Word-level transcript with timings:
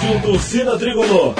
Rádio 0.00 0.22
Torcida 0.22 0.78
Tricolor. 0.78 1.34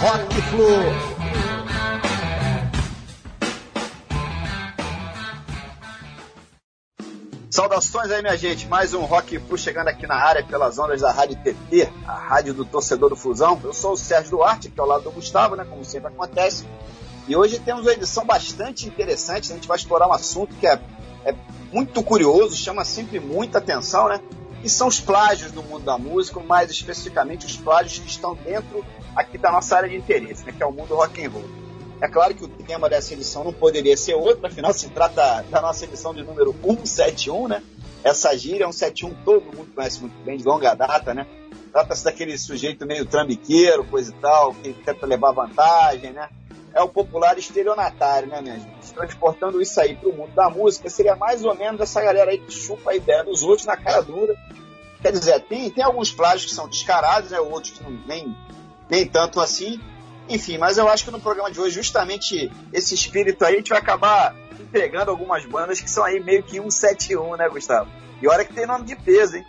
Rock 0.00 0.42
Flu. 0.50 0.66
Saudações 7.48 8.10
aí, 8.10 8.20
minha 8.20 8.36
gente. 8.36 8.66
Mais 8.66 8.92
um 8.94 9.02
Rock 9.02 9.38
Flu 9.38 9.56
chegando 9.56 9.86
aqui 9.86 10.04
na 10.04 10.16
área 10.16 10.42
pelas 10.42 10.80
ondas 10.80 11.02
da 11.02 11.12
Rádio 11.12 11.36
TT, 11.36 11.88
a 12.04 12.14
rádio 12.14 12.52
do 12.52 12.64
torcedor 12.64 13.10
do 13.10 13.16
Fusão. 13.16 13.60
Eu 13.62 13.72
sou 13.72 13.92
o 13.92 13.96
Sérgio 13.96 14.32
Duarte, 14.32 14.70
que 14.70 14.80
é 14.80 14.82
ao 14.82 14.88
lado 14.88 15.04
do 15.04 15.12
Gustavo, 15.12 15.54
né? 15.54 15.64
Como 15.64 15.84
sempre 15.84 16.08
acontece. 16.08 16.66
E 17.28 17.36
hoje 17.36 17.60
temos 17.60 17.82
uma 17.82 17.92
edição 17.92 18.26
bastante 18.26 18.88
interessante. 18.88 19.52
A 19.52 19.54
gente 19.54 19.68
vai 19.68 19.76
explorar 19.76 20.08
um 20.08 20.12
assunto 20.12 20.52
que 20.56 20.66
é, 20.66 20.80
é 21.24 21.32
muito 21.72 22.02
curioso, 22.02 22.56
chama 22.56 22.84
sempre 22.84 23.18
muita 23.18 23.58
atenção, 23.58 24.08
né? 24.08 24.20
E 24.62 24.68
são 24.68 24.86
os 24.86 25.00
plágios 25.00 25.50
do 25.50 25.62
mundo 25.62 25.84
da 25.84 25.98
música, 25.98 26.38
mais 26.40 26.70
especificamente 26.70 27.46
os 27.46 27.56
plágios 27.56 27.98
que 27.98 28.08
estão 28.08 28.34
dentro 28.34 28.84
aqui 29.16 29.36
da 29.36 29.50
nossa 29.50 29.76
área 29.76 29.88
de 29.88 29.96
interesse, 29.96 30.44
né? 30.44 30.52
Que 30.52 30.62
é 30.62 30.66
o 30.66 30.72
mundo 30.72 30.94
rock 30.94 31.24
and 31.24 31.30
roll. 31.30 31.62
É 32.00 32.08
claro 32.08 32.34
que 32.34 32.44
o 32.44 32.48
tema 32.48 32.88
dessa 32.88 33.14
edição 33.14 33.44
não 33.44 33.52
poderia 33.52 33.96
ser 33.96 34.14
outro, 34.14 34.46
afinal 34.46 34.72
se 34.72 34.88
trata 34.90 35.42
da 35.42 35.60
nossa 35.60 35.84
edição 35.84 36.12
de 36.12 36.22
número 36.22 36.52
171, 36.62 37.48
né? 37.48 37.62
Essa 38.04 38.36
gíria 38.36 38.64
é 38.64 38.66
um 38.68 38.72
71 38.72 39.14
todo 39.24 39.44
mundo 39.44 39.72
conhece 39.74 40.00
muito 40.00 40.14
bem, 40.24 40.36
de 40.36 40.44
longa 40.44 40.74
data, 40.74 41.14
né? 41.14 41.26
Trata-se 41.72 42.04
daquele 42.04 42.36
sujeito 42.36 42.84
meio 42.84 43.06
trambiqueiro, 43.06 43.84
coisa 43.84 44.10
e 44.10 44.14
tal, 44.14 44.52
que 44.52 44.72
tenta 44.72 45.06
levar 45.06 45.32
vantagem, 45.32 46.12
né? 46.12 46.28
É 46.74 46.82
o 46.82 46.88
popular 46.88 47.38
estelionatário, 47.38 48.28
né, 48.28 48.40
minha 48.40 48.58
gente? 48.58 48.92
Transportando 48.94 49.60
isso 49.60 49.80
aí 49.80 49.94
para 49.94 50.08
o 50.08 50.12
mundo 50.12 50.32
da 50.34 50.48
música, 50.48 50.88
seria 50.88 51.16
mais 51.16 51.44
ou 51.44 51.54
menos 51.54 51.80
essa 51.80 52.00
galera 52.00 52.30
aí 52.30 52.38
que 52.38 52.50
chupa 52.50 52.90
a 52.90 52.96
ideia 52.96 53.24
dos 53.24 53.42
outros 53.42 53.66
na 53.66 53.76
cara 53.76 54.02
dura. 54.02 54.34
Quer 55.00 55.12
dizer, 55.12 55.40
tem, 55.42 55.70
tem 55.70 55.84
alguns 55.84 56.12
plágios 56.12 56.46
que 56.46 56.54
são 56.54 56.68
descarados, 56.68 57.30
né, 57.30 57.40
outros 57.40 57.72
que 57.72 57.82
não, 57.82 57.90
nem, 58.06 58.36
nem 58.88 59.06
tanto 59.06 59.40
assim. 59.40 59.80
Enfim, 60.28 60.56
mas 60.56 60.78
eu 60.78 60.88
acho 60.88 61.04
que 61.04 61.10
no 61.10 61.20
programa 61.20 61.50
de 61.50 61.60
hoje, 61.60 61.74
justamente 61.74 62.50
esse 62.72 62.94
espírito 62.94 63.44
aí, 63.44 63.54
a 63.54 63.56
gente 63.58 63.70
vai 63.70 63.78
acabar 63.78 64.34
entregando 64.58 65.10
algumas 65.10 65.44
bandas 65.44 65.80
que 65.80 65.90
são 65.90 66.04
aí 66.04 66.20
meio 66.20 66.42
que 66.42 66.52
171, 66.52 67.36
né, 67.36 67.48
Gustavo? 67.48 67.90
E 68.20 68.28
olha 68.28 68.44
que 68.44 68.54
tem 68.54 68.66
nome 68.66 68.84
de 68.84 68.96
peso, 68.96 69.36
hein? 69.36 69.44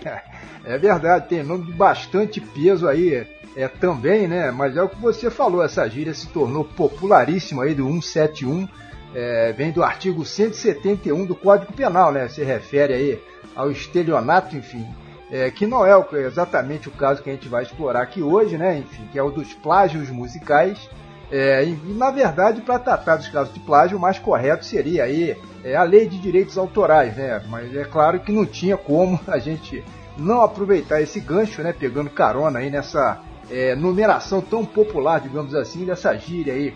é 0.64 0.78
verdade, 0.78 1.28
tem 1.28 1.42
nome 1.42 1.66
de 1.66 1.72
bastante 1.72 2.40
peso 2.40 2.88
aí 2.88 3.26
é, 3.56 3.68
também, 3.68 4.26
né? 4.26 4.50
Mas 4.50 4.76
é 4.76 4.82
o 4.82 4.88
que 4.88 5.00
você 5.00 5.30
falou, 5.30 5.62
essa 5.62 5.88
gíria 5.88 6.14
se 6.14 6.28
tornou 6.28 6.64
popularíssima 6.64 7.64
aí 7.64 7.74
do 7.74 7.84
171, 7.84 8.68
é, 9.14 9.52
vem 9.52 9.70
do 9.70 9.82
artigo 9.82 10.24
171 10.24 11.24
do 11.24 11.34
Código 11.34 11.72
Penal, 11.72 12.12
né? 12.12 12.28
Se 12.28 12.42
refere 12.42 12.94
aí 12.94 13.22
ao 13.54 13.70
estelionato, 13.70 14.56
enfim, 14.56 14.86
é, 15.30 15.50
que 15.50 15.66
não 15.66 15.86
é 15.86 15.92
exatamente 16.26 16.88
o 16.88 16.92
caso 16.92 17.22
que 17.22 17.30
a 17.30 17.32
gente 17.32 17.48
vai 17.48 17.62
explorar 17.62 18.02
aqui 18.02 18.22
hoje, 18.22 18.58
né? 18.58 18.78
Enfim, 18.78 19.08
que 19.12 19.18
é 19.18 19.22
o 19.22 19.30
dos 19.30 19.54
plágios 19.54 20.10
musicais. 20.10 20.90
É, 21.30 21.64
e, 21.64 21.76
na 21.94 22.10
verdade, 22.10 22.60
para 22.60 22.78
tratar 22.78 23.16
dos 23.16 23.28
casos 23.28 23.54
de 23.54 23.60
plágio, 23.60 23.96
o 23.96 24.00
mais 24.00 24.18
correto 24.18 24.64
seria 24.64 25.04
aí 25.04 25.36
é, 25.64 25.74
a 25.74 25.82
lei 25.82 26.06
de 26.06 26.18
direitos 26.18 26.58
autorais, 26.58 27.16
né? 27.16 27.42
Mas 27.48 27.74
é 27.74 27.84
claro 27.84 28.20
que 28.20 28.32
não 28.32 28.44
tinha 28.44 28.76
como 28.76 29.18
a 29.26 29.38
gente 29.38 29.84
não 30.16 30.42
aproveitar 30.42 31.00
esse 31.00 31.20
gancho, 31.20 31.62
né? 31.62 31.72
Pegando 31.72 32.10
carona 32.10 32.58
aí 32.58 32.70
nessa 32.70 33.20
é, 33.50 33.74
numeração 33.74 34.40
tão 34.40 34.64
popular, 34.64 35.20
digamos 35.20 35.54
assim, 35.54 35.84
dessa 35.84 36.16
gíria 36.16 36.54
aí 36.54 36.74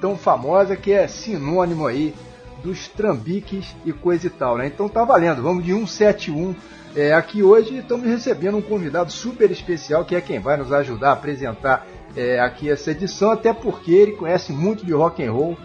tão 0.00 0.16
famosa 0.16 0.76
que 0.76 0.92
é 0.92 1.06
sinônimo 1.06 1.86
aí 1.86 2.14
dos 2.62 2.88
trambiques 2.88 3.74
e 3.84 3.92
coisa 3.92 4.26
e 4.26 4.30
tal, 4.30 4.56
né? 4.56 4.66
Então 4.66 4.88
tá 4.88 5.04
valendo, 5.04 5.42
vamos 5.42 5.64
de 5.64 5.72
171 5.72 6.54
é, 6.94 7.14
aqui 7.14 7.42
hoje 7.42 7.78
estamos 7.78 8.06
recebendo 8.06 8.58
um 8.58 8.62
convidado 8.62 9.10
super 9.10 9.50
especial 9.50 10.04
que 10.04 10.14
é 10.14 10.20
quem 10.20 10.38
vai 10.38 10.58
nos 10.58 10.70
ajudar 10.72 11.08
a 11.08 11.12
apresentar 11.12 11.86
é, 12.14 12.38
aqui 12.38 12.70
essa 12.70 12.90
edição, 12.90 13.30
até 13.30 13.50
porque 13.54 13.92
ele 13.92 14.12
conhece 14.12 14.52
muito 14.52 14.84
de 14.84 14.92
rock 14.92 15.24
and 15.24 15.32
roll, 15.32 15.56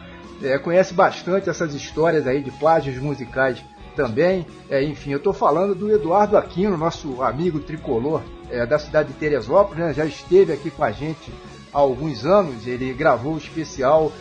é, 0.41 0.57
conhece 0.57 0.94
bastante 0.94 1.50
essas 1.50 1.74
histórias 1.74 2.25
aí 2.25 2.41
de 2.41 2.52
plágios 2.52 2.97
musicais 2.97 3.62
também. 3.94 4.46
É, 4.69 4.81
enfim, 4.81 5.12
eu 5.12 5.18
estou 5.18 5.34
falando 5.34 5.75
do 5.75 5.91
Eduardo 5.91 6.38
Aquino, 6.38 6.78
nosso 6.78 7.22
amigo 7.22 7.59
tricolor 7.59 8.22
é, 8.50 8.66
da 8.66 8.80
cidade 8.80 9.09
de 9.09 9.16
Teresópolis, 9.16 9.84
né? 9.84 9.94
já 9.94 10.06
esteve 10.06 10.53
aqui 10.53 10.72
com 10.72 10.84
a 10.84 10.91
gente 10.91 11.31
há 11.74 11.78
alguns 11.78 12.25
anos. 12.25 12.68
Ele 12.68 12.94
gravou 12.94 13.34
o 13.34 13.38
especial 13.38 14.12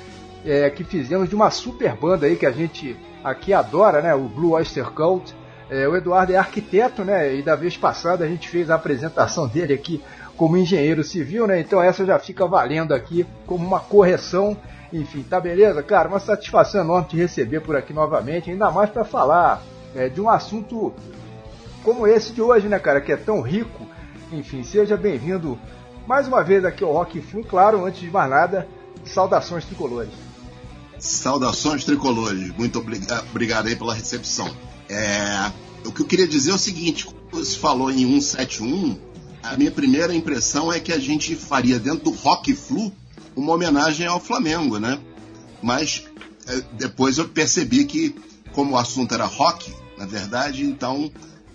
é, 0.44 0.68
que 0.70 0.84
fizemos 0.84 1.28
de 1.28 1.34
uma 1.34 1.50
super 1.50 1.94
banda 1.94 2.26
aí 2.26 2.36
que 2.36 2.46
a 2.46 2.52
gente 2.52 2.96
aqui 3.22 3.52
adora, 3.52 4.00
né? 4.00 4.14
O 4.14 4.28
Blue 4.28 4.52
Oyster 4.52 4.90
Cult. 4.90 5.34
É, 5.68 5.88
o 5.88 5.96
Eduardo 5.96 6.32
é 6.32 6.36
arquiteto, 6.36 7.04
né? 7.04 7.34
E 7.34 7.42
da 7.42 7.56
vez 7.56 7.76
passada 7.76 8.24
a 8.24 8.28
gente 8.28 8.48
fez 8.48 8.70
a 8.70 8.76
apresentação 8.76 9.48
dele 9.48 9.74
aqui 9.74 10.00
como 10.36 10.56
engenheiro 10.56 11.02
civil, 11.02 11.46
né? 11.46 11.58
Então 11.58 11.82
essa 11.82 12.06
já 12.06 12.18
fica 12.18 12.46
valendo 12.46 12.94
aqui 12.94 13.26
como 13.46 13.66
uma 13.66 13.80
correção. 13.80 14.56
Enfim, 14.92 15.24
tá 15.28 15.40
beleza? 15.40 15.82
Cara, 15.82 16.08
uma 16.08 16.20
satisfação 16.20 16.82
enorme 16.82 17.08
te 17.08 17.16
receber 17.16 17.60
por 17.60 17.74
aqui 17.74 17.92
novamente, 17.92 18.50
ainda 18.50 18.70
mais 18.70 18.88
para 18.88 19.04
falar 19.04 19.60
é, 19.94 20.08
de 20.08 20.20
um 20.20 20.30
assunto 20.30 20.94
como 21.82 22.06
esse 22.06 22.32
de 22.32 22.40
hoje, 22.40 22.68
né, 22.68 22.78
cara? 22.78 23.00
Que 23.00 23.12
é 23.12 23.16
tão 23.16 23.40
rico 23.40 23.86
enfim, 24.32 24.64
seja 24.64 24.96
bem-vindo 24.96 25.58
mais 26.06 26.26
uma 26.26 26.42
vez 26.42 26.64
aqui 26.64 26.82
ao 26.82 26.92
Rock 26.92 27.20
Flu. 27.20 27.44
Claro, 27.44 27.84
antes 27.84 28.00
de 28.00 28.10
mais 28.10 28.30
nada, 28.30 28.68
saudações 29.04 29.64
tricolores. 29.64 30.12
Saudações 30.98 31.84
tricolores, 31.84 32.50
muito 32.56 32.78
obrigado 32.78 33.66
aí 33.66 33.76
pela 33.76 33.94
recepção. 33.94 34.50
É, 34.88 35.52
o 35.84 35.92
que 35.92 36.02
eu 36.02 36.06
queria 36.06 36.26
dizer 36.26 36.50
é 36.50 36.54
o 36.54 36.58
seguinte: 36.58 37.06
você 37.30 37.56
falou 37.58 37.90
em 37.90 38.20
171, 38.20 38.98
a 39.42 39.56
minha 39.56 39.70
primeira 39.70 40.14
impressão 40.14 40.72
é 40.72 40.80
que 40.80 40.92
a 40.92 40.98
gente 40.98 41.34
faria 41.36 41.78
dentro 41.78 42.04
do 42.04 42.10
Rock 42.10 42.54
Flu 42.54 42.92
uma 43.34 43.52
homenagem 43.52 44.06
ao 44.06 44.18
Flamengo, 44.18 44.78
né? 44.78 44.98
Mas 45.62 46.04
é, 46.48 46.62
depois 46.72 47.18
eu 47.18 47.28
percebi 47.28 47.84
que, 47.84 48.14
como 48.52 48.72
o 48.72 48.78
assunto 48.78 49.12
era 49.12 49.26
rock, 49.26 49.72
na 49.98 50.06
verdade, 50.06 50.64
então 50.64 51.10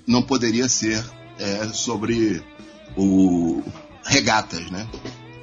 não 0.06 0.22
poderia 0.22 0.70
ser 0.70 1.04
é, 1.42 1.68
sobre 1.70 2.44
o 2.96 3.64
regatas, 4.06 4.70
né? 4.70 4.88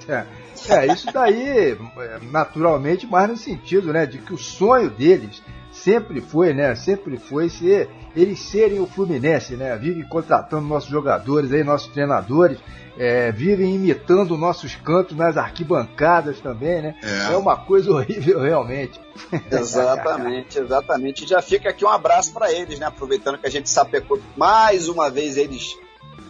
É. 0.09 0.25
É, 0.69 0.87
isso 0.93 1.07
daí, 1.13 1.77
é, 1.77 2.19
naturalmente, 2.33 3.07
mais 3.07 3.29
no 3.29 3.37
sentido, 3.37 3.93
né, 3.93 4.07
de 4.07 4.19
que 4.19 4.35
o 4.35 4.39
sonho 4.39 4.91
deles 4.91 5.43
sempre 5.71 6.21
foi, 6.21 6.53
né, 6.53 6.75
sempre 6.75 7.17
foi 7.17 7.49
ser 7.49 7.89
eles 8.17 8.41
serem 8.41 8.81
o 8.81 8.87
Fluminense, 8.87 9.55
né, 9.55 9.77
vivem 9.77 10.03
contratando 10.09 10.67
nossos 10.67 10.91
jogadores 10.91 11.53
aí, 11.53 11.63
nossos 11.63 11.93
treinadores, 11.93 12.59
é, 12.99 13.31
vivem 13.31 13.77
imitando 13.77 14.37
nossos 14.37 14.75
cantos 14.75 15.17
nas 15.17 15.37
arquibancadas 15.37 16.41
também, 16.41 16.83
né? 16.83 16.97
É, 17.01 17.33
é 17.33 17.37
uma 17.37 17.57
coisa 17.57 17.93
horrível 17.93 18.41
realmente. 18.41 19.01
Exatamente, 19.49 20.59
exatamente. 20.59 21.25
Já 21.25 21.41
fica 21.41 21.71
aqui 21.71 21.85
um 21.85 21.89
abraço 21.89 22.33
para 22.33 22.53
eles, 22.53 22.77
né? 22.81 22.87
Aproveitando 22.87 23.39
que 23.39 23.47
a 23.47 23.51
gente 23.51 23.71
sapecou 23.71 24.21
mais 24.37 24.89
uma 24.89 25.09
vez 25.09 25.37
eles 25.37 25.79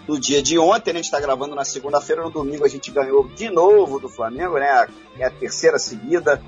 no 0.09 0.19
dia 0.19 0.43
de 0.43 0.59
ontem, 0.59 0.95
né? 0.95 1.01
a 1.01 1.03
gente 1.03 1.05
está 1.05 1.21
gravando 1.21 1.55
na 1.55 1.65
segunda-feira, 1.65 2.23
no 2.23 2.31
domingo 2.31 2.65
a 2.65 2.69
gente 2.69 2.91
ganhou 2.91 3.29
de 3.29 3.51
novo 3.51 4.01
do 4.01 4.09
Flamengo, 4.09 4.59
né? 4.59 4.87
É 5.19 5.27
a 5.27 5.31
terceira 5.31 5.79
seguida, 5.79 6.43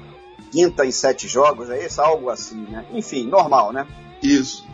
quinta 0.51 0.87
em 0.87 0.91
sete 0.91 1.29
jogos, 1.29 1.69
é 1.69 1.85
isso? 1.85 2.01
Algo 2.01 2.31
assim, 2.31 2.63
né? 2.63 2.87
Enfim, 2.91 3.27
normal, 3.27 3.71
né? 3.71 3.87
Isso. 4.23 4.67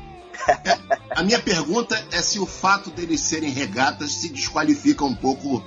A 1.11 1.23
minha 1.25 1.41
pergunta 1.41 2.01
é 2.13 2.23
se 2.23 2.39
o 2.39 2.47
fato 2.47 2.91
deles 2.91 3.23
serem 3.23 3.51
regatas 3.51 4.13
se 4.13 4.29
desqualifica 4.29 5.05
um 5.05 5.15
pouco 5.15 5.65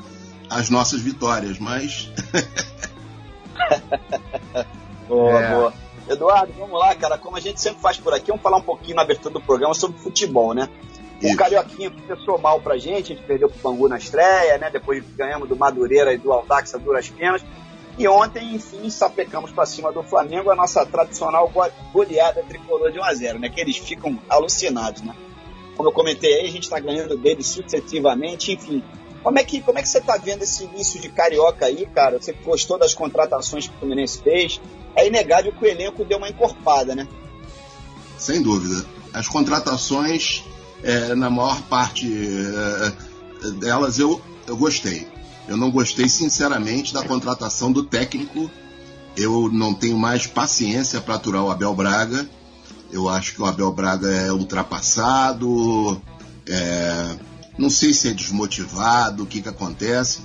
as 0.50 0.70
nossas 0.70 1.02
vitórias, 1.02 1.60
mas. 1.60 2.10
boa, 5.10 5.42
é. 5.42 5.54
boa. 5.54 5.74
Eduardo, 6.08 6.54
vamos 6.58 6.80
lá, 6.80 6.96
cara. 6.96 7.18
Como 7.18 7.36
a 7.36 7.40
gente 7.40 7.60
sempre 7.60 7.82
faz 7.82 7.98
por 7.98 8.14
aqui, 8.14 8.28
vamos 8.28 8.42
falar 8.42 8.58
um 8.58 8.64
pouquinho 8.64 8.96
na 8.96 9.02
abertura 9.02 9.34
do 9.34 9.42
programa 9.42 9.74
sobre 9.74 10.00
futebol, 10.00 10.54
né? 10.54 10.70
O 11.22 11.36
Carioquinha 11.36 11.92
começou 11.92 12.38
mal 12.38 12.62
pra 12.62 12.78
gente, 12.78 13.12
a 13.12 13.16
gente 13.16 13.26
perdeu 13.26 13.50
pro 13.50 13.72
Bangu 13.72 13.90
na 13.90 13.98
estreia, 13.98 14.58
né? 14.58 14.70
Depois 14.70 15.04
ganhamos 15.18 15.50
do 15.50 15.56
Madureira 15.56 16.14
e 16.14 16.18
do 16.18 16.32
Aldax 16.32 16.74
a 16.74 16.78
duras 16.78 17.10
penas. 17.10 17.44
E 17.98 18.08
ontem, 18.08 18.56
enfim, 18.56 18.90
sapecamos 18.90 19.52
para 19.52 19.66
cima 19.66 19.92
do 19.92 20.02
Flamengo 20.02 20.50
a 20.50 20.56
nossa 20.56 20.86
tradicional 20.86 21.52
goleada 21.92 22.42
tricolor 22.48 22.92
de 22.92 23.00
1x0, 23.00 23.40
né? 23.40 23.50
Que 23.50 23.60
eles 23.60 23.78
ficam 23.78 24.18
alucinados, 24.30 25.02
né? 25.02 25.14
Como 25.76 25.90
eu 25.90 25.94
comentei 25.94 26.34
aí, 26.36 26.48
a 26.48 26.52
gente 26.52 26.64
está 26.64 26.80
ganhando 26.80 27.18
deles 27.18 27.48
sucessivamente, 27.48 28.54
enfim. 28.54 28.82
Como 29.22 29.38
é, 29.38 29.44
que, 29.44 29.62
como 29.62 29.78
é 29.78 29.82
que 29.82 29.90
você 29.90 30.00
tá 30.00 30.16
vendo 30.16 30.44
esse 30.44 30.64
início 30.64 31.00
de 31.02 31.10
Carioca 31.10 31.66
aí, 31.66 31.86
cara? 31.88 32.22
Você 32.22 32.32
gostou 32.32 32.80
das 32.80 32.94
contratações 32.94 33.68
que 33.68 33.76
o 33.76 33.80
Fluminense 33.80 34.22
fez? 34.22 34.62
É 34.96 35.06
inegável 35.06 35.52
que 35.52 35.64
o 35.64 35.68
elenco 35.68 36.06
deu 36.06 36.18
uma 36.18 36.30
encorpada, 36.30 36.96
né? 36.96 37.06
Sem 38.18 38.42
dúvida. 38.42 38.86
As 39.14 39.28
contratações 39.28 40.46
é, 40.84 41.16
na 41.16 41.30
maior 41.30 41.62
parte 41.64 42.12
é, 42.12 43.52
delas 43.60 44.00
eu, 44.00 44.22
eu 44.48 44.58
gostei. 44.58 45.08
Eu 45.48 45.58
não 45.58 45.72
gostei, 45.72 46.08
sinceramente, 46.08 46.94
da 46.94 47.04
contratação 47.04 47.72
do 47.72 47.84
técnico. 47.84 48.50
Eu 49.18 49.50
não 49.52 49.74
tenho 49.74 49.98
mais 49.98 50.28
paciência 50.28 51.02
para 51.02 51.16
aturar 51.16 51.44
o 51.44 51.50
Abel 51.50 51.74
Braga. 51.74 52.30
Eu 52.92 53.10
acho 53.10 53.34
que 53.34 53.42
o 53.42 53.46
Abel 53.46 53.72
Braga 53.72 54.08
é 54.08 54.32
ultrapassado, 54.32 56.02
é, 56.48 57.18
não 57.58 57.70
sei 57.70 57.94
se 57.94 58.08
é 58.08 58.14
desmotivado, 58.14 59.24
o 59.24 59.26
que, 59.26 59.42
que 59.42 59.50
acontece, 59.50 60.22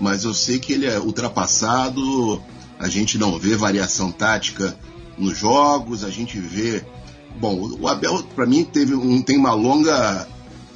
mas 0.00 0.24
eu 0.24 0.32
sei 0.32 0.58
que 0.58 0.72
ele 0.72 0.86
é 0.86 0.98
ultrapassado. 0.98 2.42
A 2.78 2.88
gente 2.88 3.18
não 3.18 3.38
vê 3.38 3.56
variação 3.56 4.12
tática 4.12 4.78
nos 5.16 5.38
jogos, 5.38 6.04
a 6.04 6.10
gente 6.10 6.38
vê. 6.38 6.84
Bom, 7.38 7.76
o 7.78 7.88
Abel, 7.88 8.22
para 8.34 8.46
mim, 8.46 8.64
teve 8.64 8.94
um, 8.94 9.20
tem 9.20 9.36
uma 9.36 9.52
longa 9.52 10.26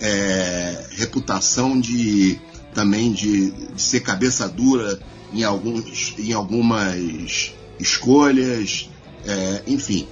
é, 0.00 0.86
reputação 0.92 1.80
de 1.80 2.38
também 2.74 3.12
de, 3.12 3.50
de, 3.50 3.82
ser 3.82 4.00
cabeça 4.00 4.48
dura 4.48 5.00
em, 5.32 5.42
alguns, 5.42 6.14
em 6.18 6.32
algumas 6.32 7.52
escolhas, 7.78 8.88
é, 9.24 9.62
enfim. 9.66 10.06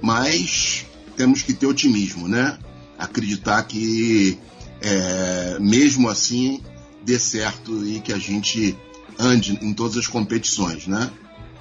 Mas 0.00 0.84
temos 1.16 1.42
que 1.42 1.52
ter 1.52 1.66
otimismo, 1.66 2.28
né? 2.28 2.58
Acreditar 2.98 3.62
que 3.64 4.38
é, 4.80 5.58
mesmo 5.58 6.08
assim 6.08 6.62
dê 7.02 7.18
certo 7.18 7.86
e 7.86 8.00
que 8.00 8.12
a 8.12 8.18
gente 8.18 8.76
ande 9.18 9.58
em 9.62 9.72
todas 9.72 9.96
as 9.96 10.06
competições, 10.06 10.86
né? 10.86 11.10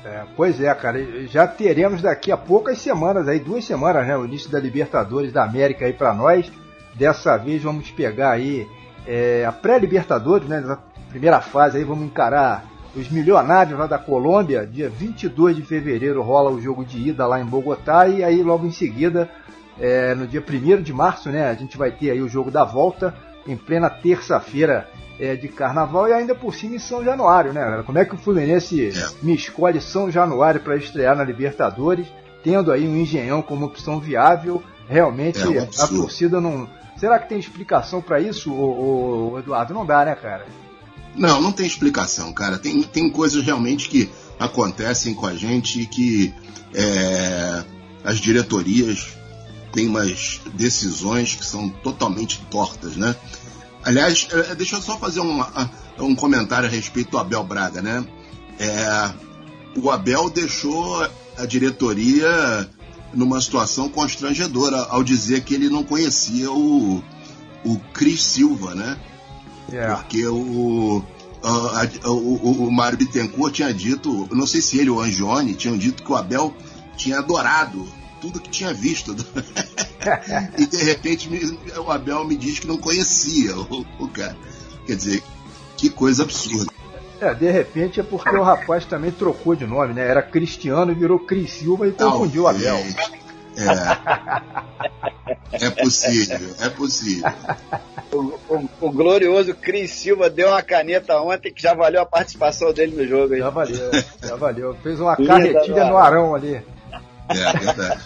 É, 0.05 0.23
pois 0.35 0.61
é, 0.61 0.71
cara, 0.75 1.03
já 1.25 1.47
teremos 1.47 1.99
daqui 1.99 2.31
a 2.31 2.37
poucas 2.37 2.77
semanas 2.77 3.27
aí, 3.27 3.39
duas 3.39 3.65
semanas, 3.65 4.05
né, 4.05 4.15
o 4.15 4.23
início 4.23 4.51
da 4.51 4.59
Libertadores 4.59 5.33
da 5.33 5.43
América 5.43 5.85
aí 5.85 5.93
para 5.93 6.13
nós. 6.13 6.51
Dessa 6.93 7.35
vez 7.37 7.63
vamos 7.63 7.89
pegar 7.89 8.29
aí 8.29 8.67
é, 9.07 9.43
a 9.43 9.51
pré-Libertadores, 9.51 10.47
né, 10.47 10.59
na 10.59 10.77
primeira 11.09 11.41
fase 11.41 11.79
aí 11.79 11.83
vamos 11.83 12.05
encarar 12.05 12.65
os 12.95 13.09
milionários 13.09 13.79
lá 13.79 13.87
da 13.87 13.97
Colômbia. 13.97 14.63
Dia 14.67 14.89
22 14.89 15.55
de 15.55 15.63
fevereiro 15.63 16.21
rola 16.21 16.51
o 16.51 16.61
jogo 16.61 16.85
de 16.85 17.09
ida 17.09 17.25
lá 17.25 17.41
em 17.41 17.45
Bogotá 17.45 18.07
e 18.07 18.23
aí 18.23 18.43
logo 18.43 18.67
em 18.67 18.71
seguida, 18.71 19.27
é, 19.79 20.13
no 20.13 20.27
dia 20.27 20.43
1 20.47 20.83
de 20.83 20.93
março, 20.93 21.31
né, 21.31 21.49
a 21.49 21.55
gente 21.55 21.79
vai 21.79 21.89
ter 21.89 22.11
aí 22.11 22.21
o 22.21 22.29
jogo 22.29 22.51
da 22.51 22.63
volta 22.63 23.11
em 23.47 23.55
plena 23.55 23.89
terça-feira 23.89 24.89
é, 25.19 25.35
de 25.35 25.47
carnaval 25.47 26.07
e 26.07 26.13
ainda 26.13 26.35
por 26.35 26.53
cima 26.53 26.75
em 26.75 26.79
São 26.79 27.03
Januário, 27.03 27.53
né? 27.53 27.83
Como 27.85 27.97
é 27.97 28.05
que 28.05 28.15
o 28.15 28.17
Fluminense 28.17 28.89
é. 28.89 29.09
me 29.21 29.35
escolhe 29.35 29.79
São 29.79 30.11
Januário 30.11 30.61
para 30.61 30.75
estrear 30.75 31.15
na 31.15 31.23
Libertadores, 31.23 32.07
tendo 32.43 32.71
aí 32.71 32.87
um 32.87 32.97
engenhão 32.97 33.41
como 33.41 33.65
opção 33.65 33.99
viável? 33.99 34.61
Realmente 34.87 35.39
é 35.39 35.67
a 35.79 35.87
torcida 35.87 36.39
não. 36.39 36.69
Será 36.97 37.19
que 37.19 37.27
tem 37.27 37.39
explicação 37.39 38.01
para 38.01 38.19
isso, 38.19 38.51
o, 38.51 39.33
o, 39.33 39.39
Eduardo? 39.39 39.73
Não 39.73 39.85
dá, 39.85 40.05
né, 40.05 40.15
cara? 40.15 40.45
Não, 41.15 41.41
não 41.41 41.51
tem 41.51 41.65
explicação, 41.65 42.31
cara. 42.33 42.57
Tem, 42.57 42.81
tem 42.83 43.09
coisas 43.09 43.43
realmente 43.43 43.89
que 43.89 44.09
acontecem 44.39 45.13
com 45.13 45.25
a 45.25 45.33
gente 45.33 45.81
e 45.81 45.85
que 45.85 46.33
é, 46.73 47.63
as 48.03 48.17
diretorias 48.17 49.17
têm 49.75 49.89
umas 49.89 50.39
decisões 50.53 51.35
que 51.35 51.45
são 51.45 51.69
totalmente 51.69 52.41
tortas, 52.49 52.95
né? 52.95 53.13
Aliás, 53.83 54.27
é, 54.31 54.55
deixa 54.55 54.77
eu 54.77 54.81
só 54.81 54.97
fazer 54.97 55.19
um, 55.19 55.43
um 55.99 56.15
comentário 56.15 56.67
a 56.67 56.71
respeito 56.71 57.11
do 57.11 57.17
Abel 57.17 57.43
Braga, 57.43 57.81
né? 57.81 58.03
É, 58.57 59.13
o 59.77 59.91
Abel 59.91 60.29
deixou 60.29 61.07
a 61.37 61.45
diretoria 61.45 62.67
numa 63.13 63.39
situação 63.41 63.89
constrangedora 63.89 64.77
ao 64.89 65.03
dizer 65.03 65.41
que 65.41 65.53
ele 65.53 65.69
não 65.69 65.83
conhecia 65.83 66.49
o, 66.49 67.03
o 67.65 67.79
Cris 67.93 68.23
Silva, 68.23 68.73
né? 68.73 68.97
Yeah. 69.69 69.93
É. 69.93 69.95
Porque 69.97 70.25
o, 70.25 71.03
a, 71.43 72.09
o, 72.09 72.65
o 72.67 72.71
Mário 72.71 72.97
Bittencourt 72.97 73.53
tinha 73.53 73.73
dito, 73.73 74.27
não 74.31 74.47
sei 74.47 74.61
se 74.61 74.79
ele 74.79 74.89
ou 74.89 74.97
o 74.97 75.01
Angione 75.01 75.53
tinham 75.53 75.77
dito 75.77 76.01
que 76.01 76.11
o 76.11 76.15
Abel 76.15 76.55
tinha 76.95 77.19
adorado 77.19 77.85
tudo 78.25 78.41
que 78.41 78.49
tinha 78.49 78.73
visto. 78.73 79.13
e 80.57 80.65
de 80.65 80.83
repente 80.83 81.29
o 81.77 81.91
Abel 81.91 82.25
me 82.25 82.35
diz 82.35 82.57
que 82.57 82.67
não 82.67 82.77
conhecia 82.77 83.55
o, 83.55 83.85
o 83.99 84.07
cara. 84.07 84.35
Quer 84.87 84.95
dizer, 84.95 85.21
que 85.77 85.91
coisa 85.91 86.23
absurda. 86.23 86.71
É, 87.21 87.33
de 87.33 87.49
repente 87.49 87.99
é 87.99 88.03
porque 88.03 88.35
o 88.35 88.41
rapaz 88.41 88.85
também 88.85 89.11
trocou 89.11 89.55
de 89.55 89.67
nome, 89.67 89.93
né? 89.93 90.07
Era 90.07 90.23
Cristiano 90.23 90.91
e 90.91 90.95
virou 90.95 91.19
Cris 91.19 91.51
Silva 91.51 91.87
e 91.87 91.91
confundiu 91.91 92.43
o 92.43 92.47
Abel. 92.47 92.77
É. 93.57 95.65
é 95.65 95.69
possível, 95.69 96.55
é 96.59 96.69
possível. 96.69 97.31
O, 98.11 98.17
o, 98.49 98.69
o, 98.81 98.91
glorioso 98.91 99.55
Cris 99.55 99.91
Silva 99.91 100.29
deu 100.29 100.49
uma 100.49 100.61
caneta 100.61 101.21
ontem 101.21 101.53
que 101.53 101.61
já 101.61 101.73
valeu 101.73 102.01
a 102.01 102.05
participação 102.05 102.73
dele 102.73 102.95
no 102.95 103.07
jogo. 103.07 103.33
Aí. 103.33 103.39
Já 103.39 103.49
valeu, 103.49 103.91
já 104.21 104.35
valeu. 104.35 104.75
Fez 104.83 104.99
uma 104.99 105.15
carretilha 105.15 105.85
no 105.85 105.97
Arão 105.97 106.35
ali. 106.35 106.61
É, 107.29 107.57
verdade. 107.57 108.01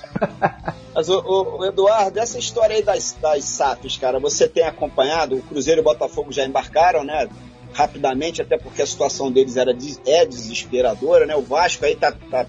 Mas, 0.93 1.09
o, 1.09 1.57
o, 1.59 1.65
Eduardo, 1.65 2.19
essa 2.19 2.37
história 2.37 2.75
aí 2.75 2.83
das, 2.83 3.15
das 3.21 3.43
SAFs, 3.45 3.97
cara, 3.97 4.19
você 4.19 4.47
tem 4.47 4.63
acompanhado? 4.63 5.35
O 5.35 5.41
Cruzeiro 5.41 5.79
e 5.79 5.81
o 5.81 5.85
Botafogo 5.85 6.31
já 6.31 6.45
embarcaram, 6.45 7.03
né? 7.03 7.29
Rapidamente, 7.73 8.41
até 8.41 8.57
porque 8.57 8.81
a 8.81 8.87
situação 8.87 9.31
deles 9.31 9.55
era, 9.55 9.75
é 10.05 10.25
desesperadora, 10.25 11.25
né? 11.25 11.35
O 11.35 11.41
Vasco 11.41 11.85
aí 11.85 11.95
tá, 11.95 12.11
tá 12.11 12.45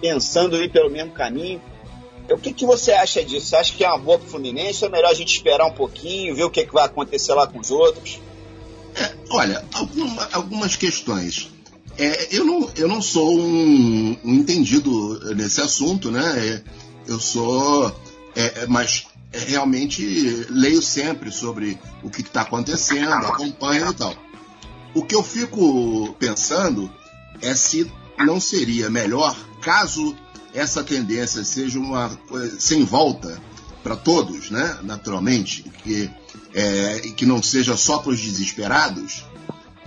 pensando 0.00 0.56
em 0.56 0.64
ir 0.64 0.70
pelo 0.70 0.90
mesmo 0.90 1.12
caminho. 1.12 1.60
O 2.30 2.38
que, 2.38 2.52
que 2.52 2.64
você 2.64 2.92
acha 2.92 3.24
disso? 3.24 3.46
Você 3.46 3.56
acha 3.56 3.74
que 3.74 3.84
é 3.84 3.88
uma 3.88 3.98
boa 3.98 4.18
pro 4.18 4.28
Fluminense 4.28 4.82
ou 4.84 4.88
é 4.88 4.92
melhor 4.92 5.10
a 5.10 5.14
gente 5.14 5.34
esperar 5.34 5.66
um 5.66 5.72
pouquinho, 5.72 6.34
ver 6.34 6.44
o 6.44 6.50
que, 6.50 6.64
que 6.64 6.72
vai 6.72 6.84
acontecer 6.84 7.34
lá 7.34 7.46
com 7.46 7.58
os 7.58 7.70
outros? 7.70 8.20
É, 8.94 9.12
olha, 9.30 9.64
alguma, 9.72 10.28
algumas 10.32 10.76
questões. 10.76 11.51
É, 11.98 12.36
eu, 12.36 12.44
não, 12.44 12.70
eu 12.76 12.88
não 12.88 13.02
sou 13.02 13.38
um, 13.38 14.16
um 14.24 14.34
entendido 14.34 15.34
nesse 15.34 15.60
assunto, 15.60 16.10
né? 16.10 16.22
É, 16.38 16.62
eu 17.06 17.20
sou. 17.20 17.94
É, 18.34 18.62
é 18.62 18.66
mas 18.66 19.06
realmente 19.32 20.46
leio 20.50 20.82
sempre 20.82 21.30
sobre 21.30 21.78
o 22.02 22.10
que 22.10 22.20
está 22.20 22.42
acontecendo, 22.42 23.12
acompanho 23.12 23.90
e 23.90 23.94
tal. 23.94 24.14
O 24.94 25.02
que 25.02 25.14
eu 25.14 25.22
fico 25.22 26.14
pensando 26.18 26.90
é 27.40 27.54
se 27.54 27.90
não 28.18 28.38
seria 28.40 28.90
melhor, 28.90 29.34
caso 29.60 30.14
essa 30.54 30.84
tendência 30.84 31.44
seja 31.44 31.78
uma 31.78 32.10
sem 32.58 32.84
volta 32.84 33.40
para 33.82 33.96
todos, 33.96 34.50
né? 34.50 34.78
Naturalmente, 34.82 35.62
que, 35.82 36.10
é, 36.54 37.00
que 37.16 37.26
não 37.26 37.42
seja 37.42 37.76
só 37.76 37.98
para 37.98 38.12
os 38.12 38.20
desesperados, 38.20 39.24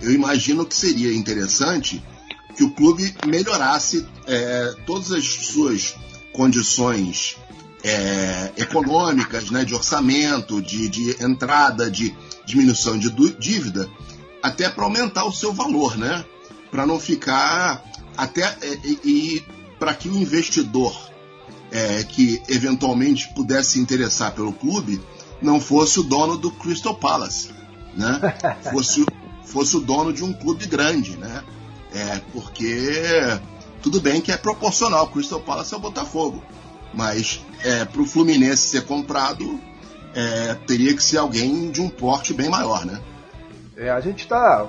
eu 0.00 0.12
imagino 0.12 0.66
que 0.66 0.74
seria 0.74 1.14
interessante 1.14 2.02
que 2.56 2.64
o 2.64 2.70
clube 2.70 3.14
melhorasse 3.26 4.06
é, 4.26 4.74
todas 4.86 5.12
as 5.12 5.24
suas 5.24 5.94
condições 6.32 7.36
é, 7.84 8.52
econômicas, 8.56 9.50
né, 9.50 9.64
de 9.64 9.74
orçamento, 9.74 10.60
de, 10.60 10.88
de, 10.88 11.22
entrada, 11.22 11.90
de 11.90 12.14
diminuição 12.44 12.98
de 12.98 13.10
dívida, 13.38 13.88
até 14.42 14.68
para 14.68 14.84
aumentar 14.84 15.24
o 15.24 15.32
seu 15.32 15.52
valor, 15.52 15.96
né? 15.96 16.24
Para 16.70 16.86
não 16.86 16.98
ficar 16.98 17.84
até 18.16 18.42
é, 18.42 18.78
e, 18.84 18.98
e 19.04 19.44
para 19.78 19.94
que 19.94 20.08
o 20.08 20.16
investidor 20.16 20.96
é, 21.70 22.02
que 22.04 22.40
eventualmente 22.48 23.32
pudesse 23.34 23.72
se 23.72 23.80
interessar 23.80 24.32
pelo 24.32 24.52
clube 24.52 25.00
não 25.42 25.60
fosse 25.60 26.00
o 26.00 26.02
dono 26.02 26.36
do 26.36 26.50
Crystal 26.50 26.94
Palace, 26.94 27.50
né? 27.94 28.20
Fosse, 28.72 29.04
fosse 29.46 29.76
o 29.76 29.80
dono 29.80 30.12
de 30.12 30.22
um 30.22 30.32
clube 30.32 30.66
grande, 30.66 31.16
né? 31.16 31.42
É, 31.94 32.20
porque 32.32 32.82
tudo 33.80 34.00
bem 34.00 34.20
que 34.20 34.30
é 34.30 34.36
proporcional, 34.36 35.06
Crystal 35.08 35.40
Palace 35.40 35.72
é 35.72 35.76
o 35.76 35.80
Botafogo, 35.80 36.42
mas 36.92 37.40
é, 37.64 37.84
para 37.84 38.02
o 38.02 38.06
Fluminense 38.06 38.68
ser 38.68 38.82
comprado, 38.84 39.58
é, 40.14 40.54
teria 40.66 40.94
que 40.94 41.02
ser 41.02 41.18
alguém 41.18 41.70
de 41.70 41.80
um 41.80 41.88
porte 41.88 42.34
bem 42.34 42.48
maior, 42.48 42.84
né? 42.84 43.00
É, 43.76 43.90
a 43.90 44.00
gente 44.00 44.20
está. 44.22 44.66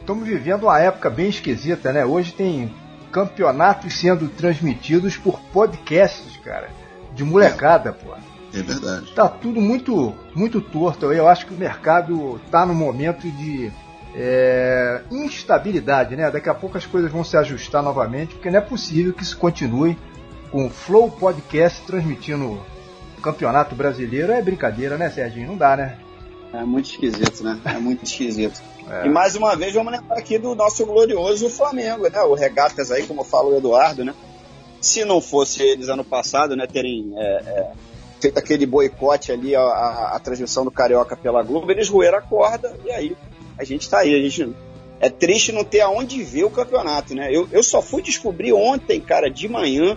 Estamos 0.00 0.26
vivendo 0.26 0.64
uma 0.64 0.78
época 0.78 1.10
bem 1.10 1.28
esquisita, 1.28 1.92
né? 1.92 2.04
Hoje 2.04 2.32
tem 2.32 2.72
campeonatos 3.10 3.98
sendo 3.98 4.28
transmitidos 4.28 5.16
por 5.16 5.40
podcasts, 5.52 6.36
cara. 6.44 6.70
De 7.14 7.24
molecada, 7.24 7.90
é, 7.90 7.92
pô. 7.92 8.14
É 8.54 8.62
verdade. 8.62 9.12
Tá 9.14 9.28
tudo 9.28 9.60
muito, 9.60 10.14
muito 10.34 10.60
torto. 10.60 11.12
Eu 11.12 11.28
acho 11.28 11.46
que 11.46 11.54
o 11.54 11.58
mercado 11.58 12.40
tá 12.50 12.64
no 12.64 12.74
momento 12.74 13.28
de 13.30 13.72
é, 14.18 15.02
instabilidade, 15.10 16.16
né? 16.16 16.30
Daqui 16.30 16.48
a 16.48 16.54
pouco 16.54 16.78
as 16.78 16.86
coisas 16.86 17.12
vão 17.12 17.22
se 17.22 17.36
ajustar 17.36 17.82
novamente, 17.82 18.34
porque 18.34 18.50
não 18.50 18.58
é 18.58 18.62
possível 18.62 19.12
que 19.12 19.22
isso 19.22 19.36
continue 19.36 19.96
com 20.50 20.66
o 20.66 20.70
Flow 20.70 21.10
Podcast 21.10 21.82
transmitindo 21.86 22.58
o 23.18 23.20
Campeonato 23.20 23.74
Brasileiro. 23.74 24.32
É 24.32 24.40
brincadeira, 24.40 24.96
né, 24.96 25.10
Serginho? 25.10 25.48
Não 25.48 25.56
dá, 25.56 25.76
né? 25.76 25.98
É 26.54 26.64
muito 26.64 26.88
esquisito, 26.88 27.44
né? 27.44 27.60
É 27.66 27.78
muito 27.78 28.04
esquisito. 28.04 28.62
É. 28.88 29.04
E 29.04 29.08
mais 29.10 29.34
uma 29.34 29.56
vez 29.56 29.74
vamos 29.74 29.92
lembrar 29.92 30.16
aqui 30.16 30.38
do 30.38 30.54
nosso 30.54 30.86
glorioso 30.86 31.50
Flamengo, 31.50 32.08
né? 32.08 32.22
O 32.22 32.34
Regatas 32.34 32.92
aí, 32.92 33.04
como 33.04 33.24
fala 33.24 33.48
o 33.48 33.56
Eduardo, 33.56 34.04
né? 34.04 34.14
Se 34.80 35.04
não 35.04 35.20
fosse 35.20 35.60
eles 35.60 35.88
ano 35.88 36.04
passado, 36.04 36.54
né, 36.54 36.68
terem 36.68 37.12
é, 37.16 37.42
é, 37.44 37.72
feito 38.20 38.38
aquele 38.38 38.64
boicote 38.64 39.32
ali 39.32 39.56
a, 39.56 40.12
a, 40.14 40.20
transmissão 40.20 40.64
do 40.64 40.70
Carioca 40.70 41.16
pela 41.16 41.42
Globo, 41.42 41.68
eles 41.68 41.88
roeram 41.88 42.18
a 42.18 42.22
corda 42.22 42.76
e 42.84 42.92
aí 42.92 43.16
a 43.58 43.64
gente 43.64 43.88
tá 43.88 44.00
aí, 44.00 44.14
a 44.14 44.22
gente 44.22 44.54
é 45.00 45.10
triste 45.10 45.52
não 45.52 45.64
ter 45.64 45.80
aonde 45.80 46.22
ver 46.22 46.44
o 46.44 46.50
campeonato, 46.50 47.14
né? 47.14 47.34
Eu, 47.34 47.48
eu 47.52 47.62
só 47.62 47.82
fui 47.82 48.02
descobrir 48.02 48.52
ontem, 48.52 49.00
cara, 49.00 49.30
de 49.30 49.48
manhã, 49.48 49.96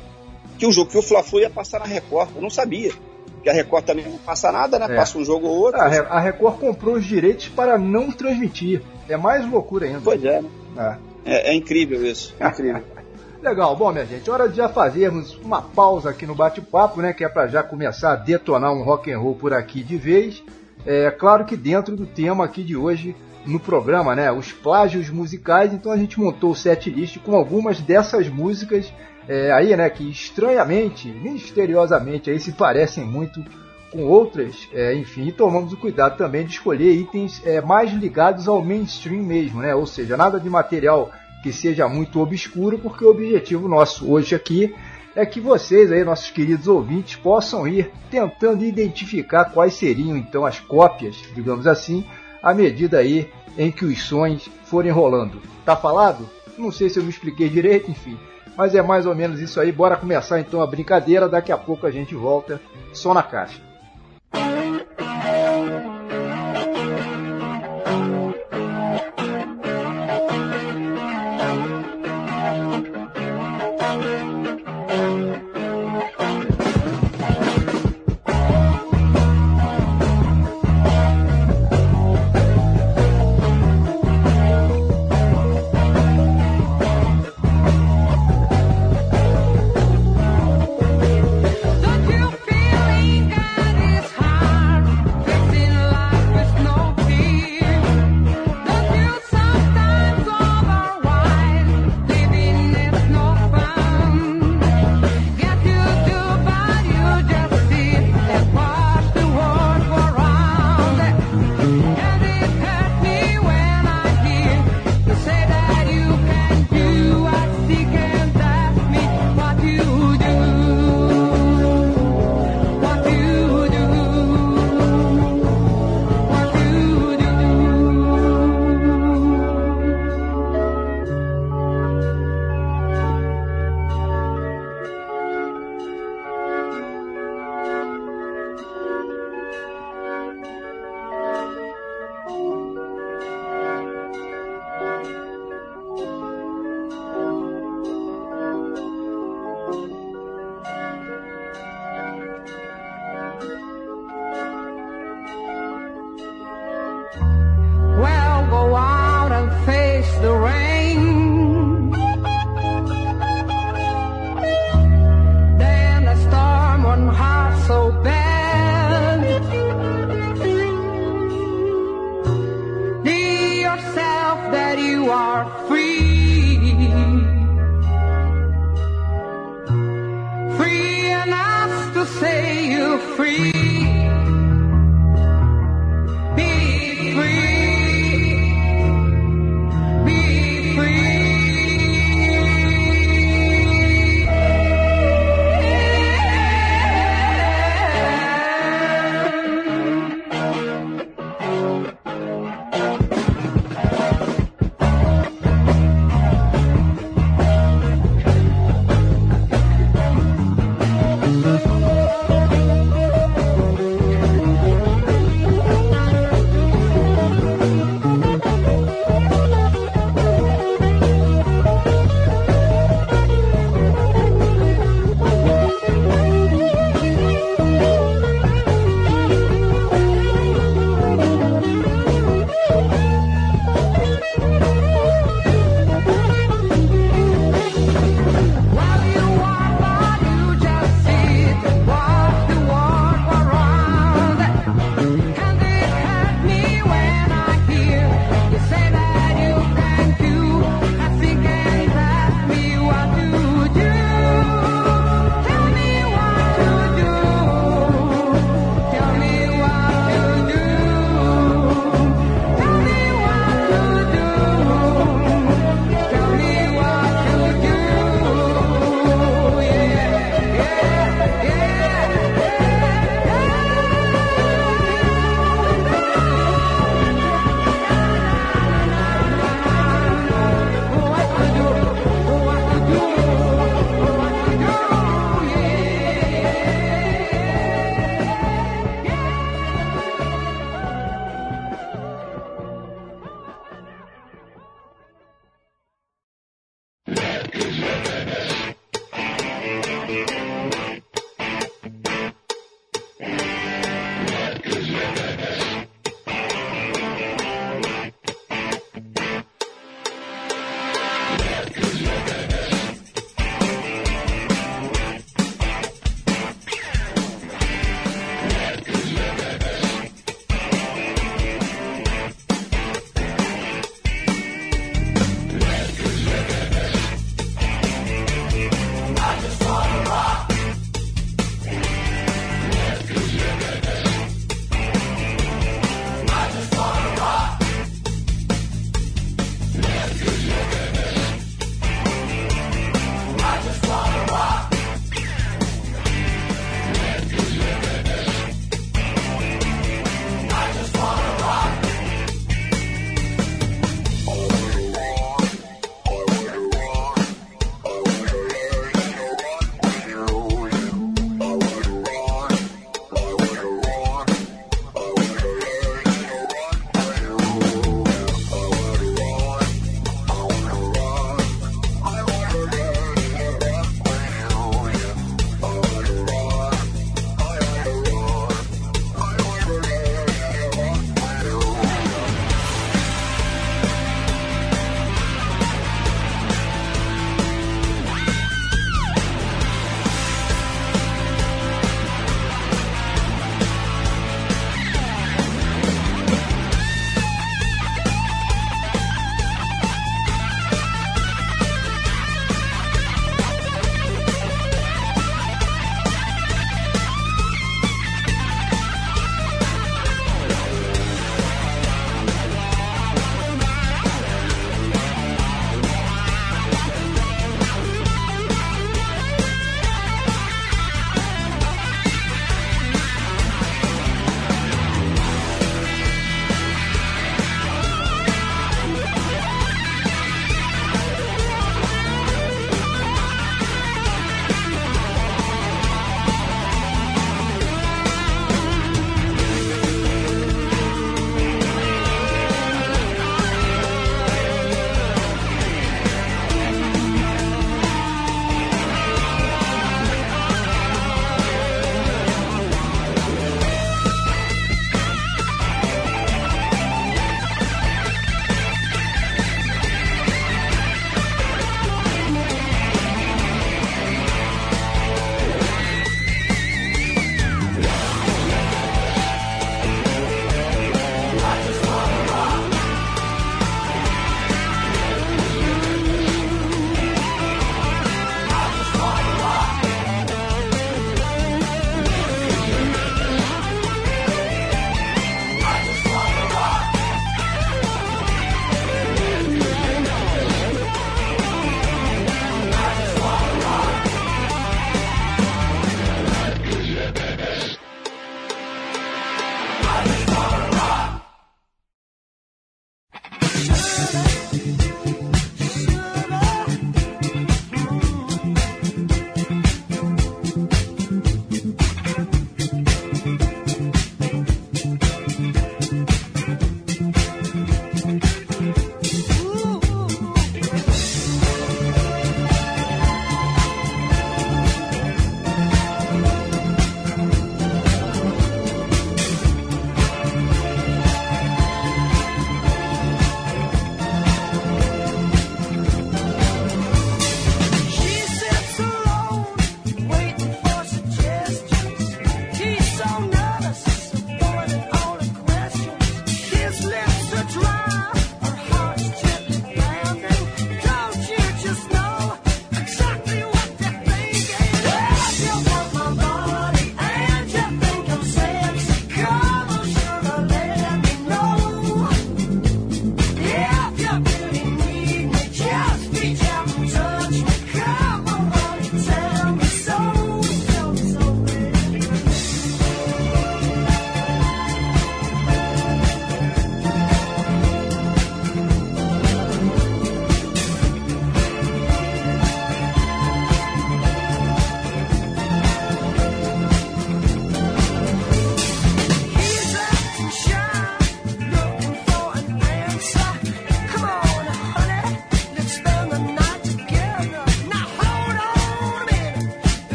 que 0.58 0.66
o 0.66 0.72
jogo 0.72 0.92
que 0.92 0.98
o 0.98 1.02
Fla-Flu 1.02 1.40
ia 1.40 1.50
passar 1.50 1.80
na 1.80 1.86
Record. 1.86 2.30
Eu 2.36 2.42
não 2.42 2.50
sabia. 2.50 2.92
Porque 3.34 3.50
a 3.50 3.54
Record 3.54 3.86
também 3.86 4.06
não 4.06 4.18
passa 4.18 4.52
nada, 4.52 4.78
né? 4.78 4.88
É. 4.90 4.96
Passa 4.96 5.18
um 5.18 5.24
jogo 5.24 5.48
ou 5.48 5.58
outro. 5.58 5.80
A, 5.80 6.20
Record 6.20 6.60
comprou 6.60 6.96
os 6.96 7.06
direitos 7.06 7.48
para 7.48 7.78
não 7.78 8.12
transmitir. 8.12 8.82
É 9.08 9.16
mais 9.16 9.50
loucura 9.50 9.86
ainda. 9.86 10.02
Pois 10.04 10.24
é, 10.24 10.42
né? 10.42 11.00
É, 11.26 11.34
é, 11.34 11.52
é 11.52 11.54
incrível 11.54 12.06
isso. 12.06 12.36
É 12.40 12.48
incrível. 12.48 12.84
Legal, 13.42 13.74
bom, 13.74 13.90
minha 13.94 14.06
gente, 14.06 14.30
hora 14.30 14.50
de 14.50 14.58
já 14.58 14.68
fazermos 14.68 15.34
uma 15.38 15.62
pausa 15.62 16.10
aqui 16.10 16.26
no 16.26 16.36
bate-papo, 16.36 17.02
né? 17.02 17.14
Que 17.14 17.24
é 17.24 17.30
para 17.30 17.48
já 17.48 17.64
começar 17.64 18.12
a 18.12 18.16
detonar 18.18 18.74
um 18.74 18.84
rock 18.84 19.10
and 19.10 19.18
roll 19.18 19.36
por 19.36 19.54
aqui 19.54 19.82
de 19.82 19.96
vez. 19.96 20.44
É 20.86 21.10
claro 21.10 21.46
que 21.46 21.56
dentro 21.56 21.96
do 21.96 22.06
tema 22.06 22.44
aqui 22.44 22.64
de 22.64 22.76
hoje 22.76 23.16
no 23.46 23.60
programa, 23.60 24.16
né? 24.16 24.32
Os 24.32 24.52
plágios 24.52 25.10
musicais. 25.10 25.74
Então 25.74 25.92
a 25.92 25.98
gente 25.98 26.20
montou 26.20 26.52
o 26.52 26.56
set 26.56 26.90
list 26.90 27.18
com 27.20 27.36
algumas 27.36 27.80
dessas 27.80 28.28
músicas 28.28 28.92
é, 29.28 29.52
aí, 29.52 29.76
né? 29.76 29.90
Que 29.90 30.10
estranhamente, 30.10 31.08
misteriosamente, 31.08 32.30
aí 32.30 32.40
se 32.40 32.52
parecem 32.52 33.04
muito 33.04 33.44
com 33.92 34.04
outras, 34.04 34.68
é, 34.72 34.94
enfim, 34.94 35.32
tomamos 35.32 35.74
o 35.74 35.78
cuidado 35.78 36.16
também 36.18 36.46
de 36.46 36.52
escolher 36.52 36.94
itens 36.94 37.42
é, 37.46 37.60
mais 37.60 37.92
ligados 37.92 38.48
ao 38.48 38.64
mainstream 38.64 39.24
mesmo, 39.24 39.62
né? 39.62 39.74
Ou 39.74 39.86
seja, 39.86 40.16
nada 40.16 40.40
de 40.40 40.50
material 40.50 41.12
que 41.42 41.52
seja 41.52 41.88
muito 41.88 42.20
obscuro, 42.20 42.78
porque 42.78 43.04
o 43.04 43.10
objetivo 43.10 43.68
nosso 43.68 44.12
hoje 44.12 44.36
aqui 44.36 44.76
é 45.16 45.26
que 45.26 45.40
vocês 45.40 45.92
aí, 45.92 46.04
nossos 46.04 46.30
queridos 46.30 46.68
ouvintes, 46.68 47.16
possam 47.16 47.68
ir 47.68 47.92
tentando 48.12 48.64
identificar 48.64 49.46
quais 49.46 49.74
seriam 49.74 50.16
então 50.16 50.46
as 50.46 50.60
cópias, 50.60 51.18
digamos 51.34 51.66
assim, 51.66 52.06
à 52.42 52.54
medida 52.54 53.00
aí 53.00 53.30
em 53.58 53.72
que 53.72 53.86
os 53.86 54.02
sons 54.04 54.50
forem 54.64 54.92
rolando. 54.92 55.42
Tá 55.66 55.76
falado? 55.76 56.30
Não 56.58 56.72
sei 56.72 56.90
se 56.90 57.00
eu 57.00 57.04
me 57.04 57.10
expliquei 57.10 57.50
direito, 57.50 57.90
enfim. 57.92 58.18
Mas 58.58 58.76
é 58.76 58.82
mais 58.82 59.06
ou 59.06 59.16
menos 59.16 59.40
isso 59.40 59.60
aí. 59.60 59.72
Bora 59.72 59.96
começar 59.96 60.40
então 60.40 60.62
a 60.62 60.68
brincadeira. 60.68 61.30
Daqui 61.30 61.52
a 61.52 61.58
pouco 61.58 61.88
a 61.88 61.92
gente 61.92 62.14
volta 62.16 62.60
só 62.92 63.14
na 63.14 63.24
caixa. 63.24 63.69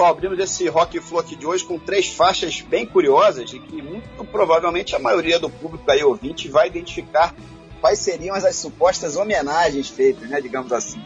Pessoal, 0.00 0.12
abrimos 0.12 0.38
esse 0.38 0.66
Rock 0.66 0.98
Flow 0.98 1.20
aqui 1.20 1.36
de 1.36 1.46
hoje 1.46 1.62
com 1.62 1.78
três 1.78 2.08
faixas 2.08 2.62
bem 2.62 2.86
curiosas 2.86 3.52
e 3.52 3.58
que 3.58 3.82
muito 3.82 4.24
provavelmente 4.32 4.96
a 4.96 4.98
maioria 4.98 5.38
do 5.38 5.50
público 5.50 5.90
aí 5.90 6.02
ouvinte 6.02 6.48
vai 6.48 6.68
identificar 6.68 7.34
quais 7.82 7.98
seriam 7.98 8.34
as, 8.34 8.46
as 8.46 8.56
supostas 8.56 9.16
homenagens 9.16 9.90
feitas, 9.90 10.26
né, 10.30 10.40
digamos 10.40 10.72
assim. 10.72 11.02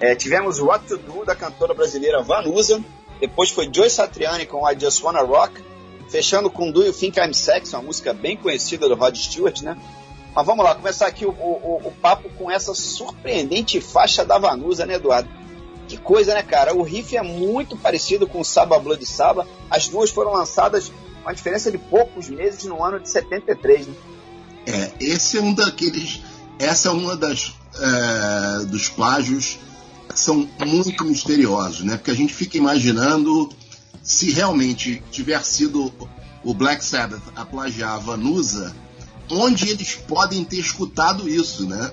É, 0.00 0.14
tivemos 0.14 0.58
What 0.58 0.86
to 0.86 0.96
Do 0.96 1.26
da 1.26 1.36
cantora 1.36 1.74
brasileira 1.74 2.22
Vanusa, 2.22 2.82
depois 3.20 3.50
foi 3.50 3.68
Joy 3.70 3.90
Satriani 3.90 4.46
com 4.46 4.66
I 4.66 4.74
Just 4.80 5.02
Wanna 5.02 5.20
Rock, 5.20 5.62
fechando 6.08 6.48
com 6.48 6.70
Do 6.70 6.82
You 6.82 6.94
Think 6.94 7.20
I'm 7.20 7.34
Sex, 7.34 7.74
uma 7.74 7.82
música 7.82 8.14
bem 8.14 8.38
conhecida 8.38 8.88
do 8.88 8.94
Rod 8.94 9.16
Stewart, 9.16 9.60
né? 9.60 9.76
Mas 10.34 10.46
vamos 10.46 10.64
lá, 10.64 10.74
começar 10.74 11.08
aqui 11.08 11.26
o, 11.26 11.30
o, 11.30 11.82
o 11.84 11.92
papo 12.00 12.30
com 12.38 12.50
essa 12.50 12.72
surpreendente 12.72 13.82
faixa 13.82 14.24
da 14.24 14.38
Vanusa, 14.38 14.86
né, 14.86 14.94
Eduardo? 14.94 15.28
Que 15.90 15.96
coisa, 15.96 16.34
né, 16.34 16.42
cara? 16.44 16.72
O 16.72 16.84
riff 16.84 17.16
é 17.16 17.22
muito 17.22 17.76
parecido 17.76 18.24
com 18.24 18.40
o 18.40 18.44
Saba 18.44 18.78
Blood 18.78 19.04
Saba. 19.04 19.44
As 19.68 19.88
duas 19.88 20.08
foram 20.08 20.30
lançadas 20.30 20.92
com 21.24 21.28
a 21.28 21.32
diferença 21.32 21.68
de 21.68 21.78
poucos 21.78 22.28
meses 22.28 22.62
no 22.62 22.80
ano 22.80 23.00
de 23.00 23.08
73, 23.08 23.88
né? 23.88 23.94
É, 24.66 24.92
esse 25.00 25.36
é 25.36 25.40
um 25.40 25.52
daqueles. 25.52 26.20
Essa 26.60 26.90
é 26.90 26.92
uma 26.92 27.16
das 27.16 27.54
é, 27.74 28.66
dos 28.66 28.88
plágios 28.88 29.58
que 30.08 30.20
são 30.20 30.48
muito 30.64 31.04
misteriosos, 31.04 31.80
né? 31.80 31.96
Porque 31.96 32.12
a 32.12 32.16
gente 32.16 32.32
fica 32.32 32.56
imaginando 32.56 33.50
se 34.00 34.30
realmente 34.30 35.02
tiver 35.10 35.42
sido 35.44 35.92
o 36.44 36.54
Black 36.54 36.84
Sabbath 36.84 37.22
a 37.34 37.44
plagiar 37.44 37.94
a 37.94 37.98
Vanusa, 37.98 38.76
onde 39.28 39.68
eles 39.68 39.96
podem 39.96 40.44
ter 40.44 40.58
escutado 40.58 41.28
isso, 41.28 41.66
né? 41.66 41.90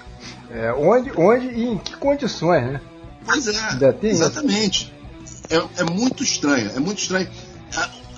É, 0.55 0.73
onde, 0.73 1.11
onde 1.17 1.47
e 1.49 1.65
em 1.65 1.79
que 1.79 1.97
condições, 1.97 2.65
né? 2.65 2.81
Pois 3.27 3.49
é, 3.49 3.99
exatamente. 4.05 4.95
É, 5.51 5.57
é, 5.81 5.85
muito 5.85 6.23
estranho, 6.23 6.71
é 6.77 6.79
muito 6.79 6.99
estranho. 6.99 7.29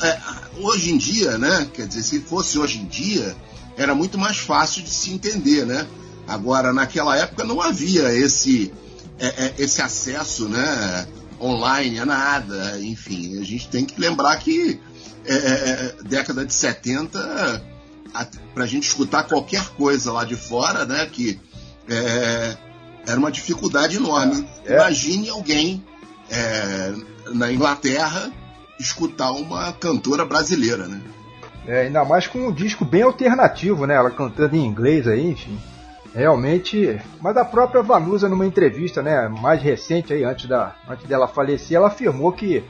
É, 0.02 0.06
é, 0.06 0.20
hoje 0.58 0.92
em 0.92 0.98
dia, 0.98 1.38
né? 1.38 1.66
Quer 1.72 1.86
dizer, 1.86 2.02
se 2.02 2.20
fosse 2.20 2.58
hoje 2.58 2.78
em 2.78 2.84
dia, 2.84 3.34
era 3.74 3.94
muito 3.94 4.18
mais 4.18 4.36
fácil 4.36 4.82
de 4.82 4.90
se 4.90 5.12
entender, 5.12 5.64
né? 5.64 5.86
Agora, 6.28 6.74
naquela 6.74 7.16
época 7.16 7.42
não 7.42 7.62
havia 7.62 8.12
esse, 8.12 8.70
é, 9.18 9.26
é, 9.26 9.54
esse 9.58 9.80
acesso, 9.80 10.46
né? 10.46 11.06
Online 11.40 12.00
a 12.00 12.04
nada, 12.04 12.78
enfim. 12.82 13.40
A 13.40 13.44
gente 13.44 13.68
tem 13.68 13.86
que 13.86 13.98
lembrar 13.98 14.36
que 14.38 14.78
década 16.04 16.44
de 16.44 16.54
70, 16.54 17.62
para 18.54 18.62
a 18.62 18.66
gente 18.66 18.86
escutar 18.86 19.24
qualquer 19.24 19.66
coisa 19.70 20.12
lá 20.12 20.24
de 20.24 20.36
fora, 20.36 20.84
né? 20.84 21.06
Que 21.06 21.40
é, 21.88 22.56
era 23.06 23.18
uma 23.18 23.30
dificuldade 23.30 23.96
enorme. 23.96 24.46
É. 24.64 24.74
Imagine 24.74 25.28
alguém 25.28 25.84
é, 26.30 26.94
na 27.32 27.52
Inglaterra 27.52 28.30
escutar 28.78 29.30
uma 29.32 29.72
cantora 29.72 30.24
brasileira, 30.24 30.86
né? 30.86 31.00
É, 31.66 31.82
ainda 31.82 32.04
mais 32.04 32.26
com 32.26 32.48
um 32.48 32.52
disco 32.52 32.84
bem 32.84 33.02
alternativo, 33.02 33.86
né? 33.86 33.94
Ela 33.94 34.10
cantando 34.10 34.56
em 34.56 34.64
inglês 34.64 35.06
aí, 35.08 35.30
enfim. 35.30 35.58
Realmente. 36.14 37.00
Mas 37.20 37.36
a 37.36 37.44
própria 37.44 37.82
Vanusa, 37.82 38.28
numa 38.28 38.46
entrevista, 38.46 39.02
né, 39.02 39.28
mais 39.28 39.62
recente 39.62 40.12
aí, 40.12 40.24
antes, 40.24 40.46
da, 40.48 40.74
antes 40.88 41.06
dela 41.06 41.28
falecer, 41.28 41.76
ela 41.76 41.88
afirmou 41.88 42.32
que 42.32 42.64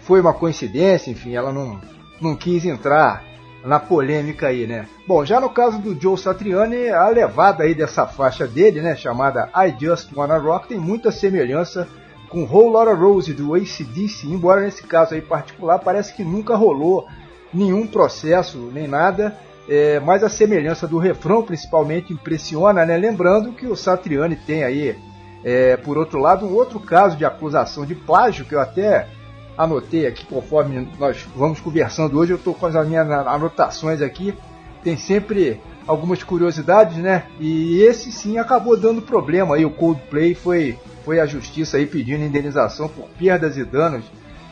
foi 0.00 0.20
uma 0.20 0.34
coincidência, 0.34 1.10
enfim, 1.10 1.34
ela 1.34 1.52
não, 1.52 1.80
não 2.20 2.36
quis 2.36 2.64
entrar 2.64 3.24
na 3.64 3.80
polêmica 3.80 4.48
aí, 4.48 4.66
né? 4.66 4.86
Bom, 5.08 5.24
já 5.24 5.40
no 5.40 5.48
caso 5.48 5.78
do 5.78 5.98
Joe 5.98 6.18
Satriani, 6.18 6.90
a 6.90 7.08
levada 7.08 7.64
aí 7.64 7.74
dessa 7.74 8.06
faixa 8.06 8.46
dele, 8.46 8.82
né, 8.82 8.94
chamada 8.94 9.48
I 9.56 9.74
Just 9.80 10.10
Wanna 10.14 10.36
Rock, 10.36 10.68
tem 10.68 10.78
muita 10.78 11.10
semelhança 11.10 11.88
com 12.28 12.44
Whole 12.44 12.70
Lotta 12.70 12.94
Rose 12.94 13.32
do 13.32 13.54
ACDC, 13.54 14.26
embora 14.26 14.60
nesse 14.60 14.82
caso 14.82 15.14
aí 15.14 15.22
particular 15.22 15.78
parece 15.78 16.14
que 16.14 16.22
nunca 16.22 16.54
rolou 16.56 17.06
nenhum 17.52 17.86
processo 17.86 18.58
nem 18.72 18.86
nada, 18.86 19.36
é, 19.68 19.98
mas 20.00 20.22
a 20.22 20.28
semelhança 20.28 20.86
do 20.86 20.98
refrão 20.98 21.42
principalmente 21.42 22.12
impressiona, 22.12 22.84
né? 22.84 22.96
Lembrando 22.98 23.52
que 23.52 23.66
o 23.66 23.76
Satriani 23.76 24.36
tem 24.36 24.62
aí, 24.62 24.98
é, 25.42 25.76
por 25.78 25.96
outro 25.96 26.18
lado, 26.18 26.44
um 26.44 26.54
outro 26.54 26.78
caso 26.78 27.16
de 27.16 27.24
acusação 27.24 27.86
de 27.86 27.94
plágio 27.94 28.44
que 28.44 28.54
eu 28.54 28.60
até 28.60 29.08
anotei 29.56 30.06
aqui 30.06 30.24
conforme 30.26 30.88
nós 30.98 31.26
vamos 31.34 31.60
conversando 31.60 32.18
hoje. 32.18 32.32
Eu 32.32 32.36
estou 32.36 32.54
com 32.54 32.66
as 32.66 32.86
minhas 32.86 33.10
anotações 33.10 34.00
aqui. 34.02 34.34
Tem 34.82 34.96
sempre 34.96 35.60
algumas 35.86 36.22
curiosidades, 36.22 36.96
né? 36.98 37.24
E 37.40 37.80
esse 37.80 38.12
sim 38.12 38.38
acabou 38.38 38.76
dando 38.76 39.02
problema. 39.02 39.56
Aí 39.56 39.64
o 39.64 39.70
Coldplay 39.70 40.34
foi 40.34 40.78
foi 41.04 41.20
à 41.20 41.26
justiça 41.26 41.76
aí 41.76 41.86
pedindo 41.86 42.24
indenização 42.24 42.88
por 42.88 43.06
perdas 43.18 43.58
e 43.58 43.64
danos, 43.64 44.04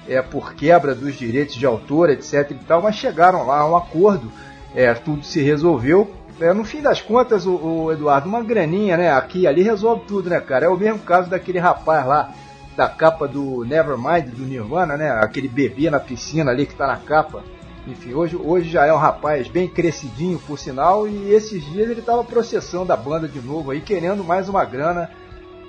é 0.06 0.20
por 0.20 0.52
quebra 0.54 0.94
dos 0.94 1.14
direitos 1.14 1.54
de 1.54 1.64
autor, 1.64 2.10
etc. 2.10 2.50
E 2.50 2.54
tal. 2.54 2.82
Mas 2.82 2.96
chegaram 2.96 3.46
lá 3.46 3.60
a 3.60 3.70
um 3.70 3.76
acordo. 3.76 4.30
É, 4.74 4.92
tudo 4.94 5.24
se 5.24 5.40
resolveu. 5.40 6.10
É, 6.40 6.52
no 6.52 6.64
fim 6.64 6.80
das 6.80 7.00
contas, 7.00 7.46
o, 7.46 7.54
o 7.54 7.92
Eduardo, 7.92 8.28
uma 8.28 8.42
graninha, 8.42 8.96
né? 8.96 9.12
Aqui 9.12 9.46
ali 9.46 9.62
resolve 9.62 10.04
tudo, 10.06 10.30
né, 10.30 10.40
cara? 10.40 10.66
É 10.66 10.68
o 10.68 10.76
mesmo 10.76 11.00
caso 11.00 11.28
daquele 11.28 11.58
rapaz 11.58 12.06
lá 12.06 12.32
da 12.76 12.88
capa 12.88 13.28
do 13.28 13.64
Nevermind 13.64 14.30
do 14.34 14.44
Nirvana, 14.44 14.96
né? 14.96 15.10
Aquele 15.10 15.48
bebê 15.48 15.90
na 15.90 16.00
piscina 16.00 16.50
ali 16.50 16.66
que 16.66 16.74
tá 16.74 16.86
na 16.86 16.96
capa. 16.96 17.44
Enfim, 17.86 18.14
hoje, 18.14 18.36
hoje 18.36 18.70
já 18.70 18.86
é 18.86 18.92
um 18.92 18.98
rapaz 18.98 19.48
bem 19.48 19.68
crescidinho, 19.68 20.38
por 20.38 20.58
sinal, 20.58 21.08
e 21.08 21.32
esses 21.32 21.64
dias 21.64 21.90
ele 21.90 22.00
estava 22.00 22.22
processando 22.22 22.92
a 22.92 22.96
banda 22.96 23.28
de 23.28 23.40
novo 23.40 23.72
aí, 23.72 23.80
querendo 23.80 24.22
mais 24.22 24.48
uma 24.48 24.64
grana 24.64 25.10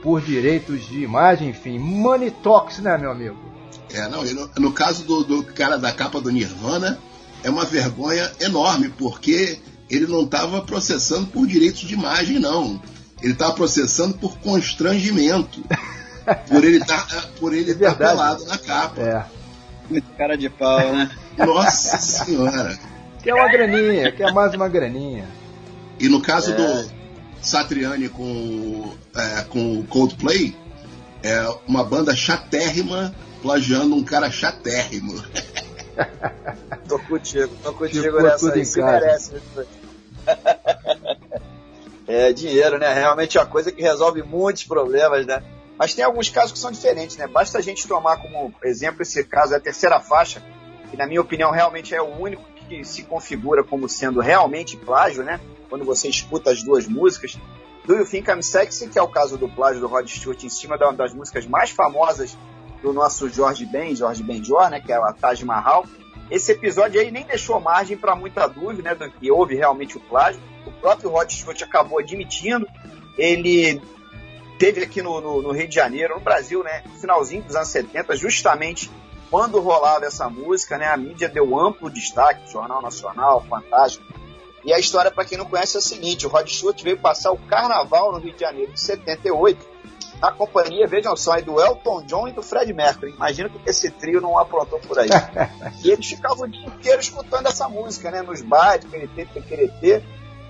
por 0.02 0.22
direitos 0.22 0.86
de 0.86 1.02
imagem, 1.02 1.50
enfim. 1.50 1.80
Money 1.80 2.30
talks, 2.30 2.80
né, 2.80 2.98
meu 2.98 3.10
amigo? 3.10 3.38
É, 3.92 4.08
não, 4.10 4.24
no, 4.24 4.50
no 4.60 4.72
caso 4.72 5.04
do, 5.06 5.24
do 5.24 5.44
cara 5.44 5.78
da 5.78 5.92
capa 5.92 6.22
do 6.22 6.32
Nirvana, 6.32 7.00
é 7.44 7.50
uma 7.50 7.66
vergonha 7.66 8.32
enorme, 8.40 8.90
porque 8.90 9.60
ele 9.90 10.06
não 10.06 10.24
estava 10.24 10.62
processando 10.62 11.28
por 11.28 11.48
direitos 11.48 11.82
de 11.82 11.94
imagem, 11.94 12.40
não. 12.40 12.82
Ele 13.22 13.34
estava 13.34 13.54
processando 13.54 14.16
por 14.18 14.38
constrangimento. 14.40 15.64
por 16.48 16.64
ele 16.64 16.80
tá, 16.84 17.08
por 17.40 17.54
ele 17.54 17.72
estar 17.72 17.92
tá 17.92 17.96
pelado 17.96 18.46
na 18.46 18.58
capa. 18.58 19.02
É. 19.02 19.26
Muito 19.90 20.10
cara 20.18 20.38
de 20.38 20.50
pau, 20.50 20.80
né? 20.94 21.12
Nossa 21.38 21.98
senhora. 22.26 22.78
Quer 23.22 23.34
uma 23.34 23.48
graninha, 23.48 24.12
quer 24.12 24.32
mais 24.34 24.54
uma 24.54 24.68
graninha. 24.68 25.28
E 26.00 26.08
no 26.10 26.22
caso 26.22 26.54
é. 26.54 26.56
do 26.56 26.92
Satriani 27.42 28.10
com, 28.10 28.94
é, 29.16 29.42
com 29.44 29.80
o 29.80 29.84
Coldplay, 29.86 30.56
é 31.22 31.48
uma 31.68 31.84
banda 31.84 32.16
chatérrima 32.16 33.14
plagiando 33.42 33.96
um 33.96 34.04
cara 34.04 34.32
chatérrimo. 34.32 35.22
tô 36.88 37.00
contigo, 37.00 37.56
tô 37.62 37.74
contigo 37.74 38.04
Ficou 38.04 38.24
nessa 38.24 38.54
aí, 38.54 38.66
se 38.66 38.82
merece. 38.82 39.34
É 42.06 42.34
dinheiro, 42.34 42.78
né? 42.78 42.94
Realmente 42.94 43.38
é 43.38 43.42
uma 43.42 43.48
coisa 43.48 43.72
que 43.72 43.82
resolve 43.82 44.22
muitos 44.22 44.66
problemas, 44.66 45.26
né? 45.26 45.42
Mas 45.78 45.94
tem 45.94 46.04
alguns 46.04 46.30
casos 46.30 46.52
que 46.52 46.60
são 46.60 46.72
diferentes, 46.72 47.18
né? 47.18 47.28
Basta 47.28 47.58
a 47.58 47.62
gente 47.62 47.88
tomar 47.88 48.18
como 48.18 48.54
exemplo 48.64 49.02
esse 49.02 49.24
caso, 49.24 49.54
é 49.54 49.58
a 49.58 49.60
terceira 49.60 50.00
faixa, 50.00 50.44
que 50.90 50.98
na 50.98 51.08
minha 51.08 51.22
opinião 51.22 51.52
realmente 51.52 51.96
é 51.96 52.02
o 52.02 52.20
único 52.20 52.44
que 52.68 52.84
se 52.84 53.04
configura 53.04 53.64
como 53.64 53.90
sendo 53.90 54.20
realmente 54.20 54.78
plágio, 54.78 55.24
né? 55.24 55.40
Quando 55.70 55.84
você 55.84 56.08
escuta 56.08 56.52
as 56.52 56.64
duas 56.64 56.88
músicas. 56.88 57.38
Do 57.86 57.96
You 57.96 58.06
Think 58.06 58.30
I'm 58.30 58.42
Sexy, 58.42 58.88
que 58.88 58.98
é 58.98 59.02
o 59.02 59.08
caso 59.08 59.38
do 59.38 59.50
plágio 59.50 59.82
do 59.82 59.88
Rod 59.88 60.08
Stewart 60.08 60.42
em 60.44 60.50
cima 60.50 60.78
uma 60.78 60.94
das 60.94 61.14
músicas 61.14 61.46
mais 61.46 61.70
famosas 61.70 62.38
do 62.82 62.94
nosso 62.94 63.28
Jorge 63.30 63.66
Ben, 63.66 63.96
Jorge 63.96 64.24
Benjor, 64.24 64.70
né? 64.70 64.80
Que 64.80 64.94
é 64.94 64.96
a 64.96 65.12
Taj 65.12 65.44
Mahal. 65.44 65.86
Esse 66.32 66.52
episódio 66.52 67.02
aí 67.02 67.12
nem 67.12 67.26
deixou 67.26 67.60
margem 67.60 67.98
para 67.98 68.16
muita 68.16 68.48
dúvida, 68.48 68.84
né? 68.84 68.96
Do 68.96 69.10
que 69.12 69.30
houve 69.32 69.56
realmente 69.56 69.98
o 69.98 70.00
plágio. 70.00 70.42
O 70.66 70.72
próprio 70.72 71.10
Rod 71.10 71.30
Stewart 71.30 71.62
acabou 71.62 72.00
admitindo. 72.00 72.66
Ele 73.18 73.82
teve 74.58 74.84
aqui 74.84 75.02
no, 75.02 75.20
no, 75.22 75.42
no, 75.42 75.52
Rio 75.52 75.68
de 75.68 75.76
Janeiro, 75.76 76.16
no 76.16 76.22
Brasil, 76.22 76.64
né, 76.64 76.84
no 76.86 77.00
finalzinho 77.00 77.44
dos 77.44 77.56
anos 77.56 77.70
70, 77.70 78.16
justamente 78.16 78.90
quando 79.30 79.60
rolava 79.60 80.06
essa 80.06 80.30
música, 80.30 80.78
né, 80.78 80.88
a 80.88 80.96
mídia 80.96 81.28
deu 81.28 81.60
amplo 81.60 81.90
destaque, 81.90 82.52
Jornal 82.52 82.82
Nacional, 82.82 83.44
Fantástico. 83.50 84.06
E 84.66 84.72
a 84.72 84.80
história, 84.80 85.12
para 85.12 85.26
quem 85.26 85.38
não 85.38 85.46
conhece, 85.46 85.76
é 85.76 85.80
a 85.80 85.82
seguinte: 85.82 86.26
o 86.26 86.30
Rod 86.30 86.48
Stewart 86.48 86.82
veio 86.82 86.98
passar 86.98 87.32
o 87.32 87.38
carnaval 87.38 88.14
no 88.14 88.20
Rio 88.20 88.34
de 88.34 88.40
Janeiro 88.40 88.72
de 88.72 88.80
78, 88.80 89.66
na 90.22 90.32
companhia, 90.32 90.88
vejam 90.88 91.18
só, 91.18 91.40
do 91.42 91.60
Elton 91.60 92.04
John 92.04 92.28
e 92.30 92.32
do 92.32 92.42
Fred 92.42 92.72
Mercury. 92.72 93.12
Imagina 93.12 93.50
que 93.50 93.60
esse 93.70 93.92
trio 93.92 94.22
não 94.22 94.38
aprontou 94.38 94.80
por 94.80 94.98
aí. 94.98 95.10
e 95.84 95.92
eles 95.92 96.08
ficavam 96.08 96.46
o 96.46 96.48
dia 96.48 96.66
inteiro 96.66 97.02
escutando 97.02 97.48
essa 97.48 97.68
música, 97.68 98.10
né, 98.10 98.22
nos 98.22 98.42
bares, 98.42 98.86
Queretê, 98.86 99.26
Queretê, 99.26 100.02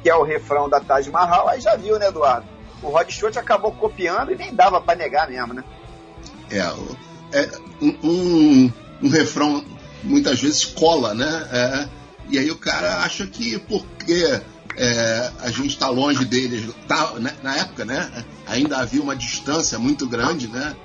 que 0.03 0.09
é 0.09 0.15
o 0.15 0.21
refrão 0.21 0.69
da 0.69 0.79
Taj 0.79 1.09
Mahal. 1.09 1.47
Aí 1.47 1.59
já 1.59 1.75
viu, 1.75 1.97
né, 1.97 2.07
Eduardo? 2.07 2.45
O 2.83 2.89
Rod 2.89 3.09
Stewart 3.09 3.37
acabou 3.37 3.71
copiando 3.71 4.31
e 4.31 4.35
nem 4.35 4.53
dava 4.53 4.79
para 4.81 4.97
negar 4.97 5.29
mesmo, 5.29 5.53
né? 5.53 5.63
É, 6.51 6.59
é 7.31 7.51
um, 7.81 8.71
um, 9.01 9.09
refrão 9.09 9.63
muitas 10.03 10.41
vezes 10.41 10.65
cola, 10.65 11.13
né? 11.13 11.47
É, 11.51 11.89
e 12.29 12.37
aí 12.37 12.51
o 12.51 12.57
cara 12.57 13.03
acha 13.03 13.25
que 13.25 13.57
porque 13.59 14.41
é, 14.77 15.31
a 15.39 15.49
gente 15.49 15.69
está 15.69 15.89
longe 15.89 16.25
deles, 16.25 16.69
tá, 16.87 17.13
né, 17.19 17.33
na 17.41 17.55
época, 17.55 17.85
né? 17.85 18.25
Ainda 18.45 18.77
havia 18.77 19.01
uma 19.01 19.15
distância 19.15 19.79
muito 19.79 20.07
grande, 20.07 20.47
né? 20.47 20.75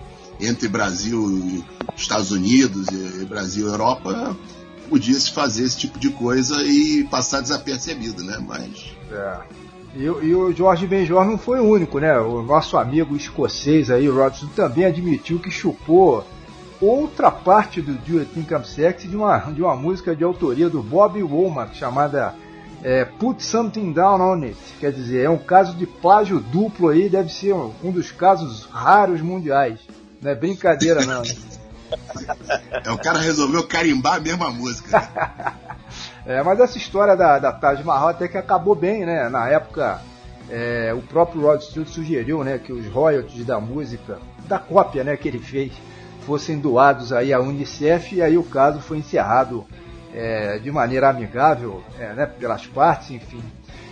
Entre 0.41 0.69
Brasil 0.69 1.29
e 1.31 1.65
Estados 1.97 2.31
Unidos 2.31 2.87
e 2.89 3.25
Brasil 3.25 3.67
e 3.67 3.71
Europa, 3.71 4.37
podia 4.89 5.19
se 5.19 5.33
fazer 5.33 5.65
esse 5.65 5.77
tipo 5.77 5.99
de 5.99 6.11
coisa 6.11 6.63
e 6.63 7.05
passar 7.05 7.41
desapercebido, 7.41 8.23
né? 8.23 8.39
Mas 8.41 8.95
é. 9.11 9.68
E, 9.99 10.05
e, 10.05 10.33
o 10.33 10.55
Jorge 10.55 10.87
Benjor 10.87 11.25
não 11.25 11.37
foi 11.37 11.59
o 11.59 11.65
único, 11.65 11.99
né? 11.99 12.17
O 12.21 12.41
nosso 12.41 12.79
amigo 12.79 13.17
escocês 13.17 13.91
aí, 13.91 14.09
o 14.09 14.15
Rodson, 14.15 14.47
também 14.55 14.85
admitiu 14.85 15.41
que 15.41 15.51
chupou 15.51 16.25
outra 16.81 17.33
parte 17.33 17.83
do 17.83 17.95
Do 17.95 18.19
You 18.21 18.25
Think 18.25 18.55
I'm 18.55 18.65
Sexy 18.65 19.09
de 19.09 19.17
uma, 19.17 19.39
de 19.39 19.61
uma 19.61 19.75
música 19.75 20.15
de 20.15 20.23
autoria 20.23 20.71
do 20.71 20.85
Bob 20.85 21.21
Womack 21.21 21.77
chamada 21.77 22.33
é, 22.85 23.05
Put 23.05 23.43
Something 23.43 23.93
Down 23.93 24.21
on 24.21 24.45
It. 24.45 24.57
Quer 24.79 24.93
dizer, 24.93 25.25
é 25.25 25.31
um 25.31 25.37
caso 25.37 25.75
de 25.75 25.85
plágio 25.85 26.39
duplo 26.39 26.91
aí, 26.91 27.09
deve 27.09 27.33
ser 27.33 27.53
um, 27.53 27.73
um 27.83 27.91
dos 27.91 28.13
casos 28.13 28.69
raros 28.71 29.21
mundiais. 29.21 29.81
Não 30.23 30.31
é 30.31 30.35
brincadeira 30.37 31.05
não. 31.05 31.23
Né? 31.23 31.35
É, 32.85 32.91
o 32.91 32.99
cara 32.99 33.19
resolveu 33.19 33.67
carimbar 33.67 34.17
a 34.17 34.21
mesma 34.21 34.51
música. 34.51 35.01
Né? 35.01 35.55
É, 36.29 36.43
mas 36.43 36.61
essa 36.61 36.77
história 36.77 37.17
da, 37.17 37.39
da 37.39 37.51
Taj 37.51 37.83
Mahal 37.83 38.09
até 38.09 38.29
que 38.29 38.37
acabou 38.37 38.75
bem, 38.75 39.07
né? 39.07 39.31
Na 39.31 39.49
época, 39.49 39.99
é, 40.51 40.93
o 40.93 41.01
próprio 41.01 41.41
Rod 41.41 41.63
Stewart 41.63 41.89
sugeriu 41.89 42.45
né, 42.45 42.59
que 42.59 42.71
os 42.71 42.87
royalties 42.87 43.47
da 43.47 43.59
música, 43.59 44.19
da 44.47 44.59
cópia 44.59 45.03
né, 45.03 45.17
que 45.17 45.27
ele 45.27 45.39
fez, 45.39 45.73
fossem 46.27 46.59
doados 46.59 47.15
aí 47.15 47.33
à 47.33 47.41
Unicef 47.41 48.15
e 48.15 48.21
aí 48.21 48.37
o 48.37 48.43
caso 48.43 48.79
foi 48.79 48.99
encerrado 48.99 49.65
é, 50.15 50.59
de 50.59 50.71
maneira 50.71 51.09
amigável 51.09 51.83
é, 51.99 52.13
né, 52.13 52.27
pelas 52.27 52.67
partes, 52.67 53.11
enfim. 53.11 53.43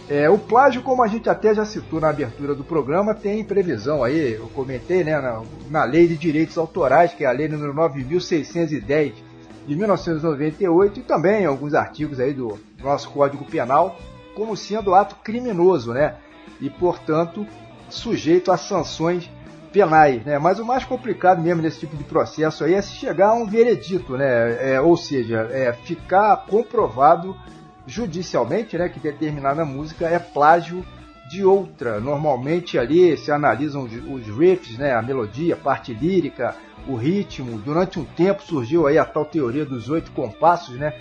É, 0.06 0.28
o 0.28 0.36
plágio, 0.36 0.82
como 0.82 1.02
a 1.02 1.08
gente 1.08 1.30
até 1.30 1.54
já 1.54 1.64
citou 1.64 2.02
na 2.02 2.10
abertura 2.10 2.54
do 2.54 2.62
programa, 2.62 3.14
tem 3.14 3.42
previsão 3.42 4.04
aí, 4.04 4.34
eu 4.34 4.46
comentei, 4.48 5.02
né, 5.02 5.18
na, 5.18 5.42
na 5.70 5.84
Lei 5.84 6.06
de 6.06 6.18
Direitos 6.18 6.58
Autorais, 6.58 7.14
que 7.14 7.24
é 7.24 7.26
a 7.26 7.32
Lei 7.32 7.48
número 7.48 7.72
9610 7.72 9.25
de 9.66 9.74
1998 9.74 11.00
e 11.00 11.02
também 11.02 11.44
alguns 11.44 11.74
artigos 11.74 12.20
aí 12.20 12.32
do 12.32 12.58
nosso 12.82 13.10
Código 13.10 13.44
Penal 13.44 13.98
como 14.34 14.56
sendo 14.56 14.94
ato 14.94 15.16
criminoso, 15.16 15.92
né? 15.92 16.16
E 16.60 16.70
portanto 16.70 17.46
sujeito 17.88 18.52
a 18.52 18.56
sanções 18.56 19.30
penais, 19.72 20.24
né? 20.24 20.38
Mas 20.38 20.58
o 20.58 20.64
mais 20.64 20.84
complicado 20.84 21.42
mesmo 21.42 21.62
nesse 21.62 21.80
tipo 21.80 21.96
de 21.96 22.04
processo 22.04 22.64
aí 22.64 22.74
é 22.74 22.82
se 22.82 22.92
chegar 22.92 23.28
a 23.28 23.34
um 23.34 23.46
veredito, 23.46 24.16
né? 24.16 24.72
É, 24.74 24.80
ou 24.80 24.96
seja, 24.96 25.48
é 25.50 25.72
ficar 25.72 26.36
comprovado 26.46 27.36
judicialmente, 27.86 28.76
né, 28.76 28.88
que 28.88 28.98
determinada 28.98 29.64
música 29.64 30.06
é 30.06 30.18
plágio 30.18 30.84
de 31.28 31.44
outra. 31.44 32.00
Normalmente 32.00 32.78
ali 32.78 33.16
se 33.16 33.30
analisam 33.30 33.84
os, 33.84 34.26
riffs, 34.26 34.78
né, 34.78 34.94
a 34.94 35.02
melodia, 35.02 35.54
a 35.54 35.58
parte 35.58 35.92
lírica, 35.92 36.54
o 36.86 36.94
ritmo. 36.94 37.58
Durante 37.58 37.98
um 37.98 38.04
tempo 38.04 38.42
surgiu 38.42 38.86
aí 38.86 38.98
a 38.98 39.04
tal 39.04 39.24
teoria 39.24 39.64
dos 39.64 39.88
oito 39.90 40.10
compassos, 40.12 40.76
né? 40.76 40.92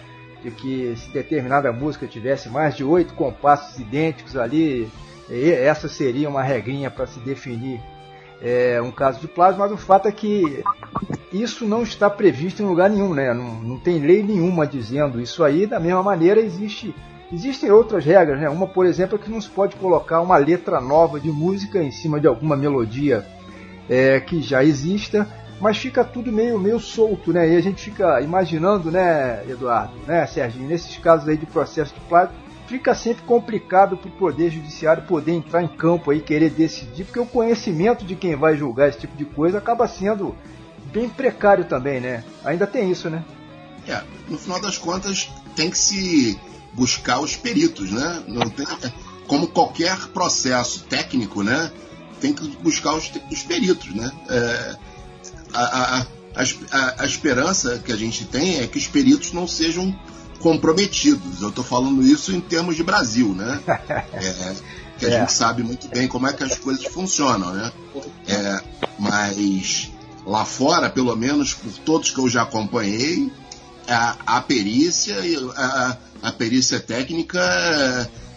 De 0.43 0.51
que 0.51 0.95
se 0.95 1.09
determinada 1.09 1.71
música 1.71 2.05
tivesse 2.05 2.49
mais 2.49 2.75
de 2.75 2.83
oito 2.83 3.13
compassos 3.15 3.79
idênticos 3.79 4.37
ali, 4.37 4.87
essa 5.29 5.87
seria 5.87 6.29
uma 6.29 6.43
regrinha 6.43 6.91
para 6.91 7.07
se 7.07 7.19
definir 7.19 7.81
é, 8.41 8.81
um 8.81 8.91
caso 8.91 9.19
de 9.19 9.27
plágio, 9.27 9.59
mas 9.59 9.71
o 9.71 9.77
fato 9.77 10.07
é 10.07 10.11
que 10.11 10.63
isso 11.31 11.65
não 11.65 11.83
está 11.83 12.09
previsto 12.09 12.61
em 12.61 12.65
lugar 12.65 12.89
nenhum, 12.89 13.13
né? 13.13 13.33
Não, 13.33 13.55
não 13.55 13.79
tem 13.79 13.99
lei 13.99 14.21
nenhuma 14.21 14.67
dizendo 14.67 15.19
isso 15.19 15.43
aí. 15.43 15.65
Da 15.65 15.79
mesma 15.79 16.03
maneira, 16.03 16.39
existe, 16.39 16.93
existem 17.35 17.69
outras 17.69 18.03
regras, 18.03 18.39
né? 18.39 18.49
Uma, 18.49 18.67
por 18.67 18.85
exemplo, 18.85 19.17
é 19.17 19.21
que 19.21 19.29
não 19.29 19.39
se 19.39 19.49
pode 19.49 19.75
colocar 19.75 20.21
uma 20.21 20.37
letra 20.37 20.81
nova 20.81 21.19
de 21.19 21.29
música 21.29 21.83
em 21.83 21.91
cima 21.91 22.19
de 22.19 22.27
alguma 22.27 22.55
melodia 22.55 23.25
é, 23.89 24.19
que 24.19 24.41
já 24.41 24.63
exista 24.63 25.27
mas 25.59 25.77
fica 25.77 26.03
tudo 26.03 26.31
meio, 26.31 26.59
meio 26.59 26.79
solto, 26.79 27.31
né? 27.31 27.49
E 27.49 27.55
a 27.55 27.61
gente 27.61 27.81
fica 27.81 28.21
imaginando, 28.21 28.91
né, 28.91 29.43
Eduardo, 29.47 29.93
né, 30.05 30.25
Serginho, 30.27 30.67
nesses 30.67 30.97
casos 30.97 31.27
aí 31.27 31.37
de 31.37 31.45
processo 31.45 31.93
de 31.93 31.99
plágio, 32.01 32.35
fica 32.67 32.93
sempre 32.93 33.23
complicado 33.23 33.95
para 33.95 34.09
o 34.09 34.11
Poder 34.11 34.49
Judiciário 34.49 35.03
poder 35.03 35.31
entrar 35.31 35.63
em 35.63 35.67
campo 35.67 36.11
aí, 36.11 36.19
querer 36.19 36.49
decidir, 36.49 37.05
porque 37.05 37.19
o 37.19 37.25
conhecimento 37.25 38.03
de 38.03 38.15
quem 38.15 38.35
vai 38.35 38.57
julgar 38.57 38.89
esse 38.89 38.99
tipo 38.99 39.15
de 39.15 39.25
coisa 39.25 39.59
acaba 39.59 39.87
sendo 39.87 40.35
bem 40.91 41.07
precário 41.07 41.65
também, 41.65 41.99
né? 41.99 42.23
Ainda 42.43 42.67
tem 42.67 42.91
isso, 42.91 43.09
né? 43.09 43.23
É, 43.87 44.01
no 44.27 44.37
final 44.37 44.59
das 44.59 44.77
contas, 44.77 45.31
tem 45.55 45.69
que 45.69 45.77
se 45.77 46.39
buscar 46.75 47.19
os 47.19 47.35
peritos, 47.35 47.89
né? 47.91 48.23
Não 48.27 48.49
tem, 48.49 48.65
como 49.27 49.47
qualquer 49.47 49.97
processo 50.07 50.81
técnico, 50.81 51.41
né? 51.41 51.71
Tem 52.19 52.33
que 52.33 52.47
buscar 52.57 52.93
os, 52.93 53.11
os 53.31 53.43
peritos, 53.43 53.93
né? 53.93 54.11
É, 54.29 54.75
a, 55.53 55.63
a, 55.63 56.01
a, 56.01 57.03
a, 57.03 57.05
esperança 57.05 57.81
que 57.83 57.91
a 57.91 57.95
gente 57.95 58.25
tem 58.25 58.59
é 58.59 58.67
que 58.67 58.77
os 58.77 58.87
peritos 58.87 59.31
não 59.31 59.47
sejam 59.47 59.97
comprometidos. 60.39 61.41
Eu 61.41 61.49
estou 61.49 61.63
falando 61.63 62.03
isso 62.03 62.31
em 62.33 62.41
termos 62.41 62.75
de 62.75 62.83
Brasil, 62.83 63.33
né? 63.33 63.59
É, 64.13 64.55
que 64.97 65.05
a 65.05 65.09
é. 65.09 65.19
gente 65.19 65.33
sabe 65.33 65.63
muito 65.63 65.87
bem 65.87 66.07
como 66.07 66.27
é 66.27 66.33
que 66.33 66.43
as 66.43 66.57
coisas 66.57 66.85
funcionam, 66.85 67.53
né? 67.53 67.71
É, 68.27 68.61
mas 68.99 69.91
lá 70.25 70.43
fora, 70.43 70.89
pelo 70.89 71.15
menos 71.15 71.53
por 71.53 71.71
todos 71.79 72.11
que 72.11 72.19
eu 72.19 72.27
já 72.27 72.41
acompanhei, 72.41 73.31
a, 73.87 74.37
a 74.37 74.41
perícia, 74.41 75.15
a, 75.55 75.97
a 76.21 76.31
perícia 76.31 76.79
técnica 76.79 77.39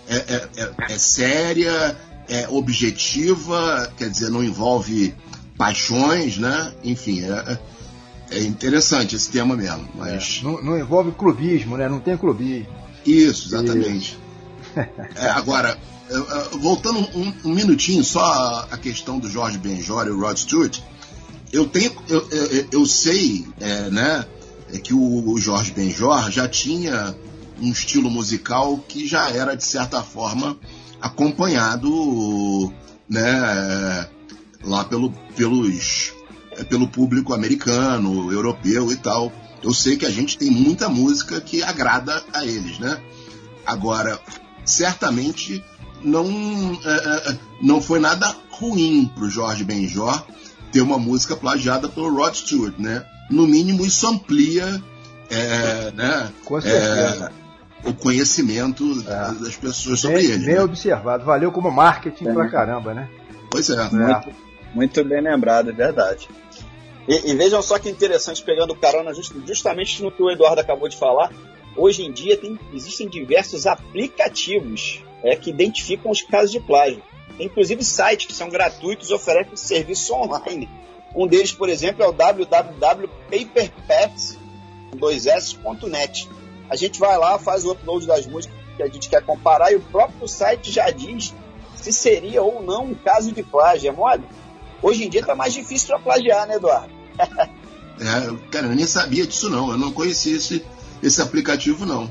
é, 0.09 0.17
é, 0.17 0.49
é, 0.57 0.93
é 0.93 0.99
séria, 0.99 1.97
é 2.29 2.49
objetiva, 2.49 3.93
quer 3.97 4.11
dizer, 4.11 4.31
não 4.31 4.43
envolve 4.43 5.15
paixões, 5.57 6.39
né? 6.39 6.73
Enfim, 6.85 7.23
é, 7.25 7.59
é 8.31 8.43
interessante 8.45 9.17
esse 9.17 9.31
tema 9.31 9.57
mesmo. 9.57 9.89
Mas... 9.95 10.41
É, 10.41 10.45
não, 10.45 10.63
não, 10.63 10.79
envolve 10.79 11.13
clubismo, 11.13 11.77
né? 11.77 11.89
Não 11.89 12.01
tem 12.01 12.17
clubismo. 12.17 12.69
Isso, 13.05 13.49
exatamente. 13.49 13.97
Isso. 13.97 14.29
É, 15.17 15.31
agora, 15.31 15.77
voltando 16.61 17.01
um, 17.15 17.33
um, 17.45 17.55
minutinho 17.55 18.05
só 18.05 18.69
a 18.71 18.77
questão 18.77 19.19
do 19.19 19.29
Jorge 19.29 19.59
Benjor 19.59 20.07
e 20.07 20.11
o 20.11 20.21
Rod 20.21 20.37
Stewart, 20.37 20.79
eu 21.53 21.67
tenho, 21.67 21.93
eu, 22.09 22.29
eu, 22.31 22.67
eu 22.73 22.87
sei, 22.87 23.47
é, 23.61 23.91
né, 23.91 24.27
é 24.73 24.79
que 24.79 24.95
o, 24.95 25.37
Jorge 25.39 25.73
Benjor 25.73 26.31
já 26.31 26.49
tinha 26.49 27.15
um 27.61 27.71
estilo 27.71 28.11
musical 28.11 28.79
que 28.89 29.07
já 29.07 29.31
era 29.31 29.57
de 29.57 29.65
certa 29.65 30.03
forma 30.03 30.59
acompanhado, 31.01 32.73
né, 33.09 34.09
lá 34.65 34.85
pelo, 34.85 35.11
pelos, 35.37 36.13
é, 36.53 36.65
pelo 36.65 36.89
público 36.89 37.33
americano, 37.33 38.33
europeu 38.33 38.93
e 38.93 38.97
tal. 38.97 39.33
Eu 39.63 39.73
sei 39.73 39.97
que 39.97 40.07
a 40.07 40.11
gente 40.11 40.39
tem 40.39 40.51
muita 40.51 40.89
música 40.89 41.41
que 41.41 41.63
agrada 41.63 42.23
a 42.33 42.45
eles, 42.45 42.79
né? 42.79 43.01
Agora, 43.67 44.21
certamente 44.65 45.65
não, 46.03 46.79
é, 46.85 47.31
é, 47.31 47.39
não 47.61 47.83
foi 47.83 47.99
nada 47.99 48.37
ruim 48.51 49.11
para 49.13 49.25
o 49.25 49.31
Jorge 49.31 49.65
Benjor 49.65 50.25
ter 50.71 50.81
uma 50.81 50.99
música 50.99 51.37
plagiada 51.37 51.89
pelo 51.89 52.15
Rod 52.15 52.35
Stewart, 52.35 52.75
né? 52.79 53.05
No 53.31 53.47
mínimo 53.47 53.85
isso 53.85 54.07
amplia, 54.07 54.83
é, 55.31 55.91
né? 55.93 56.33
É, 56.65 57.31
o 57.89 57.95
conhecimento 57.95 58.85
é. 59.07 59.35
das 59.43 59.57
pessoas 59.57 60.01
sobre 60.01 60.19
bem, 60.19 60.31
ele. 60.31 60.45
Bem 60.45 60.55
né? 60.55 60.63
observado, 60.63 61.25
valeu 61.25 61.53
como 61.53 61.71
marketing 61.71 62.29
é. 62.29 62.33
pra 62.33 62.49
caramba, 62.49 62.95
né? 62.95 63.09
Pois 63.51 63.69
é. 63.71 63.91
Muito, 63.91 64.31
muito 64.75 65.05
bem 65.05 65.21
lembrado, 65.21 65.71
é 65.71 65.73
verdade. 65.73 66.29
E, 67.07 67.31
e, 67.31 67.35
vejam 67.35 67.63
só 67.63 67.79
que 67.79 67.89
interessante, 67.89 68.43
pegando 68.43 68.75
carona 68.75 69.15
just, 69.15 69.33
justamente 69.47 70.03
no 70.03 70.13
que 70.13 70.23
o 70.23 70.31
Eduardo 70.31 70.61
acabou 70.61 70.89
de 70.89 70.97
falar, 70.97 71.33
hoje 71.75 72.03
em 72.03 72.13
dia 72.13 72.37
tem, 72.37 72.59
existem 72.75 73.09
diversos 73.09 73.67
aplicativos 73.67 75.03
é, 75.23 75.35
que 75.35 75.51
identificam 75.51 76.11
os 76.11 76.21
casos 76.21 76.51
de 76.51 76.61
plágio. 76.61 77.03
Tem 77.37 77.47
inclusive 77.47 77.83
sites 77.85 78.27
que 78.27 78.35
são 78.35 78.49
gratuitos 78.49 79.11
e 79.11 79.15
oferecem 79.15 79.57
serviço 79.57 80.13
online. 80.15 80.69
Um 81.19 81.27
deles, 81.27 81.51
por 81.51 81.69
exemplo, 81.69 82.05
é 82.05 82.07
o 82.07 82.13
www.paperpaths, 82.13 84.39
dois 84.97 85.27
S.net. 85.27 86.31
A 86.71 86.77
gente 86.77 87.01
vai 87.01 87.19
lá, 87.19 87.37
faz 87.41 87.65
o 87.65 87.73
upload 87.73 88.07
das 88.07 88.25
músicas 88.25 88.57
que 88.77 88.83
a 88.85 88.87
gente 88.87 89.09
quer 89.09 89.25
comparar 89.25 89.73
e 89.73 89.75
o 89.75 89.81
próprio 89.81 90.29
site 90.29 90.71
já 90.71 90.89
diz 90.91 91.35
se 91.75 91.93
seria 91.93 92.41
ou 92.41 92.63
não 92.63 92.85
um 92.85 92.95
caso 92.95 93.33
de 93.33 93.43
plágio, 93.43 93.89
é 93.89 93.93
mole? 93.93 94.23
Hoje 94.81 95.07
em 95.07 95.11
dia 95.11 95.27
tá 95.27 95.35
mais 95.35 95.53
difícil 95.53 95.89
para 95.89 95.99
plagiar, 95.99 96.47
né, 96.47 96.55
Eduardo? 96.55 96.93
é, 97.19 97.27
cara, 98.53 98.69
eu 98.69 98.77
nem 98.77 98.87
sabia 98.87 99.27
disso 99.27 99.51
não, 99.51 99.73
eu 99.73 99.79
não 99.79 99.91
conhecia 99.91 100.37
esse, 100.37 100.65
esse 101.03 101.21
aplicativo 101.21 101.85
não. 101.85 102.09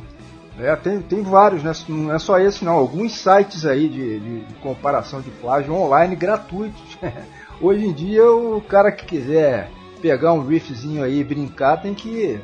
É, 0.60 0.76
tem, 0.76 1.02
tem 1.02 1.22
vários, 1.22 1.64
né? 1.64 1.72
não 1.88 2.14
é 2.14 2.18
só 2.18 2.40
esse 2.40 2.66
não, 2.66 2.74
alguns 2.74 3.14
sites 3.14 3.66
aí 3.66 3.88
de, 3.88 4.20
de, 4.20 4.40
de 4.42 4.54
comparação 4.56 5.22
de 5.22 5.30
plágio 5.30 5.74
online 5.74 6.16
gratuitos. 6.16 6.98
Hoje 7.62 7.86
em 7.86 7.94
dia 7.94 8.26
o 8.26 8.62
cara 8.62 8.92
que 8.92 9.06
quiser 9.06 9.70
pegar 10.02 10.34
um 10.34 10.46
riffzinho 10.46 11.04
aí 11.04 11.20
e 11.20 11.24
brincar 11.24 11.78
tem 11.78 11.94
que 11.94 12.40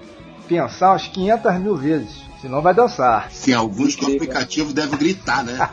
pensar 0.47 0.91
umas 0.91 1.07
500 1.07 1.59
mil 1.59 1.75
vezes, 1.75 2.23
senão 2.41 2.61
vai 2.61 2.73
dançar. 2.73 3.31
Sim, 3.31 3.53
alguns 3.53 3.95
que 3.95 4.05
o 4.05 4.13
aplicativo 4.13 4.73
deve 4.73 4.95
gritar, 4.97 5.43
né? 5.43 5.69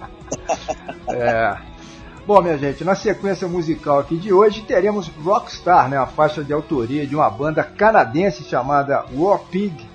é. 1.08 1.56
Bom, 2.26 2.40
minha 2.42 2.56
gente, 2.56 2.84
na 2.84 2.94
sequência 2.94 3.48
musical 3.48 3.98
aqui 3.98 4.16
de 4.16 4.32
hoje 4.32 4.62
teremos 4.62 5.08
Rockstar, 5.08 5.88
né, 5.88 5.96
a 5.96 6.06
faixa 6.06 6.44
de 6.44 6.52
autoria 6.52 7.06
de 7.06 7.16
uma 7.16 7.28
banda 7.28 7.64
canadense 7.64 8.44
chamada 8.44 9.04
War 9.12 9.40
Pig. 9.50 9.89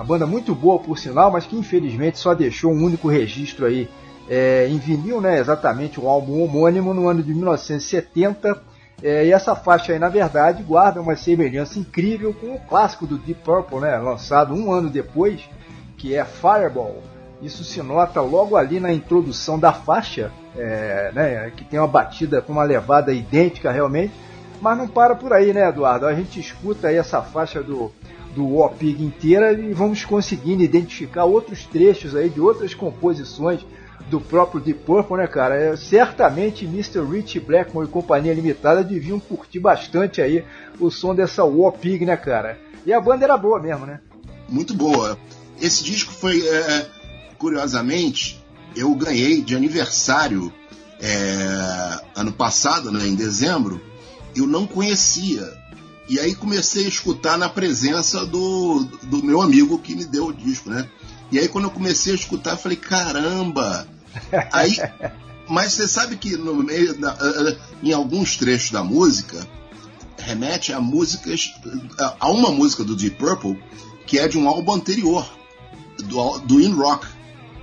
A 0.00 0.02
banda 0.02 0.26
muito 0.26 0.54
boa 0.54 0.78
por 0.78 0.98
sinal, 0.98 1.30
mas 1.30 1.44
que 1.44 1.54
infelizmente 1.54 2.18
só 2.18 2.32
deixou 2.32 2.72
um 2.72 2.82
único 2.82 3.06
registro 3.06 3.66
aí 3.66 3.86
é, 4.30 4.66
em 4.66 4.78
vinil, 4.78 5.20
né, 5.20 5.38
exatamente 5.38 6.00
o 6.00 6.08
álbum 6.08 6.42
homônimo 6.42 6.94
no 6.94 7.06
ano 7.06 7.22
de 7.22 7.34
1970 7.34 8.62
é, 9.02 9.26
e 9.26 9.30
essa 9.30 9.54
faixa 9.54 9.92
aí, 9.92 9.98
na 9.98 10.08
verdade, 10.08 10.62
guarda 10.62 11.02
uma 11.02 11.14
semelhança 11.16 11.78
incrível 11.78 12.32
com 12.32 12.54
o 12.54 12.60
clássico 12.60 13.06
do 13.06 13.18
Deep 13.18 13.42
Purple, 13.44 13.80
né, 13.80 13.94
lançado 13.98 14.54
um 14.54 14.72
ano 14.72 14.88
depois, 14.88 15.42
que 15.98 16.14
é 16.14 16.24
Fireball. 16.24 17.02
Isso 17.42 17.62
se 17.62 17.82
nota 17.82 18.22
logo 18.22 18.56
ali 18.56 18.80
na 18.80 18.90
introdução 18.90 19.58
da 19.58 19.74
faixa, 19.74 20.32
é, 20.56 21.12
né, 21.12 21.52
que 21.54 21.62
tem 21.62 21.78
uma 21.78 21.86
batida 21.86 22.40
com 22.40 22.54
uma 22.54 22.64
levada 22.64 23.12
idêntica 23.12 23.70
realmente, 23.70 24.14
mas 24.62 24.78
não 24.78 24.88
para 24.88 25.14
por 25.14 25.34
aí, 25.34 25.52
né, 25.52 25.68
Eduardo? 25.68 26.06
A 26.06 26.14
gente 26.14 26.40
escuta 26.40 26.88
aí 26.88 26.96
essa 26.96 27.20
faixa 27.20 27.62
do, 27.62 27.92
do 28.34 28.46
War 28.46 28.70
Pig 28.70 29.02
inteira 29.02 29.52
e 29.52 29.72
vamos 29.72 30.04
conseguindo 30.04 30.62
identificar 30.62 31.24
outros 31.24 31.64
trechos 31.64 32.14
aí 32.14 32.28
de 32.28 32.40
outras 32.40 32.74
composições 32.74 33.60
do 34.08 34.20
próprio 34.20 34.60
Deep 34.60 34.80
Purple, 34.80 35.16
né, 35.16 35.26
cara? 35.26 35.56
É, 35.56 35.76
certamente 35.76 36.64
Mr. 36.64 37.00
Rich 37.04 37.40
Blackmore 37.40 37.86
e 37.86 37.90
Companhia 37.90 38.34
Limitada 38.34 38.82
deviam 38.82 39.20
curtir 39.20 39.60
bastante 39.60 40.20
aí 40.20 40.44
o 40.78 40.90
som 40.90 41.14
dessa 41.14 41.44
War 41.44 41.72
né, 41.82 42.16
cara? 42.16 42.58
E 42.84 42.92
a 42.92 43.00
banda 43.00 43.24
era 43.24 43.36
boa 43.36 43.60
mesmo, 43.60 43.86
né? 43.86 44.00
Muito 44.48 44.74
boa. 44.74 45.18
Esse 45.60 45.84
disco 45.84 46.12
foi, 46.12 46.40
é, 46.46 46.86
curiosamente, 47.38 48.42
eu 48.74 48.94
ganhei 48.94 49.42
de 49.42 49.54
aniversário 49.54 50.52
é, 51.00 52.00
ano 52.16 52.32
passado, 52.32 52.90
né, 52.90 53.06
em 53.06 53.14
dezembro. 53.14 53.80
Eu 54.34 54.46
não 54.46 54.66
conhecia. 54.66 55.59
E 56.10 56.18
aí 56.18 56.34
comecei 56.34 56.84
a 56.84 56.88
escutar 56.88 57.38
na 57.38 57.48
presença 57.48 58.26
do, 58.26 58.84
do 59.04 59.22
meu 59.22 59.40
amigo 59.40 59.78
que 59.78 59.94
me 59.94 60.04
deu 60.04 60.26
o 60.26 60.32
disco, 60.32 60.68
né? 60.68 60.86
E 61.30 61.38
aí 61.38 61.48
quando 61.48 61.64
eu 61.64 61.70
comecei 61.70 62.12
a 62.12 62.16
escutar, 62.16 62.50
eu 62.50 62.58
falei, 62.58 62.76
caramba, 62.76 63.86
Aí, 64.52 64.76
mas 65.48 65.72
você 65.72 65.88
sabe 65.88 66.16
que 66.16 66.36
no 66.36 66.54
meio 66.54 66.98
da, 66.98 67.14
uh, 67.14 67.58
em 67.82 67.92
alguns 67.92 68.36
trechos 68.36 68.70
da 68.70 68.82
música 68.82 69.46
remete 70.18 70.72
a 70.72 70.80
músicas 70.80 71.52
a 72.18 72.30
uma 72.30 72.50
música 72.50 72.84
do 72.84 72.94
Deep 72.94 73.16
Purple 73.16 73.58
que 74.06 74.18
é 74.18 74.28
de 74.28 74.36
um 74.36 74.48
álbum 74.48 74.74
anterior 74.74 75.26
do, 75.98 76.38
do 76.38 76.60
In 76.60 76.72
Rock. 76.72 77.06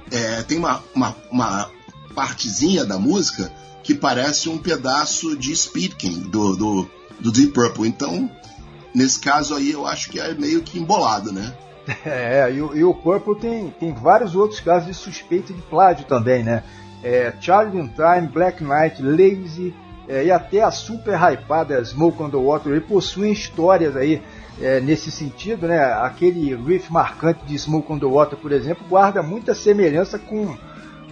É, 0.10 0.42
tem 0.44 0.58
uma, 0.58 0.82
uma, 0.96 1.16
uma, 1.30 1.70
partezinha 2.16 2.86
da 2.86 2.98
música 2.98 3.52
que 3.84 3.94
parece 3.94 4.50
um 4.50 4.58
pedaço 4.58 5.36
de 5.36 5.56
Speed 5.56 5.94
King 5.94 6.30
do, 6.30 6.56
do, 6.56 6.90
do 7.20 7.32
Deep 7.32 7.52
Purple. 7.52 7.88
Então, 7.88 8.32
nesse 8.98 9.20
caso 9.20 9.56
aí, 9.56 9.72
eu 9.72 9.86
acho 9.86 10.10
que 10.10 10.20
é 10.20 10.34
meio 10.34 10.64
que 10.64 10.80
embolado, 10.80 11.32
né? 11.32 11.54
É, 12.04 12.52
e, 12.52 12.58
e, 12.58 12.84
o 12.84 12.94
Purple 12.94 13.36
tem, 13.36 13.70
tem 13.70 13.94
vários 13.94 14.36
outros 14.36 14.60
casos 14.60 14.88
de 14.88 14.94
suspeita 14.94 15.54
de 15.54 15.62
plágio 15.62 16.06
também, 16.06 16.44
né? 16.44 16.62
É, 17.02 17.34
Charlie 17.40 17.80
in 17.80 17.88
Time, 17.88 18.28
Black 18.28 18.62
Knight, 18.62 19.02
Lazy 19.02 19.74
é, 20.06 20.26
e 20.26 20.32
até 20.32 20.62
a 20.62 20.70
super 20.70 21.18
hypada 21.18 21.82
Smoke 21.86 22.22
on 22.22 22.30
the 22.30 22.36
Water 22.36 22.82
possuem 22.82 23.32
histórias 23.32 23.96
aí 23.96 24.22
é, 24.62 24.82
nesse 24.82 25.10
sentido, 25.10 25.66
né? 25.66 25.82
Aquele 25.82 26.54
riff 26.56 26.92
marcante 26.92 27.46
de 27.46 27.58
Smoke 27.58 27.90
on 27.90 28.00
the 28.00 28.06
Water, 28.06 28.38
por 28.38 28.52
exemplo, 28.52 28.86
guarda 28.90 29.24
muita 29.24 29.56
semelhança 29.56 30.20
com, 30.20 30.58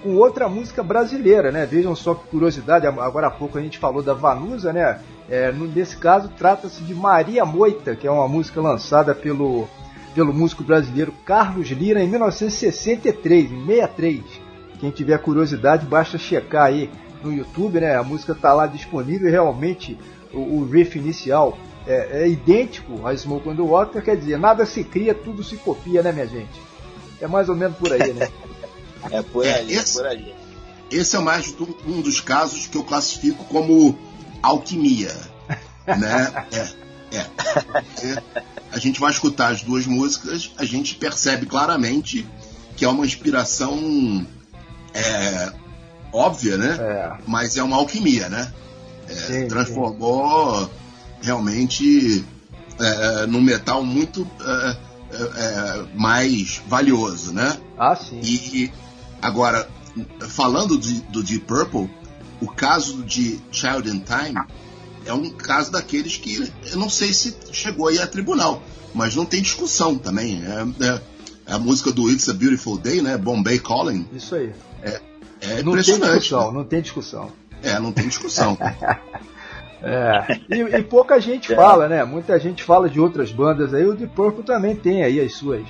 com 0.05 0.17
outra 0.17 0.47
música 0.47 0.83
brasileira, 0.83 1.51
né? 1.51 1.65
Vejam 1.65 1.95
só 1.95 2.13
que 2.13 2.27
curiosidade, 2.27 2.85
agora 2.85 3.25
há 3.25 3.31
pouco 3.31 3.57
a 3.57 3.61
gente 3.61 3.79
falou 3.79 4.03
da 4.03 4.13
Vanusa, 4.13 4.71
né? 4.71 4.99
É, 5.27 5.51
nesse 5.51 5.97
caso 5.97 6.29
trata-se 6.37 6.83
de 6.83 6.93
Maria 6.93 7.43
Moita, 7.43 7.95
que 7.95 8.05
é 8.05 8.11
uma 8.11 8.27
música 8.27 8.61
lançada 8.61 9.15
pelo 9.15 9.67
pelo 10.13 10.31
músico 10.31 10.63
brasileiro 10.63 11.11
Carlos 11.25 11.67
Lira 11.69 12.01
em 12.03 12.07
1963, 12.07 13.51
em 13.51 13.65
63. 13.65 14.23
Quem 14.79 14.91
tiver 14.91 15.17
curiosidade, 15.17 15.87
basta 15.87 16.19
checar 16.19 16.65
aí 16.65 16.87
no 17.23 17.33
YouTube, 17.33 17.79
né? 17.81 17.97
A 17.97 18.03
música 18.03 18.33
está 18.33 18.53
lá 18.53 18.67
disponível 18.67 19.27
e 19.27 19.31
realmente 19.31 19.97
o, 20.31 20.59
o 20.59 20.69
riff 20.69 20.99
inicial 20.99 21.57
é, 21.87 22.21
é, 22.21 22.29
idêntico 22.29 23.07
a 23.07 23.17
Smoke 23.17 23.49
on 23.49 23.55
the 23.55 23.63
Water, 23.63 24.03
quer 24.03 24.15
dizer, 24.15 24.37
nada 24.37 24.67
se 24.67 24.83
cria, 24.83 25.15
tudo 25.15 25.43
se 25.43 25.57
copia, 25.57 26.03
né, 26.03 26.11
minha 26.11 26.27
gente? 26.27 26.61
É 27.19 27.27
mais 27.27 27.49
ou 27.49 27.55
menos 27.55 27.75
por 27.75 27.91
aí, 27.91 28.13
né? 28.13 28.29
é 29.11 29.21
por 29.21 29.45
aí, 29.45 29.51
é, 29.51 29.63
esse, 29.73 29.97
é 29.97 30.01
por 30.01 30.07
aí. 30.07 30.35
Esse 30.91 31.15
é 31.15 31.19
mais 31.19 31.53
um 31.85 32.01
dos 32.01 32.21
casos 32.21 32.67
que 32.67 32.77
eu 32.77 32.83
classifico 32.83 33.43
como 33.45 33.97
alquimia, 34.41 35.15
né? 35.87 36.45
É. 36.51 36.85
É. 37.15 38.21
A 38.71 38.77
gente 38.77 38.99
vai 38.99 39.11
escutar 39.11 39.51
as 39.51 39.61
duas 39.61 39.85
músicas, 39.85 40.51
a 40.57 40.65
gente 40.65 40.95
percebe 40.95 41.45
claramente 41.45 42.27
que 42.75 42.83
é 42.83 42.89
uma 42.89 43.05
inspiração 43.05 44.27
é, 44.93 45.53
óbvia, 46.11 46.57
né? 46.57 46.77
É. 46.79 47.17
Mas 47.25 47.55
é 47.57 47.63
uma 47.63 47.77
alquimia, 47.77 48.27
né? 48.27 48.51
É, 49.07 49.13
sim, 49.13 49.47
transformou 49.47 50.65
sim. 50.65 50.69
realmente 51.21 52.25
é, 52.79 53.25
num 53.27 53.41
metal 53.41 53.83
muito 53.83 54.27
é, 54.41 54.77
é, 55.11 55.85
mais 55.95 56.61
valioso, 56.67 57.31
né? 57.31 57.57
Ah, 57.77 57.95
sim. 57.95 58.19
E 58.21 58.71
agora, 59.25 59.67
falando 60.29 60.77
de, 60.77 61.01
do 61.01 61.23
Deep 61.23 61.45
Purple, 61.45 61.89
o 62.39 62.47
caso 62.47 63.03
de 63.03 63.39
Child 63.51 63.89
in 63.89 63.99
Time 63.99 64.45
é 65.05 65.13
um 65.13 65.29
caso 65.29 65.71
daqueles 65.71 66.17
que 66.17 66.51
eu 66.71 66.77
não 66.77 66.89
sei 66.89 67.13
se 67.13 67.35
chegou 67.51 67.87
aí 67.87 67.99
a 67.99 68.07
tribunal, 68.07 68.61
mas 68.93 69.15
não 69.15 69.25
tem 69.25 69.41
discussão 69.41 69.97
também. 69.97 70.43
É, 70.43 70.85
é, 70.85 71.01
é 71.47 71.53
a 71.53 71.59
música 71.59 71.91
do 71.91 72.09
It's 72.09 72.29
a 72.29 72.33
Beautiful 72.33 72.77
Day, 72.77 73.01
né? 73.01 73.17
Bombay 73.17 73.59
Calling. 73.59 74.07
Isso 74.13 74.35
aí. 74.35 74.53
É, 74.83 75.01
é 75.41 75.63
não 75.63 75.71
impressionante. 75.71 76.09
Tem 76.09 76.19
discussão, 76.19 76.51
né? 76.51 76.57
Não 76.57 76.63
tem 76.65 76.81
discussão. 76.81 77.31
É, 77.63 77.79
não 77.79 77.91
tem 77.91 78.07
discussão. 78.07 78.57
é. 79.81 80.39
E, 80.49 80.77
e, 80.77 80.83
pouca 80.83 81.19
gente 81.19 81.51
é. 81.51 81.55
fala, 81.55 81.87
né? 81.87 82.03
Muita 82.03 82.39
gente 82.39 82.63
fala 82.63 82.89
de 82.89 82.99
outras 82.99 83.31
bandas 83.31 83.73
aí. 83.73 83.85
O 83.85 83.95
Deep 83.95 84.13
Purple 84.15 84.43
também 84.43 84.75
tem 84.75 85.03
aí 85.03 85.19
as 85.19 85.33
suas. 85.33 85.65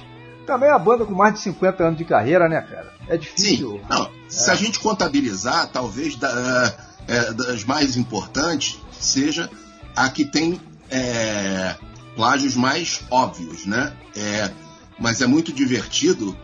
Também 0.45 0.69
é 0.69 0.71
uma 0.71 0.79
banda 0.79 1.05
com 1.05 1.13
mais 1.13 1.33
de 1.33 1.39
50 1.41 1.83
anos 1.83 1.97
de 1.97 2.05
carreira, 2.05 2.47
né, 2.47 2.61
cara? 2.61 2.93
É 3.07 3.17
difícil. 3.17 3.71
Sim. 3.71 3.81
Não, 3.89 4.09
se 4.27 4.49
a 4.49 4.53
é. 4.53 4.57
gente 4.57 4.79
contabilizar, 4.79 5.69
talvez 5.71 6.15
da, 6.15 6.75
é, 7.07 7.33
das 7.33 7.63
mais 7.63 7.97
importantes, 7.97 8.79
seja 8.99 9.49
a 9.95 10.09
que 10.09 10.25
tem 10.25 10.59
é, 10.89 11.75
plágios 12.15 12.55
mais 12.55 13.01
óbvios, 13.09 13.65
né? 13.65 13.93
É, 14.15 14.51
mas 14.99 15.21
é 15.21 15.27
muito 15.27 15.51
divertido. 15.51 16.35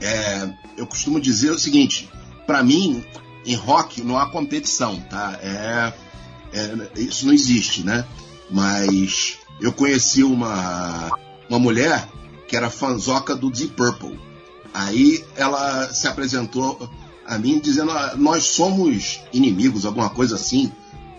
É, 0.00 0.48
eu 0.76 0.86
costumo 0.86 1.20
dizer 1.20 1.50
o 1.50 1.58
seguinte: 1.58 2.10
para 2.46 2.62
mim, 2.62 3.04
em 3.44 3.54
rock 3.54 4.02
não 4.02 4.18
há 4.18 4.30
competição, 4.30 5.00
tá? 5.00 5.38
É, 5.42 5.92
é, 6.52 7.00
isso 7.00 7.26
não 7.26 7.32
existe, 7.32 7.84
né? 7.84 8.04
Mas 8.50 9.38
eu 9.60 9.72
conheci 9.72 10.22
uma, 10.22 11.10
uma 11.48 11.58
mulher 11.58 12.08
que 12.48 12.56
era 12.56 12.68
fanzoca 12.70 13.36
do 13.36 13.50
Deep 13.50 13.74
Purple. 13.74 14.18
Aí 14.74 15.24
ela 15.36 15.92
se 15.92 16.08
apresentou 16.08 16.90
a 17.24 17.38
mim 17.38 17.60
dizendo: 17.60 17.92
ah, 17.92 18.14
nós 18.16 18.42
somos 18.42 19.20
inimigos, 19.32 19.86
alguma 19.86 20.10
coisa 20.10 20.34
assim 20.34 20.72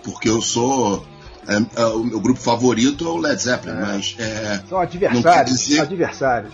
porque 0.04 0.30
eu 0.30 0.42
sou. 0.42 1.06
É, 1.48 1.82
é, 1.82 1.86
o 1.86 2.04
meu 2.04 2.20
grupo 2.20 2.40
favorito 2.40 3.06
é 3.06 3.10
o 3.10 3.18
Led 3.18 3.42
Zeppelin, 3.42 3.78
é. 3.78 3.82
mas. 3.82 4.16
É, 4.20 4.62
São 4.68 4.80
adversários. 4.80 5.60
Dizer... 5.60 5.82
Adversários. 5.82 6.54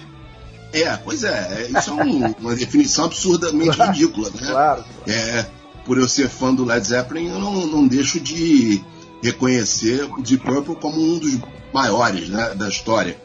É, 0.74 0.98
pois 0.98 1.24
é, 1.24 1.70
isso 1.70 1.90
é 1.90 1.94
um, 1.94 2.34
uma 2.40 2.56
definição 2.56 3.06
absurdamente 3.06 3.78
claro, 3.78 3.92
ridícula, 3.94 4.30
né? 4.30 4.48
Claro. 4.52 4.84
É, 5.08 5.46
por 5.86 5.98
eu 5.98 6.08
ser 6.08 6.28
fã 6.28 6.54
do 6.54 6.66
Led 6.66 6.86
Zeppelin, 6.86 7.30
eu 7.30 7.40
não, 7.40 7.66
não 7.66 7.88
deixo 7.88 8.20
de 8.20 8.84
reconhecer 9.24 10.04
o 10.04 10.22
Deep 10.22 10.44
Purple 10.44 10.76
como 10.76 11.02
um 11.02 11.18
dos 11.18 11.40
maiores 11.74 12.28
né, 12.28 12.54
da 12.56 12.68
história. 12.68 13.18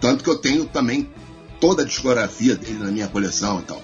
Tanto 0.00 0.24
que 0.24 0.30
eu 0.30 0.38
tenho 0.38 0.64
também 0.64 1.08
toda 1.60 1.82
a 1.82 1.86
discografia 1.86 2.56
dele 2.56 2.78
na 2.78 2.90
minha 2.90 3.06
coleção 3.06 3.60
e 3.60 3.62
tal. 3.62 3.82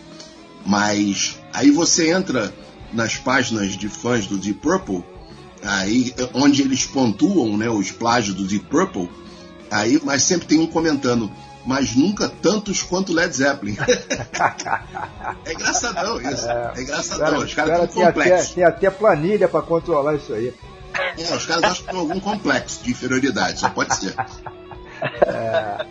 Mas 0.65 1.39
aí 1.53 1.71
você 1.71 2.11
entra 2.11 2.53
nas 2.93 3.17
páginas 3.17 3.73
de 3.73 3.89
fãs 3.89 4.27
do 4.27 4.39
Deep 4.39 4.61
Purple, 4.61 5.05
aí 5.63 6.15
onde 6.35 6.63
eles 6.63 6.85
pontuam 6.85 7.57
né, 7.57 7.69
os 7.69 7.91
plágios 7.91 8.35
do 8.35 8.45
Deep 8.45 8.67
Purple, 8.67 9.09
aí, 9.71 10.01
mas 10.03 10.23
sempre 10.23 10.47
tem 10.47 10.59
um 10.59 10.67
comentando, 10.67 11.31
mas 11.65 11.95
nunca 11.95 12.29
tantos 12.29 12.83
quanto 12.83 13.13
Led 13.13 13.35
Zeppelin. 13.37 13.77
é 15.45 15.53
engraçadão 15.53 16.21
isso. 16.21 16.49
É, 16.49 16.73
é 16.77 16.83
engraçadão. 16.83 17.27
Cara, 17.27 17.39
os 17.39 17.55
caras 17.55 17.71
cara 17.71 17.87
têm 17.87 18.05
complexo. 18.05 18.33
Até, 18.33 18.55
tem 18.55 18.65
até 18.65 18.91
planilha 18.91 19.49
para 19.49 19.63
controlar 19.63 20.15
isso 20.15 20.33
aí. 20.33 20.55
É, 21.19 21.35
os 21.35 21.45
caras 21.45 21.65
acham 21.65 21.85
que 21.85 21.91
tem 21.91 22.01
algum 22.01 22.21
complexo 22.21 22.83
de 22.83 22.91
inferioridade, 22.91 23.61
só 23.61 23.69
pode 23.69 23.95
ser. 23.95 24.15
É. 25.27 25.87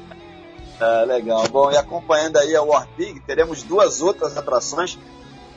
é. 0.80 1.06
legal. 1.06 1.48
Bom, 1.50 1.72
e 1.72 1.78
acompanhando 1.78 2.38
aí 2.38 2.56
a 2.56 2.62
War 2.62 2.88
Pig, 2.96 3.20
teremos 3.22 3.64
duas 3.64 4.02
outras 4.02 4.38
atrações 4.38 4.98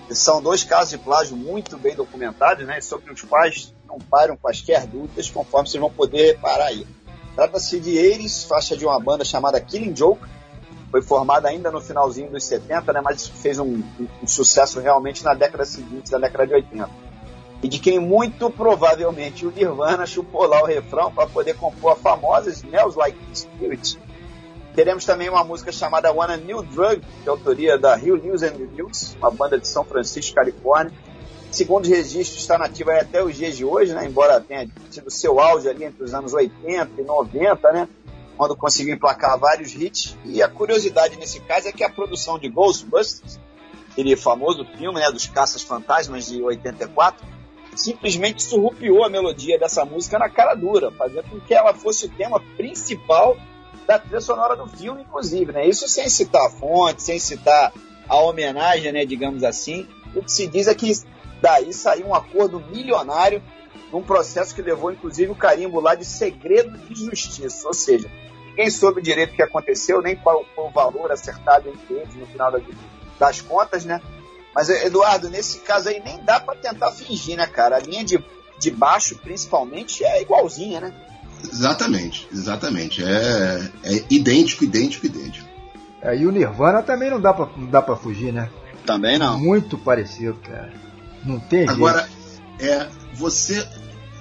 que 0.06 0.14
são 0.14 0.40
dois 0.40 0.64
casos 0.64 0.90
de 0.90 0.98
plágio 0.98 1.36
muito 1.36 1.76
bem 1.76 1.94
documentados, 1.94 2.66
né, 2.66 2.80
sobre 2.80 3.12
os 3.12 3.20
quais 3.20 3.74
não 3.86 3.98
param 3.98 4.38
quaisquer 4.38 4.86
dúvidas, 4.86 5.30
conforme 5.30 5.68
vocês 5.68 5.80
vão 5.80 5.90
poder 5.90 6.32
reparar 6.32 6.66
aí. 6.66 6.86
Trata-se 7.34 7.78
de 7.78 7.98
Ares, 7.98 8.42
faixa 8.44 8.74
de 8.74 8.86
uma 8.86 8.98
banda 8.98 9.22
chamada 9.22 9.60
Killing 9.60 9.94
Joke, 9.94 10.22
foi 10.90 11.02
formada 11.02 11.48
ainda 11.48 11.70
no 11.70 11.80
finalzinho 11.80 12.30
dos 12.30 12.44
70, 12.44 12.90
né, 12.92 13.00
mas 13.02 13.28
fez 13.28 13.58
um, 13.58 13.66
um, 13.66 14.08
um 14.22 14.26
sucesso 14.26 14.80
realmente 14.80 15.22
na 15.22 15.34
década 15.34 15.66
seguinte, 15.66 16.10
da 16.10 16.18
década 16.18 16.46
de 16.46 16.54
80. 16.54 16.88
E 17.62 17.68
de 17.68 17.78
quem 17.78 17.98
muito 17.98 18.48
provavelmente 18.50 19.44
o 19.44 19.50
Nirvana 19.50 20.06
chupou 20.06 20.46
lá 20.46 20.62
o 20.62 20.66
refrão 20.66 21.12
para 21.12 21.26
poder 21.26 21.54
compor 21.54 21.92
a 21.92 21.96
famosa 21.96 22.50
Smells 22.50 22.96
Like 22.96 23.18
Spirit, 23.34 23.98
Teremos 24.78 25.04
também 25.04 25.28
uma 25.28 25.42
música 25.42 25.72
chamada 25.72 26.12
Wanna 26.12 26.36
New 26.36 26.62
Drug, 26.62 27.02
de 27.24 27.28
autoria 27.28 27.76
da 27.76 27.96
Rio 27.96 28.16
News 28.16 28.44
and 28.44 28.52
News, 28.76 29.16
uma 29.16 29.28
banda 29.28 29.58
de 29.58 29.66
São 29.66 29.82
Francisco, 29.82 30.36
Califórnia. 30.36 30.92
Segundo 31.50 31.82
os 31.82 31.88
registros, 31.88 32.42
está 32.42 32.56
nativa 32.56 32.94
até 32.94 33.20
os 33.20 33.36
dias 33.36 33.56
de 33.56 33.64
hoje, 33.64 33.92
né? 33.92 34.06
embora 34.06 34.40
tenha 34.40 34.68
tido 34.88 35.10
seu 35.10 35.40
auge 35.40 35.68
ali 35.68 35.82
entre 35.82 36.04
os 36.04 36.14
anos 36.14 36.32
80 36.32 36.92
e 36.96 37.02
90, 37.02 37.72
né? 37.72 37.88
quando 38.36 38.54
conseguiu 38.54 38.94
emplacar 38.94 39.36
vários 39.36 39.74
hits. 39.74 40.16
E 40.24 40.40
a 40.40 40.48
curiosidade 40.48 41.16
nesse 41.16 41.40
caso 41.40 41.66
é 41.66 41.72
que 41.72 41.82
a 41.82 41.90
produção 41.90 42.38
de 42.38 42.48
Ghostbusters, 42.48 43.40
aquele 43.90 44.14
famoso 44.14 44.64
filme 44.64 45.00
né, 45.00 45.10
dos 45.10 45.26
Caças 45.26 45.60
Fantasmas 45.60 46.28
de 46.28 46.40
84, 46.40 47.26
simplesmente 47.74 48.44
surrupiou 48.44 49.04
a 49.04 49.10
melodia 49.10 49.58
dessa 49.58 49.84
música 49.84 50.20
na 50.20 50.28
cara 50.28 50.54
dura, 50.54 50.92
fazendo 50.92 51.28
com 51.28 51.40
que 51.40 51.52
ela 51.52 51.74
fosse 51.74 52.06
o 52.06 52.08
tema 52.10 52.40
principal 52.56 53.36
da 53.88 53.98
trilha 53.98 54.20
sonora 54.20 54.54
do 54.54 54.66
filme, 54.66 55.00
inclusive, 55.00 55.50
né? 55.50 55.66
Isso 55.66 55.88
sem 55.88 56.10
citar 56.10 56.46
a 56.46 56.50
fonte, 56.50 57.02
sem 57.02 57.18
citar 57.18 57.72
a 58.06 58.16
homenagem, 58.18 58.92
né, 58.92 59.06
digamos 59.06 59.42
assim. 59.42 59.88
O 60.14 60.22
que 60.22 60.30
se 60.30 60.46
diz 60.46 60.68
é 60.68 60.74
que 60.74 60.92
daí 61.40 61.72
saiu 61.72 62.08
um 62.08 62.14
acordo 62.14 62.60
milionário 62.60 63.42
num 63.90 64.02
processo 64.02 64.54
que 64.54 64.60
levou, 64.60 64.92
inclusive, 64.92 65.32
o 65.32 65.34
carimbo 65.34 65.80
lá 65.80 65.94
de 65.94 66.04
segredo 66.04 66.76
de 66.76 67.06
justiça. 67.06 67.66
Ou 67.66 67.72
seja, 67.72 68.10
ninguém 68.50 68.70
soube 68.70 69.00
direito 69.00 69.32
o 69.32 69.36
que 69.36 69.42
aconteceu, 69.42 70.02
nem 70.02 70.14
qual 70.14 70.44
foi 70.54 70.64
o 70.64 70.70
valor 70.70 71.10
acertado 71.10 71.70
entre 71.70 71.94
eles 71.94 72.14
no 72.14 72.26
final 72.26 72.52
das 73.18 73.40
contas, 73.40 73.86
né? 73.86 74.02
Mas, 74.54 74.68
Eduardo, 74.68 75.30
nesse 75.30 75.60
caso 75.60 75.88
aí 75.88 76.02
nem 76.04 76.22
dá 76.24 76.38
para 76.38 76.58
tentar 76.58 76.92
fingir, 76.92 77.38
né, 77.38 77.46
cara? 77.46 77.76
A 77.76 77.80
linha 77.80 78.04
de, 78.04 78.22
de 78.58 78.70
baixo, 78.70 79.16
principalmente, 79.16 80.04
é 80.04 80.20
igualzinha, 80.20 80.78
né? 80.78 80.94
Exatamente, 81.44 82.26
exatamente. 82.32 83.02
É, 83.02 83.70
é 83.84 84.04
idêntico, 84.10 84.64
idêntico, 84.64 85.06
idêntico. 85.06 85.48
É, 86.00 86.16
e 86.16 86.26
o 86.26 86.30
Nirvana 86.30 86.82
também 86.82 87.10
não 87.10 87.20
dá 87.20 87.32
pra, 87.32 87.48
não 87.56 87.66
dá 87.66 87.82
pra 87.82 87.96
fugir, 87.96 88.32
né? 88.32 88.48
Também 88.86 89.18
não. 89.18 89.38
Muito 89.38 89.76
parecido, 89.76 90.34
cara. 90.34 90.72
Não 91.24 91.38
tem 91.38 91.68
Agora, 91.68 92.08
é, 92.58 92.88
você, 93.14 93.66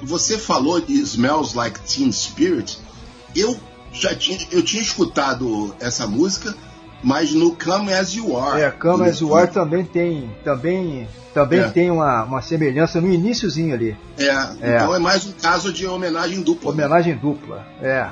você 0.02 0.38
falou 0.38 0.82
de 0.82 0.94
Smells 0.94 1.56
Like 1.56 1.80
Teen 1.82 2.12
Spirit. 2.12 2.80
Eu 3.36 3.58
já 3.92 4.16
tinha, 4.16 4.40
eu 4.52 4.64
tinha 4.64 4.82
escutado 4.82 5.76
essa 5.80 6.08
música, 6.08 6.56
mas 7.04 7.34
no 7.34 7.56
Come 7.56 7.94
As 7.94 8.14
You 8.14 8.38
Are. 8.38 8.62
É, 8.62 8.72
Come 8.72 9.08
As 9.08 9.20
You 9.20 9.36
Are 9.36 9.52
também 9.52 9.86
tem, 9.86 10.30
também 10.44 11.08
também 11.34 11.60
é. 11.60 11.70
tem 11.70 11.92
uma, 11.92 12.24
uma 12.24 12.42
semelhança 12.42 13.00
no 13.00 13.12
iníciozinho 13.12 13.76
ali. 13.76 13.96
É, 14.18 14.26
é, 14.26 14.76
então 14.76 14.96
é 14.96 15.00
mais 15.00 15.26
um 15.28 15.32
caso 15.34 15.72
de 15.72 15.86
homenagem 15.86 16.42
dupla. 16.42 16.72
Homenagem 16.72 17.16
dupla, 17.16 17.64
é. 17.80 18.08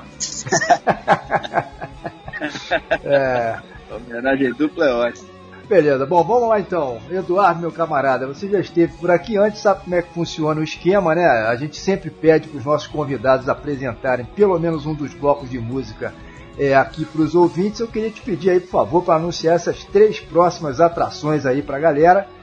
é. 3.04 3.60
Homenagem 3.90 4.54
dupla 4.54 4.86
é 4.86 4.94
ótimo. 4.94 5.36
Beleza, 5.68 6.06
bom, 6.06 6.24
vamos 6.24 6.48
lá 6.50 6.60
então. 6.60 7.00
Eduardo, 7.10 7.60
meu 7.60 7.72
camarada, 7.72 8.28
você 8.28 8.48
já 8.48 8.60
esteve 8.60 8.94
por 8.98 9.10
aqui 9.10 9.36
antes, 9.36 9.62
sabe 9.62 9.82
como 9.84 9.96
é 9.96 10.04
que 10.04 10.14
funciona 10.14 10.62
o 10.62 10.64
esquema, 10.64 11.16
né? 11.16 11.26
A 11.26 11.56
gente 11.56 11.78
sempre 11.78 12.12
pede 12.12 12.48
para 12.48 12.60
os 12.60 12.66
nossos 12.66 12.88
convidados 12.88 13.50
apresentarem 13.50 14.28
pelo 14.36 14.60
menos 14.60 14.86
um 14.86 14.94
dos 14.94 15.16
blocos 15.16 15.50
de 15.50 15.58
música 15.58 16.14
é, 16.58 16.76
aqui 16.76 17.06
para 17.06 17.22
os 17.22 17.36
ouvintes. 17.36 17.80
Eu 17.80 17.88
queria 17.88 18.10
te 18.10 18.22
pedir 18.22 18.50
aí, 18.50 18.60
por 18.60 18.70
favor, 18.70 19.04
para 19.04 19.16
anunciar 19.16 19.56
essas 19.56 19.84
três 19.84 20.20
próximas 20.20 20.80
atrações 20.80 21.46
aí 21.46 21.62
para 21.62 21.78
a 21.78 21.80
galera 21.80 22.36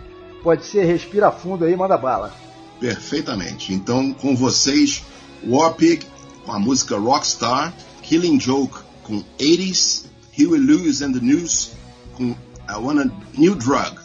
Pode 0.43 0.67
ser, 0.67 0.85
respira 0.85 1.31
fundo 1.31 1.65
aí, 1.65 1.77
manda 1.77 1.97
bala. 1.97 2.35
Perfeitamente. 2.81 3.73
Então, 3.73 4.13
com 4.13 4.35
vocês, 4.35 5.05
Warpig 5.47 6.05
com 6.45 6.53
a 6.53 6.59
música 6.59 6.99
Rockstar, 6.99 7.73
Killing 8.03 8.41
Joke 8.41 8.77
com 9.05 9.23
80s, 9.39 10.07
Huey 10.37 10.61
Lewis 10.61 11.01
and 11.01 11.13
the 11.13 11.21
News 11.21 11.71
com 12.17 12.35
I 12.69 12.77
Want 12.77 12.99
a 12.99 13.39
New 13.39 13.55
Drug. 13.55 14.02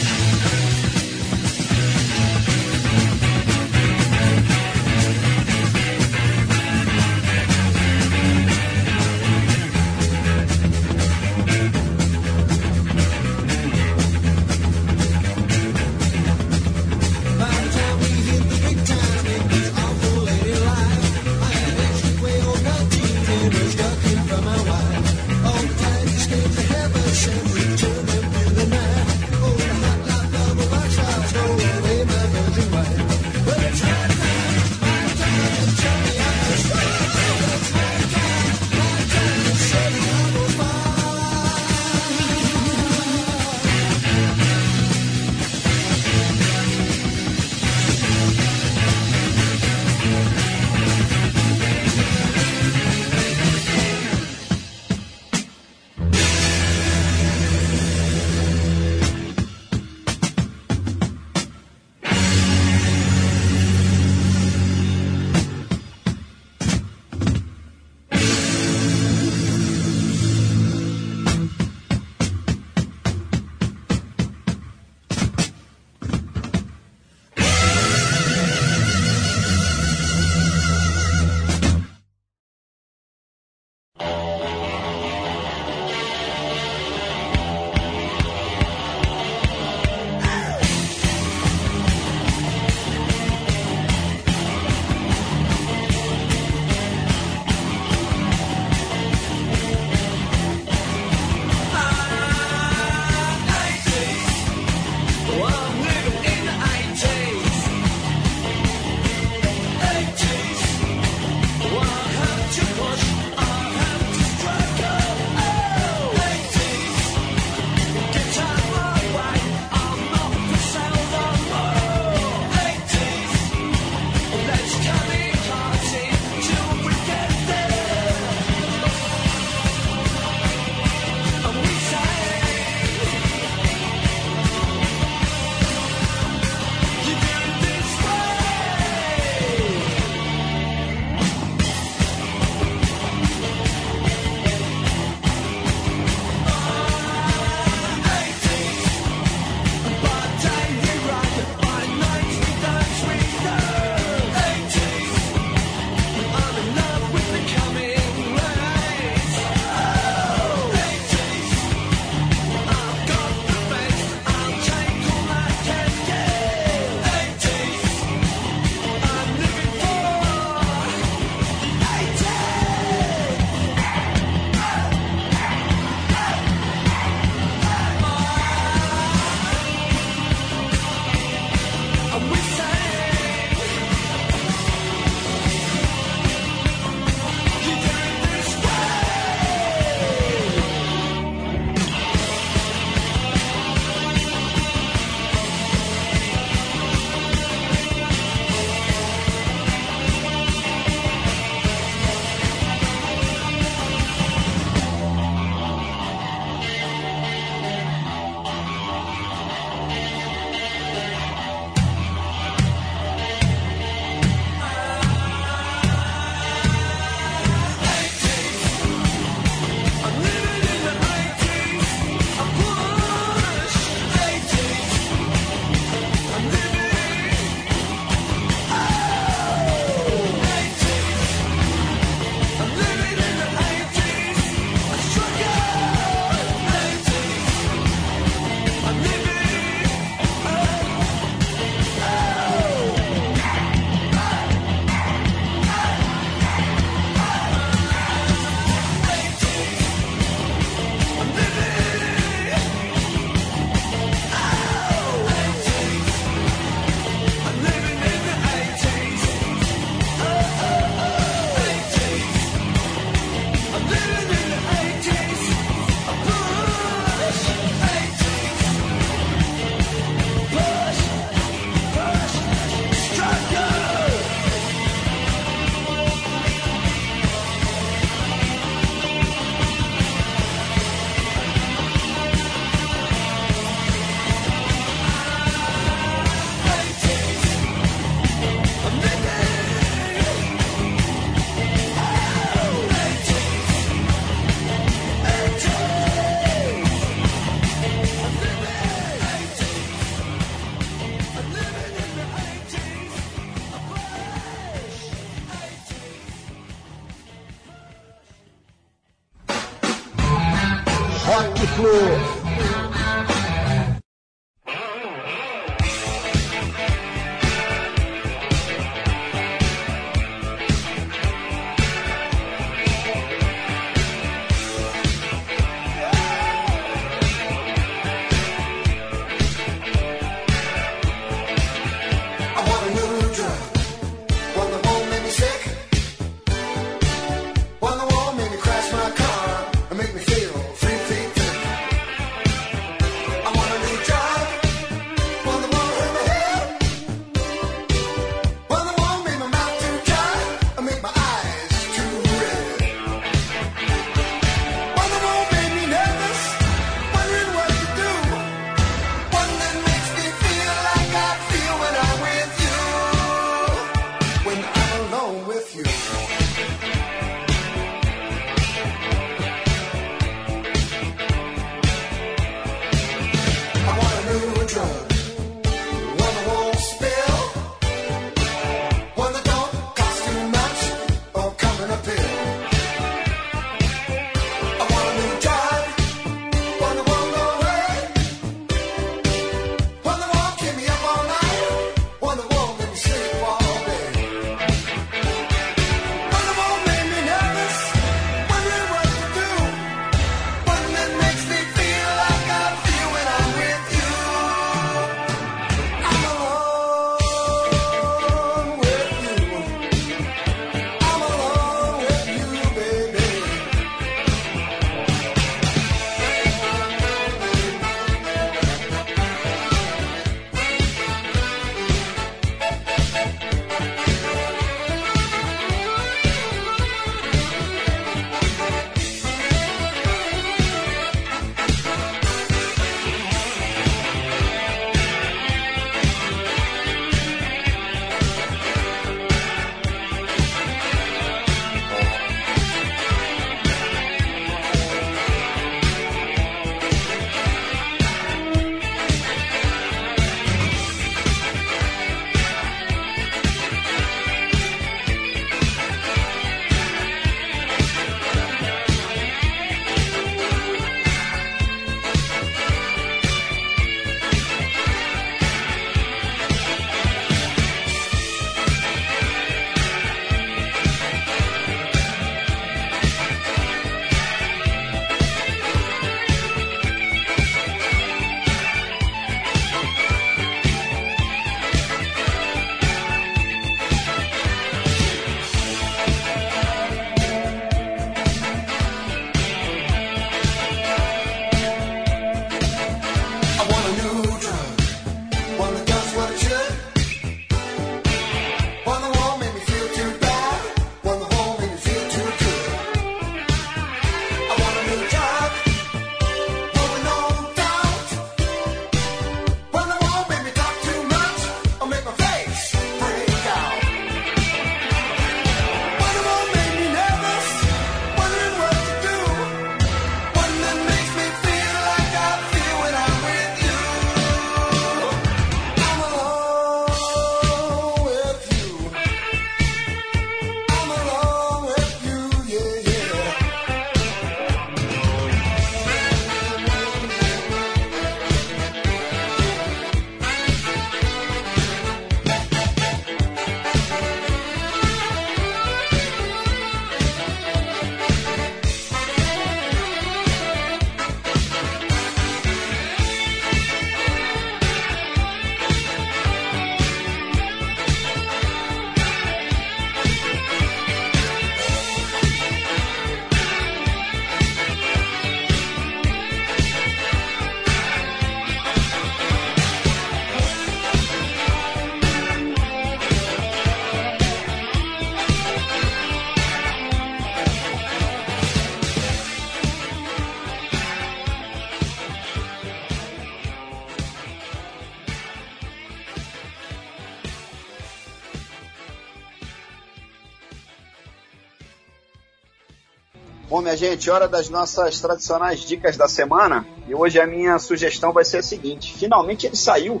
Bom, 593.52 593.60
minha 593.60 593.76
gente, 593.76 594.10
hora 594.10 594.26
das 594.26 594.48
nossas 594.48 594.98
tradicionais 594.98 595.60
dicas 595.60 595.94
da 595.94 596.08
semana. 596.08 596.66
E 596.88 596.94
hoje 596.94 597.20
a 597.20 597.26
minha 597.26 597.58
sugestão 597.58 598.10
vai 598.10 598.24
ser 598.24 598.38
a 598.38 598.42
seguinte: 598.42 598.94
finalmente 598.94 599.46
ele 599.46 599.56
saiu, 599.56 600.00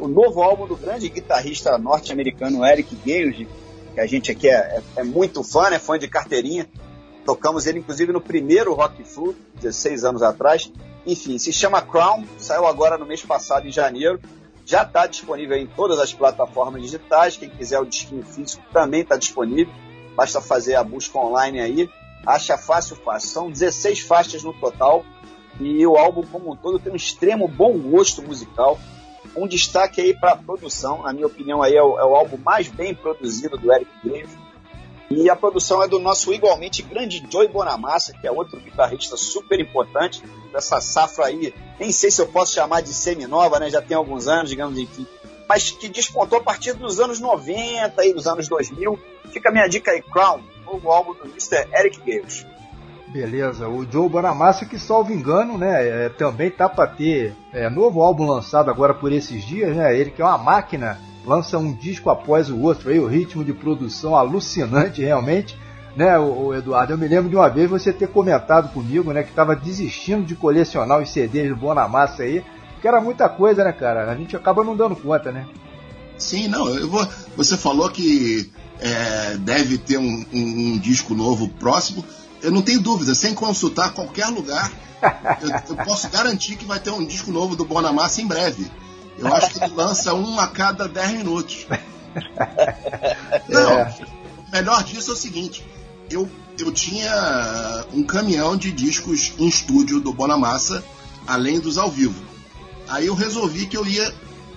o 0.00 0.08
novo 0.08 0.42
álbum 0.42 0.66
do 0.66 0.76
grande 0.78 1.10
guitarrista 1.10 1.76
norte-americano 1.76 2.64
Eric 2.64 2.96
Gage, 3.04 3.46
que 3.92 4.00
a 4.00 4.06
gente 4.06 4.32
aqui 4.32 4.48
é, 4.48 4.54
é, 4.54 4.82
é, 4.96 5.04
muito 5.04 5.44
fã, 5.44 5.68
né? 5.68 5.78
Fã 5.78 5.98
de 5.98 6.08
carteirinha. 6.08 6.66
Tocamos 7.22 7.66
ele, 7.66 7.80
inclusive, 7.80 8.14
no 8.14 8.20
primeiro 8.22 8.72
Rock 8.72 9.04
Flu, 9.04 9.36
16 9.56 10.02
anos 10.06 10.22
atrás. 10.22 10.72
Enfim, 11.04 11.36
se 11.36 11.52
chama 11.52 11.82
Crown, 11.82 12.24
saiu 12.38 12.64
agora 12.64 12.96
no 12.96 13.04
mês 13.04 13.22
passado, 13.22 13.68
em 13.68 13.70
janeiro. 13.70 14.18
Já 14.64 14.84
está 14.84 15.06
disponível 15.06 15.58
em 15.58 15.66
todas 15.66 15.98
as 15.98 16.14
plataformas 16.14 16.80
digitais. 16.80 17.36
Quem 17.36 17.50
quiser 17.50 17.78
o 17.78 17.84
disquinho 17.84 18.24
físico 18.24 18.64
também 18.72 19.02
está 19.02 19.18
disponível. 19.18 19.74
Basta 20.16 20.40
fazer 20.40 20.76
a 20.76 20.82
busca 20.82 21.18
online 21.18 21.60
aí. 21.60 21.90
Acha 22.26 22.56
fácil, 22.58 22.96
fácil. 22.96 23.28
São 23.28 23.50
16 23.50 24.00
faixas 24.00 24.42
no 24.42 24.52
total. 24.52 25.04
E 25.58 25.86
o 25.86 25.96
álbum 25.96 26.22
como 26.22 26.52
um 26.52 26.56
todo 26.56 26.78
tem 26.78 26.92
um 26.92 26.96
extremo 26.96 27.46
bom 27.46 27.76
gosto 27.78 28.22
musical. 28.22 28.78
Um 29.36 29.46
destaque 29.46 30.00
aí 30.00 30.14
para 30.14 30.32
a 30.32 30.36
produção. 30.36 31.02
Na 31.02 31.12
minha 31.12 31.26
opinião, 31.26 31.62
aí 31.62 31.74
é 31.74 31.82
o, 31.82 31.98
é 31.98 32.04
o 32.04 32.14
álbum 32.14 32.38
mais 32.38 32.68
bem 32.68 32.94
produzido 32.94 33.56
do 33.56 33.72
Eric 33.72 33.90
Graves 34.04 34.36
e 35.10 35.28
a 35.28 35.34
produção 35.34 35.82
é 35.82 35.88
do 35.88 35.98
nosso 35.98 36.32
igualmente 36.32 36.82
grande 36.82 37.26
Joey 37.28 37.48
Bonamassa, 37.48 38.12
que 38.12 38.28
é 38.28 38.30
outro 38.30 38.60
guitarrista 38.60 39.16
super 39.16 39.58
importante 39.58 40.22
dessa 40.52 40.80
safra 40.80 41.26
aí. 41.26 41.52
Nem 41.80 41.90
sei 41.90 42.12
se 42.12 42.22
eu 42.22 42.28
posso 42.28 42.54
chamar 42.54 42.80
de 42.80 42.94
semi-nova, 42.94 43.58
né? 43.58 43.68
Já 43.68 43.82
tem 43.82 43.96
alguns 43.96 44.28
anos, 44.28 44.48
digamos, 44.48 44.78
enfim. 44.78 45.04
Mas 45.48 45.68
que 45.68 45.88
despontou 45.88 46.38
a 46.38 46.42
partir 46.42 46.74
dos 46.74 47.00
anos 47.00 47.18
90 47.18 48.06
e 48.06 48.14
dos 48.14 48.28
anos 48.28 48.46
2000. 48.48 48.96
Fica 49.32 49.48
a 49.48 49.52
minha 49.52 49.66
dica 49.66 49.90
aí, 49.90 50.00
Crown, 50.00 50.40
novo 50.70 50.90
álbum 50.90 51.14
do 51.14 51.24
Mr. 51.24 51.68
Eric 51.72 52.00
Gales. 52.06 52.46
Beleza, 53.08 53.68
o 53.68 53.84
Joe 53.90 54.08
Bonamassa 54.08 54.64
que, 54.64 54.78
salvo 54.78 55.12
engano, 55.12 55.58
né, 55.58 56.06
é, 56.06 56.08
também 56.10 56.48
tá 56.48 56.68
para 56.68 56.86
ter 56.86 57.34
é, 57.52 57.68
novo 57.68 58.00
álbum 58.00 58.24
lançado 58.24 58.70
agora 58.70 58.94
por 58.94 59.10
esses 59.10 59.44
dias, 59.44 59.76
né? 59.76 59.98
Ele 59.98 60.12
que 60.12 60.22
é 60.22 60.24
uma 60.24 60.38
máquina 60.38 60.96
lança 61.26 61.58
um 61.58 61.72
disco 61.72 62.08
após 62.08 62.48
o 62.48 62.60
outro, 62.60 62.88
aí 62.88 63.00
o 63.00 63.08
ritmo 63.08 63.44
de 63.44 63.52
produção 63.52 64.14
alucinante 64.14 65.02
realmente, 65.02 65.58
né, 65.96 66.16
o, 66.18 66.54
Eduardo? 66.54 66.92
Eu 66.92 66.98
me 66.98 67.08
lembro 67.08 67.28
de 67.28 67.34
uma 67.34 67.48
vez 67.48 67.68
você 67.68 67.92
ter 67.92 68.06
comentado 68.08 68.72
comigo, 68.72 69.12
né, 69.12 69.24
que 69.24 69.30
estava 69.30 69.56
desistindo 69.56 70.24
de 70.24 70.36
colecionar 70.36 71.00
os 71.00 71.10
CDs 71.10 71.48
do 71.48 71.56
Bonamassa 71.56 72.22
aí, 72.22 72.44
que 72.80 72.86
era 72.86 73.00
muita 73.00 73.28
coisa, 73.28 73.64
né, 73.64 73.72
cara? 73.72 74.08
A 74.08 74.14
gente 74.14 74.36
acaba 74.36 74.62
não 74.62 74.76
dando 74.76 74.94
conta, 74.94 75.32
né? 75.32 75.46
Sim, 76.16 76.46
não, 76.46 76.68
eu 76.68 76.88
vou. 76.88 77.06
Você 77.36 77.56
falou 77.56 77.90
que 77.90 78.52
é, 78.80 79.36
deve 79.36 79.78
ter 79.78 79.98
um, 79.98 80.24
um, 80.32 80.72
um, 80.72 80.78
disco 80.78 81.14
novo 81.14 81.48
próximo. 81.48 82.04
Eu 82.42 82.50
não 82.50 82.62
tenho 82.62 82.80
dúvida, 82.80 83.14
sem 83.14 83.34
consultar 83.34 83.92
qualquer 83.92 84.26
lugar, 84.28 84.72
eu, 85.42 85.76
eu 85.76 85.84
posso 85.84 86.08
garantir 86.08 86.56
que 86.56 86.64
vai 86.64 86.80
ter 86.80 86.90
um 86.90 87.04
disco 87.04 87.30
novo 87.30 87.54
do 87.54 87.64
Bonamassa 87.64 88.20
em 88.20 88.26
breve. 88.26 88.70
Eu 89.18 89.32
acho 89.34 89.50
que 89.50 89.62
ele 89.62 89.74
lança 89.74 90.14
um 90.14 90.40
a 90.40 90.46
cada 90.46 90.88
10 90.88 91.10
minutos. 91.12 91.66
Não, 93.48 93.82
o 93.82 94.50
melhor 94.50 94.82
disso 94.82 95.10
é 95.10 95.14
o 95.14 95.16
seguinte: 95.16 95.64
eu, 96.10 96.28
eu 96.58 96.72
tinha 96.72 97.84
um 97.92 98.02
caminhão 98.02 98.56
de 98.56 98.72
discos 98.72 99.32
em 99.38 99.46
estúdio 99.46 100.00
do 100.00 100.12
Bonamassa, 100.12 100.82
além 101.26 101.60
dos 101.60 101.76
ao 101.76 101.90
vivo. 101.90 102.20
Aí 102.88 103.06
eu 103.06 103.14
resolvi 103.14 103.66
que 103.66 103.76
eu 103.76 103.86
ia 103.86 104.12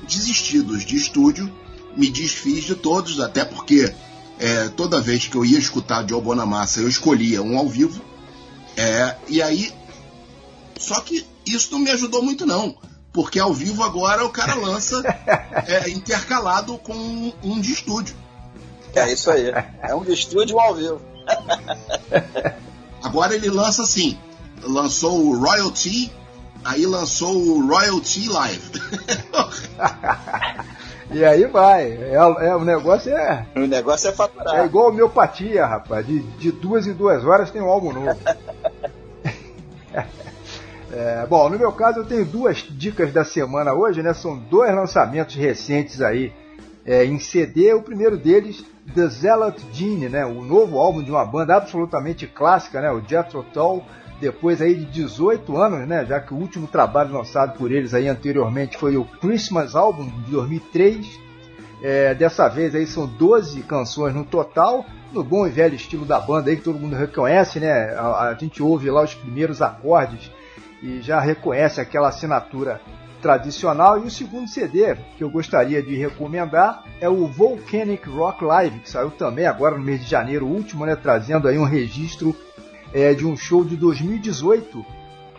desistir 0.08 0.62
dos 0.62 0.86
de 0.86 0.96
estúdio, 0.96 1.52
me 1.96 2.10
desfiz 2.10 2.64
de 2.64 2.76
todos, 2.76 3.20
até 3.20 3.46
porque 3.46 3.94
é, 4.40 4.70
toda 4.70 5.02
vez 5.02 5.28
que 5.28 5.36
eu 5.36 5.46
ia 5.46 5.60
escutar 5.60 6.08
Joe 6.08 6.22
Bonamassa 6.22 6.80
eu 6.80 6.88
escolhia 6.90 7.42
um 7.42 7.58
ao 7.58 7.68
vivo. 7.68 8.02
É, 8.76 9.16
e 9.28 9.42
aí. 9.42 9.72
Só 10.80 11.00
que 11.02 11.26
isso 11.46 11.72
não 11.72 11.80
me 11.80 11.92
ajudou 11.92 12.22
muito, 12.22 12.46
não 12.46 12.76
porque 13.14 13.40
ao 13.40 13.54
vivo 13.54 13.84
agora 13.84 14.26
o 14.26 14.30
cara 14.30 14.56
lança 14.56 15.02
é, 15.68 15.88
intercalado 15.92 16.80
com 16.80 17.32
um 17.44 17.62
de 17.62 17.72
estúdio. 17.72 18.16
É 18.96 19.14
isso 19.14 19.30
aí. 19.30 19.52
É 19.82 19.94
um 19.94 20.04
de 20.04 20.14
estúdio 20.14 20.58
um 20.58 20.60
ao 20.60 20.74
vivo. 20.74 21.00
agora 23.04 23.36
ele 23.36 23.50
lança 23.50 23.84
assim: 23.84 24.18
lançou 24.64 25.28
o 25.28 25.38
Royalty, 25.38 26.12
aí 26.66 26.86
lançou 26.88 27.36
o 27.36 27.68
Royalty 27.68 28.28
Live. 28.28 28.72
e 31.14 31.24
aí 31.24 31.46
vai. 31.46 31.92
É, 31.92 32.16
é, 32.16 32.56
o 32.56 32.66
negócio 32.66 33.16
é. 33.16 33.46
O 33.56 33.62
negócio 33.62 34.10
é 34.10 34.12
faturar. 34.12 34.62
É 34.62 34.66
igual 34.66 34.90
homeopatia, 34.90 35.66
rapaz. 35.66 36.06
De, 36.06 36.20
de 36.20 36.52
duas 36.52 36.88
em 36.88 36.94
duas 36.94 37.24
horas 37.26 37.52
tem 37.52 37.62
um 37.62 37.70
álbum 37.70 37.94
novo. 37.94 38.20
É, 40.96 41.26
bom, 41.26 41.50
no 41.50 41.58
meu 41.58 41.72
caso 41.72 42.02
eu 42.02 42.06
tenho 42.06 42.24
duas 42.24 42.58
dicas 42.70 43.12
da 43.12 43.26
semana 43.26 43.74
hoje, 43.74 44.04
né? 44.04 44.14
São 44.14 44.38
dois 44.38 44.72
lançamentos 44.76 45.34
recentes 45.34 46.02
aí 46.02 46.32
é, 46.86 47.04
em 47.04 47.18
CD. 47.18 47.74
O 47.74 47.82
primeiro 47.82 48.16
deles, 48.16 48.64
The 48.94 49.08
Zealot 49.08 49.60
Gene, 49.72 50.08
né? 50.08 50.24
O 50.24 50.44
novo 50.44 50.78
álbum 50.78 51.02
de 51.02 51.10
uma 51.10 51.26
banda 51.26 51.56
absolutamente 51.56 52.28
clássica, 52.28 52.80
né? 52.80 52.92
O 52.92 53.02
Jethro 53.02 53.44
Tull. 53.52 53.84
Depois 54.24 54.62
aí 54.62 54.74
de 54.74 54.86
18 54.86 55.58
anos, 55.58 55.86
né? 55.86 56.06
Já 56.06 56.18
que 56.18 56.34
o 56.34 56.38
último 56.38 56.66
trabalho 56.66 57.12
lançado 57.12 57.58
por 57.58 57.74
eles 57.74 57.94
aí 57.94 58.08
anteriormente 58.08 58.78
foi 58.78 58.96
o 58.96 59.04
Christmas 59.04 59.76
Album 59.76 60.06
de 60.06 60.32
2003. 60.32 61.20
É, 61.82 62.14
dessa 62.14 62.48
vez 62.48 62.74
aí 62.74 62.88
são 62.88 63.06
12 63.06 63.62
canções 63.64 64.16
no 64.16 64.24
total, 64.24 64.86
no 65.12 65.26
bom 65.26 65.46
e 65.46 65.50
velho 65.50 65.76
estilo 65.76 66.06
da 66.06 66.22
banda 66.22 66.50
aí 66.50 66.56
que 66.56 66.64
todo 66.64 66.80
mundo 66.80 66.96
reconhece, 66.96 67.60
né? 67.60 67.94
A, 67.98 68.30
a 68.30 68.34
gente 68.34 68.64
ouve 68.64 68.90
lá 68.90 69.04
os 69.04 69.14
primeiros 69.14 69.62
acordes 69.62 70.32
e 70.82 71.02
já 71.02 71.20
reconhece 71.20 71.82
aquela 71.82 72.08
assinatura 72.08 72.80
tradicional. 73.22 74.00
E 74.00 74.08
o 74.08 74.10
segundo 74.10 74.48
CD 74.48 74.96
que 75.18 75.24
eu 75.26 75.30
gostaria 75.30 75.84
de 75.84 75.98
recomendar 75.98 76.86
é 77.02 77.10
o 77.10 77.28
Volcanic 77.28 78.08
Rock 78.10 78.42
Live, 78.46 78.80
que 78.80 78.90
saiu 78.90 79.12
também 79.12 79.48
agora 79.48 79.78
no 79.78 79.84
mês 79.84 80.02
de 80.02 80.10
janeiro 80.10 80.48
último, 80.48 80.86
né, 80.86 80.96
trazendo 80.96 81.50
aí 81.50 81.58
um 81.58 81.66
registro 81.66 82.34
é, 82.94 83.14
de 83.14 83.26
um 83.26 83.36
show 83.36 83.64
de 83.64 83.76
2018 83.76 84.86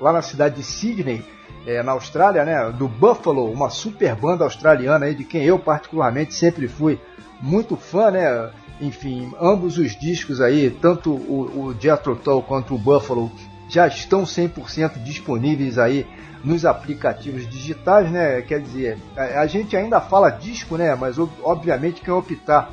lá 0.01 0.13
na 0.13 0.23
cidade 0.23 0.57
de 0.57 0.63
Sydney, 0.63 1.25
é, 1.67 1.83
na 1.83 1.93
Austrália, 1.93 2.45
né, 2.45 2.71
do 2.77 2.89
Buffalo, 2.89 3.51
uma 3.51 3.71
super 3.71 4.15
banda 4.15 4.45
australiana 4.45 5.07
aí, 5.07 5.15
de 5.15 5.25
quem 5.25 5.45
eu 5.45 5.59
particularmente 5.59 6.35
sempre 6.35 6.69
fui 6.69 6.99
muito 7.41 7.77
fã, 7.77 8.11
né? 8.11 8.51
Enfim, 8.81 9.33
ambos 9.41 9.79
os 9.79 9.99
discos 9.99 10.41
aí, 10.41 10.71
tanto 10.71 11.13
o, 11.13 11.69
o 11.69 11.77
Jethro 11.79 12.17
Tull 12.17 12.43
quanto 12.43 12.75
o 12.75 12.79
Buffalo, 12.79 13.31
já 13.69 13.87
estão 13.87 14.25
100% 14.25 15.03
disponíveis 15.03 15.79
aí 15.79 16.07
nos 16.43 16.67
aplicativos 16.67 17.49
digitais, 17.49 18.11
né? 18.11 18.43
Quer 18.43 18.61
dizer, 18.61 18.99
a, 19.17 19.41
a, 19.41 19.47
gente 19.47 19.77
ainda 19.77 20.01
fala 20.01 20.29
disco, 20.29 20.77
né? 20.77 20.95
Mas 20.95 21.17
obviamente 21.19 22.03
quem 22.03 22.13
optar 22.13 22.71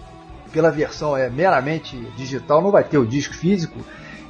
pela 0.51 0.69
versão 0.69 1.15
é 1.15 1.29
meramente 1.29 1.95
digital 2.17 2.61
não 2.61 2.71
vai 2.71 2.83
ter 2.83 2.97
o 2.97 3.05
disco 3.05 3.33
físico, 3.33 3.79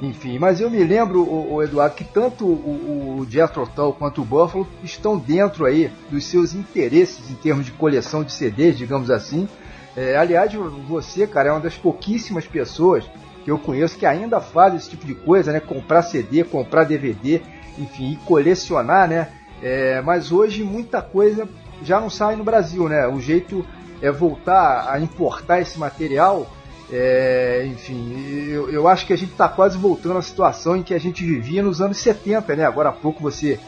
enfim. 0.02 0.38
Mas 0.38 0.60
eu 0.60 0.68
me 0.68 0.82
lembro, 0.82 1.22
o, 1.22 1.54
o 1.54 1.62
Eduardo, 1.62 1.94
que 1.94 2.04
tanto 2.04 2.44
o, 2.44 3.20
o 3.20 3.26
Jethro 3.30 3.66
Tull 3.66 3.92
quanto 3.92 4.20
o 4.20 4.24
Buffalo 4.24 4.66
estão 4.82 5.16
dentro 5.16 5.64
aí 5.64 5.90
dos 6.10 6.24
seus 6.24 6.54
interesses 6.54 7.30
em 7.30 7.34
termos 7.34 7.64
de 7.64 7.72
coleção 7.72 8.24
de 8.24 8.32
CDs, 8.32 8.76
digamos 8.76 9.10
assim. 9.10 9.48
É, 9.96 10.16
aliás, 10.16 10.52
você, 10.88 11.26
cara, 11.26 11.50
é 11.50 11.52
uma 11.52 11.60
das 11.60 11.76
pouquíssimas 11.76 12.46
pessoas 12.46 13.04
que 13.44 13.50
eu 13.50 13.58
conheço 13.58 13.96
que 13.96 14.06
ainda 14.06 14.40
faz 14.40 14.74
esse 14.74 14.90
tipo 14.90 15.06
de 15.06 15.14
coisa, 15.14 15.52
né? 15.52 15.60
Comprar 15.60 16.02
CD, 16.02 16.42
comprar 16.42 16.84
DVD, 16.84 17.40
enfim, 17.78 18.12
e 18.12 18.16
colecionar, 18.16 19.08
né? 19.08 19.28
É, 19.62 20.00
mas 20.00 20.32
hoje 20.32 20.64
muita 20.64 21.00
coisa 21.00 21.48
já 21.84 22.00
não 22.00 22.10
sai 22.10 22.34
no 22.34 22.44
Brasil, 22.44 22.88
né? 22.88 23.06
O 23.06 23.20
jeito 23.20 23.64
é 24.00 24.10
voltar 24.10 24.88
a 24.90 24.98
importar 24.98 25.60
esse 25.60 25.78
material. 25.78 26.50
É, 26.94 27.64
enfim, 27.66 28.12
eu, 28.50 28.68
eu, 28.68 28.86
acho 28.86 29.06
que 29.06 29.14
a 29.14 29.16
gente 29.16 29.32
está 29.32 29.48
quase 29.48 29.78
voltando 29.78 30.18
à 30.18 30.22
situação 30.22 30.76
em 30.76 30.82
que 30.82 30.92
a 30.92 31.00
gente 31.00 31.24
vivia 31.24 31.62
nos 31.62 31.80
anos 31.80 31.96
70, 31.96 32.54
né? 32.54 32.66
Agora 32.66 32.90
há 32.90 32.92
pouco 32.92 33.22
você 33.22 33.58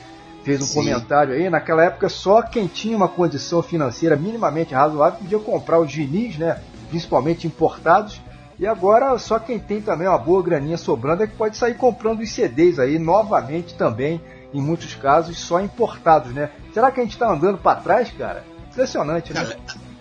fez 0.45 0.61
um 0.61 0.67
Sim. 0.67 0.75
comentário 0.75 1.33
aí. 1.33 1.49
Naquela 1.49 1.85
época, 1.85 2.11
só 2.11 2.43
quem 2.43 2.67
tinha 2.67 2.95
uma 2.95 3.09
condição 3.09 3.63
financeira 3.63 4.15
minimamente 4.15 4.75
razoável 4.75 5.21
podia 5.21 5.39
comprar 5.39 5.81
os 5.81 5.91
vinis, 5.91 6.37
né? 6.37 6.61
Principalmente 6.91 7.47
importados. 7.47 8.21
E 8.59 8.67
agora 8.67 9.19
só 9.19 9.39
quem 9.39 9.59
tem 9.59 9.81
também 9.81 10.07
uma 10.07 10.19
boa 10.19 10.43
graninha 10.43 10.77
sobrando 10.77 11.23
é 11.23 11.27
que 11.27 11.35
pode 11.35 11.57
sair 11.57 11.75
comprando 11.75 12.21
os 12.21 12.31
CDs 12.31 12.79
aí 12.79 12.99
novamente 12.99 13.75
também, 13.75 14.21
em 14.53 14.61
muitos 14.61 14.95
casos, 14.95 15.39
só 15.39 15.61
importados, 15.61 16.33
né? 16.35 16.51
Será 16.75 16.91
que 16.91 17.01
a 17.01 17.03
gente 17.03 17.15
está 17.15 17.33
andando 17.33 17.57
para 17.57 17.81
trás, 17.81 18.13
cara? 18.13 18.45
Impressionante, 18.71 19.33
né? 19.33 19.41
Cara, 19.41 19.59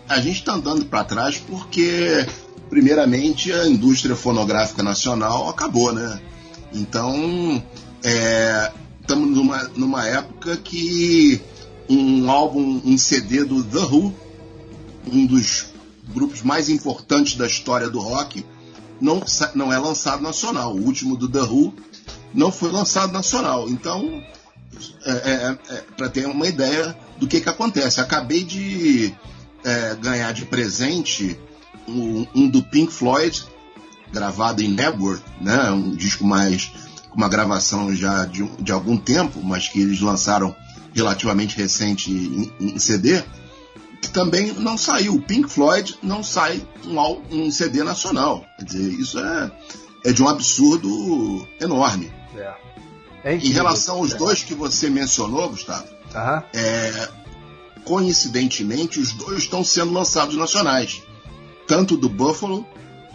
a 0.09 0.19
gente 0.19 0.39
está 0.39 0.53
andando 0.53 0.86
para 0.86 1.05
trás 1.05 1.39
porque, 1.39 2.26
primeiramente, 2.74 3.51
a 3.51 3.67
indústria 3.67 4.15
fonográfica 4.15 4.82
nacional 4.82 5.47
acabou, 5.47 5.93
né? 5.93 6.19
Então, 6.74 7.63
estamos 8.99 9.30
é, 9.30 9.32
numa, 9.32 9.63
numa 9.76 10.07
época 10.07 10.57
que 10.57 11.39
um 11.88 12.32
álbum, 12.32 12.82
um 12.84 12.97
CD 12.97 13.45
do 13.45 13.63
The 13.63 13.78
Who, 13.78 14.11
um 15.05 15.24
dos 15.28 15.67
grupos 16.15 16.41
mais 16.41 16.67
importantes 16.67 17.36
da 17.36 17.45
história 17.45 17.91
do 17.91 17.99
rock, 17.99 18.43
não, 18.99 19.21
não 19.53 19.71
é 19.71 19.78
lançado 19.78 20.24
nacional. 20.24 20.74
O 20.76 20.82
último 20.84 21.15
do 21.15 21.30
The 21.30 21.43
Who 21.43 21.76
não 22.34 22.51
foi 22.51 22.71
lançado 22.71 23.13
nacional. 23.13 23.69
Então, 23.69 24.19
é, 25.05 25.11
é, 25.11 25.57
é, 25.69 25.84
para 25.95 26.09
ter 26.09 26.26
uma 26.26 26.47
ideia 26.47 26.97
do 27.19 27.28
que, 27.28 27.39
que 27.39 27.49
acontece. 27.49 28.01
Acabei 28.01 28.43
de 28.43 29.13
é, 29.63 29.95
ganhar 30.01 30.32
de 30.32 30.45
presente 30.45 31.38
um, 31.88 32.25
um, 32.36 32.49
do 32.49 32.63
Pink 32.63 32.91
Floyd, 32.91 33.45
gravado 34.11 34.61
em 34.61 34.67
Nebworth, 34.67 35.23
né, 35.41 35.71
um 35.71 35.91
disco 35.91 36.23
mais 36.23 36.71
uma 37.15 37.29
gravação 37.29 37.95
já 37.95 38.25
de, 38.25 38.43
de 38.59 38.71
algum 38.71 38.97
tempo, 38.97 39.41
mas 39.43 39.67
que 39.67 39.81
eles 39.81 40.01
lançaram 40.01 40.55
relativamente 40.93 41.55
recente 41.57 42.11
em, 42.11 42.51
em 42.59 42.79
CD, 42.79 43.23
que 44.01 44.09
também 44.09 44.53
não 44.53 44.77
saiu. 44.77 45.21
Pink 45.21 45.49
Floyd 45.49 45.97
não 46.01 46.23
sai 46.23 46.65
um, 46.86 46.99
um 47.31 47.51
CD 47.51 47.84
nacional. 47.84 48.43
Quer 48.57 48.65
dizer, 48.65 48.93
isso 48.99 49.19
é, 49.19 49.51
é 50.05 50.11
de 50.11 50.23
um 50.23 50.27
absurdo 50.27 51.47
enorme. 51.59 52.11
É. 52.36 52.53
É 53.23 53.36
em 53.36 53.51
relação 53.51 53.97
aos 53.97 54.13
é. 54.13 54.17
dois 54.17 54.43
que 54.43 54.53
você 54.53 54.89
mencionou, 54.89 55.49
Gustavo, 55.49 55.88
uhum. 56.13 56.41
coincidentemente, 57.86 58.99
os 58.99 59.13
dois 59.13 59.43
estão 59.43 59.63
sendo 59.63 59.93
lançados 59.93 60.36
nacionais. 60.36 61.01
Tanto 61.68 61.97
do 61.97 62.09
Buffalo, 62.09 62.66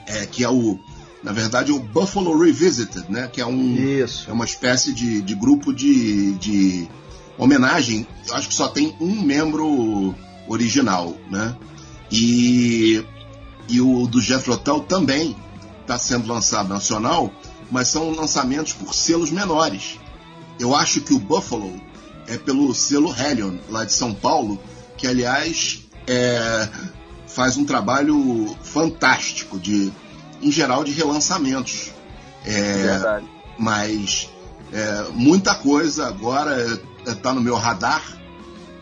é, 0.07 0.27
que 0.27 0.45
é 0.45 0.49
o. 0.49 0.79
Na 1.23 1.33
verdade, 1.33 1.73
o 1.73 1.81
Buffalo 1.81 2.39
Revisited, 2.39 3.07
né? 3.11 3.29
Que 3.29 3.41
é 3.41 3.47
um. 3.47 3.75
Isso. 3.75 4.31
É 4.31 4.33
uma 4.33 4.45
espécie 4.45 4.93
de, 4.93 5.21
de 5.21 5.35
grupo 5.35 5.73
de, 5.73 6.33
de 6.35 6.89
homenagem. 7.37 8.07
Eu 8.29 8.35
acho 8.35 8.49
que 8.49 8.55
só 8.55 8.69
tem 8.69 8.97
um 9.01 9.21
membro 9.23 10.15
original, 10.49 11.17
né? 11.31 11.57
E, 12.11 13.05
e 13.69 13.81
o 13.81 14.07
do 14.07 14.21
Jeff 14.21 14.49
Tull 14.59 14.81
também 14.81 15.37
está 15.83 15.99
sendo 15.99 16.29
lançado 16.29 16.69
nacional, 16.69 17.33
mas 17.71 17.89
são 17.89 18.11
lançamentos 18.11 18.73
por 18.73 18.95
selos 18.95 19.31
menores. 19.31 19.99
Eu 20.59 20.75
acho 20.75 21.01
que 21.01 21.15
o 21.15 21.19
Buffalo 21.19 21.81
é 22.27 22.37
pelo 22.37 22.75
selo 22.75 23.15
Hellion, 23.15 23.59
lá 23.69 23.85
de 23.85 23.93
São 23.93 24.13
Paulo, 24.13 24.61
que 24.97 25.07
aliás 25.07 25.83
é, 26.07 26.69
faz 27.39 27.57
um 27.57 27.65
trabalho 27.65 28.53
fantástico 28.65 29.61
de, 29.61 29.93
em 30.43 30.51
geral, 30.51 30.83
de 30.83 30.91
relançamentos. 30.91 31.93
É, 32.45 32.73
Verdade. 32.83 33.27
Mas 33.57 34.29
é, 34.73 35.07
muita 35.13 35.55
coisa 35.55 36.09
agora 36.09 36.83
está 37.07 37.33
no 37.33 37.41
meu 37.41 37.55
radar, 37.55 38.03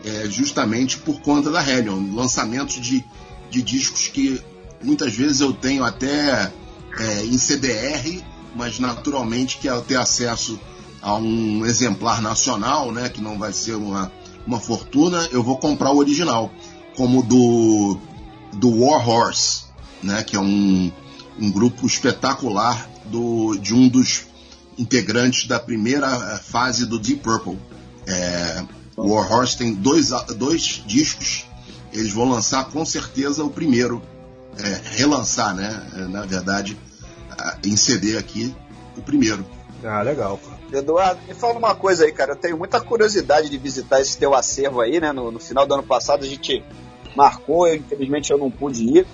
é, 0.03 0.27
justamente 0.27 0.97
por 0.97 1.21
conta 1.21 1.51
da 1.51 1.61
Hellion, 1.61 2.15
lançamentos 2.15 2.81
de, 2.81 3.05
de 3.51 3.61
discos 3.61 4.07
que 4.07 4.41
muitas 4.83 5.13
vezes 5.13 5.39
eu 5.39 5.53
tenho 5.53 5.83
até 5.83 6.51
é, 6.97 7.25
em 7.25 7.37
CDR, 7.37 8.23
mas 8.55 8.79
naturalmente 8.79 9.59
que 9.59 9.69
ao 9.69 9.83
ter 9.83 9.97
acesso 9.97 10.59
a 10.99 11.13
um 11.13 11.63
exemplar 11.63 12.23
nacional, 12.23 12.91
né, 12.91 13.07
que 13.07 13.21
não 13.21 13.37
vai 13.37 13.53
ser 13.53 13.75
uma, 13.75 14.11
uma 14.47 14.59
fortuna, 14.59 15.29
eu 15.31 15.43
vou 15.43 15.59
comprar 15.59 15.91
o 15.91 15.97
original, 15.97 16.51
como 16.95 17.21
do 17.21 17.99
do 18.53 18.83
War 18.83 19.07
Horse, 19.07 19.65
né, 20.01 20.23
que 20.23 20.35
é 20.35 20.39
um, 20.39 20.91
um 21.39 21.51
grupo 21.51 21.85
espetacular 21.85 22.89
do, 23.05 23.57
de 23.57 23.73
um 23.73 23.87
dos 23.87 24.25
integrantes 24.77 25.47
da 25.47 25.59
primeira 25.59 26.07
eh, 26.07 26.37
fase 26.37 26.85
do 26.85 26.99
Deep 26.99 27.21
Purple. 27.21 27.57
É, 28.05 28.63
o 28.95 29.13
War 29.13 29.31
Horse 29.31 29.57
tem 29.57 29.73
dois, 29.73 30.09
dois 30.37 30.83
discos, 30.85 31.45
eles 31.91 32.11
vão 32.13 32.29
lançar 32.29 32.65
com 32.65 32.85
certeza 32.85 33.43
o 33.43 33.49
primeiro, 33.49 34.01
é, 34.57 34.81
relançar, 34.97 35.55
né, 35.55 35.87
é, 35.95 35.99
na 36.01 36.21
verdade, 36.21 36.77
em 37.63 37.75
CD 37.75 38.17
aqui, 38.17 38.55
o 38.95 39.01
primeiro. 39.01 39.45
Ah, 39.83 40.01
legal, 40.01 40.39
pô. 40.39 40.75
Eduardo, 40.75 41.21
me 41.27 41.33
fala 41.33 41.57
uma 41.57 41.75
coisa 41.75 42.03
aí, 42.03 42.11
cara. 42.11 42.31
Eu 42.31 42.35
tenho 42.35 42.57
muita 42.57 42.81
curiosidade 42.81 43.49
de 43.49 43.57
visitar 43.57 44.01
esse 44.01 44.17
teu 44.17 44.33
acervo 44.33 44.81
aí, 44.81 44.99
né? 44.99 45.11
No, 45.11 45.31
no 45.31 45.39
final 45.39 45.65
do 45.65 45.73
ano 45.73 45.83
passado 45.83 46.23
a 46.23 46.27
gente 46.27 46.63
marcou, 47.15 47.67
eu, 47.67 47.75
infelizmente 47.75 48.31
eu 48.31 48.37
não 48.37 48.49
pude 48.51 48.83
ir. 48.83 49.07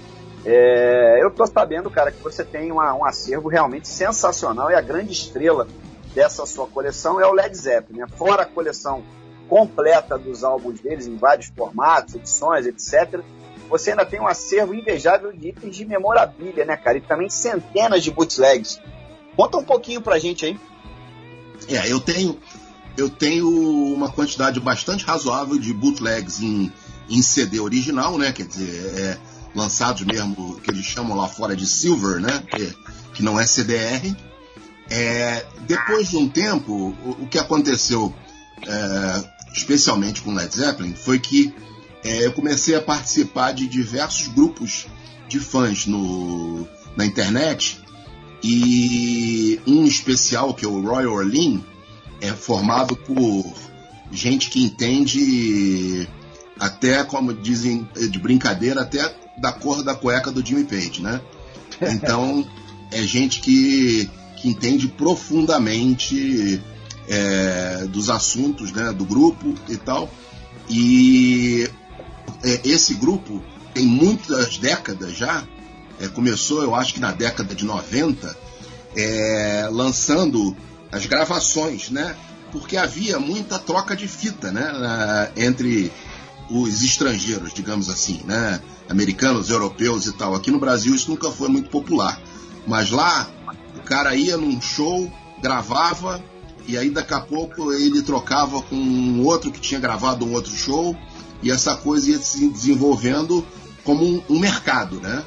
É, 0.46 1.24
eu 1.24 1.32
tô 1.32 1.46
sabendo, 1.48 1.90
cara, 1.90 2.12
que 2.12 2.22
você 2.22 2.44
tem 2.44 2.72
uma, 2.72 2.94
um 2.94 3.06
acervo 3.06 3.48
realmente 3.48 3.88
sensacional 3.88 4.70
e 4.70 4.76
a 4.76 4.82
grande 4.82 5.14
estrela 5.14 5.68
dessa 6.14 6.46
sua 6.46 6.68
coleção 6.68 7.20
é 7.20 7.26
o 7.26 7.34
Led 7.34 7.56
Zeppelin, 7.56 8.00
né? 8.00 8.08
Fora 8.18 8.44
a 8.44 8.46
coleção 8.46 9.04
completa 9.48 10.18
dos 10.18 10.44
álbuns 10.44 10.80
deles 10.80 11.08
em 11.08 11.16
vários 11.16 11.48
formatos, 11.56 12.16
edições, 12.16 12.66
etc. 12.66 13.22
Você 13.70 13.92
ainda 13.92 14.06
tem 14.06 14.20
um 14.20 14.28
acervo 14.28 14.74
invejável 14.74 15.32
de 15.32 15.50
itens 15.50 15.76
de 15.76 15.86
memorabilia, 15.86 16.66
né, 16.66 16.76
cara? 16.76 16.98
E 16.98 17.02
também 17.02 17.30
centenas 17.30 18.04
de 18.04 18.12
bootlegs. 18.12 18.80
Conta 19.36 19.58
um 19.58 19.64
pouquinho 19.64 20.02
pra 20.02 20.20
gente 20.20 20.46
aí. 20.46 20.60
É, 21.70 21.92
eu 21.92 22.00
tenho 22.00 22.38
eu 22.96 23.10
tenho 23.10 23.50
uma 23.94 24.12
quantidade 24.12 24.60
bastante 24.60 25.04
razoável 25.04 25.58
de 25.58 25.74
bootlegs 25.74 26.42
em, 26.42 26.72
em 27.10 27.22
CD 27.22 27.60
original, 27.60 28.18
né? 28.18 28.32
Quer 28.32 28.48
dizer, 28.48 28.94
é, 28.98 29.18
lançados 29.56 30.04
mesmo, 30.04 30.60
que 30.62 30.72
eles 30.72 30.86
chamam 30.86 31.18
lá 31.18 31.28
fora 31.28 31.56
de 31.56 31.66
Silver, 31.66 32.20
né? 32.20 32.44
Que, 32.50 32.74
que 33.16 33.24
não 33.24 33.40
é 33.40 33.46
CDR. 33.46 34.16
É, 34.90 35.46
depois 35.68 36.10
de 36.10 36.18
um 36.18 36.28
tempo, 36.30 36.72
o, 36.72 37.24
o 37.24 37.28
que 37.28 37.40
aconteceu, 37.40 38.14
é, 38.66 39.24
especialmente 39.54 40.22
com 40.22 40.34
Led 40.34 40.54
Zeppelin, 40.54 40.94
foi 40.94 41.20
que 41.20 41.54
é, 42.04 42.26
eu 42.26 42.34
comecei 42.34 42.76
a 42.76 42.82
participar 42.82 43.54
de 43.54 43.68
diversos 43.68 44.28
grupos 44.28 44.88
de 45.28 45.40
fãs 45.40 45.86
no, 45.86 46.68
na 46.98 47.06
internet 47.06 47.82
e 48.44 49.60
um 49.66 49.86
especial, 49.86 50.54
que 50.54 50.66
é 50.66 50.68
o 50.68 50.82
Roy 50.82 51.06
Orlean, 51.06 51.62
é 52.20 52.32
formado 52.34 52.96
por 52.96 53.54
gente 54.12 54.50
que 54.50 54.64
entende 54.64 56.08
até, 56.60 57.04
como 57.04 57.34
dizem 57.34 57.88
de 57.96 58.20
brincadeira, 58.20 58.82
até 58.82 59.14
da 59.38 59.52
cor 59.52 59.84
da 59.84 59.96
cueca 59.96 60.32
do 60.32 60.46
Jimmy 60.46 60.64
Page, 60.64 61.02
né? 61.02 61.22
Então, 61.82 62.48
é 62.92 63.02
gente 63.02 63.42
que, 63.42 64.10
que 64.38 64.48
entende 64.48 64.88
profundamente 64.88 66.62
é, 67.08 67.86
dos 67.90 68.10
assuntos 68.10 68.72
né, 68.72 68.92
do 68.94 69.04
grupo 69.04 69.56
e 69.68 69.76
tal. 69.76 70.10
E 70.70 71.70
é, 72.44 72.62
esse 72.64 72.94
grupo 72.94 73.44
tem 73.74 73.86
muitas 73.86 74.58
décadas 74.58 75.18
já 75.18 75.44
é, 76.00 76.08
começou, 76.08 76.64
eu 76.64 76.76
acho 76.76 76.94
que 76.94 77.00
na 77.00 77.12
década 77.12 77.54
de 77.54 77.66
90, 77.66 78.36
é, 78.96 79.68
lançando 79.72 80.56
as 80.92 81.06
gravações, 81.06 81.90
né? 81.90 82.16
Porque 82.52 82.78
havia 82.78 83.20
muita 83.20 83.58
troca 83.58 83.96
de 83.96 84.08
fita, 84.08 84.52
né? 84.52 84.72
Na, 84.72 85.30
entre 85.36 85.92
os 86.54 86.84
estrangeiros, 86.84 87.52
digamos 87.52 87.90
assim, 87.90 88.22
né? 88.26 88.62
Americanos, 88.88 89.50
europeus 89.50 90.06
e 90.06 90.12
tal. 90.12 90.36
Aqui 90.36 90.52
no 90.52 90.60
Brasil 90.60 90.94
isso 90.94 91.10
nunca 91.10 91.32
foi 91.32 91.50
muito 91.50 91.70
popular. 91.70 92.22
Mas 92.68 92.92
lá, 92.92 93.28
o 93.76 93.82
cara 93.82 94.16
ia 94.16 94.38
num 94.38 94.62
show, 94.62 95.12
gravava, 95.42 96.24
e 96.68 96.78
aí 96.78 96.92
daqui 96.92 97.14
a 97.14 97.20
pouco 97.20 97.74
ele 97.74 98.04
trocava 98.04 98.62
com 98.62 98.76
um 98.76 99.26
outro 99.26 99.52
que 99.52 99.60
tinha 99.60 99.80
gravado 99.80 100.26
um 100.26 100.34
outro 100.34 100.54
show, 100.54 100.96
e 101.42 101.52
essa 101.52 101.76
coisa 101.76 102.12
ia 102.12 102.20
se 102.20 102.48
desenvolvendo 102.48 103.46
como 103.84 104.06
um, 104.06 104.22
um 104.30 104.40
mercado, 104.40 105.02
né? 105.02 105.26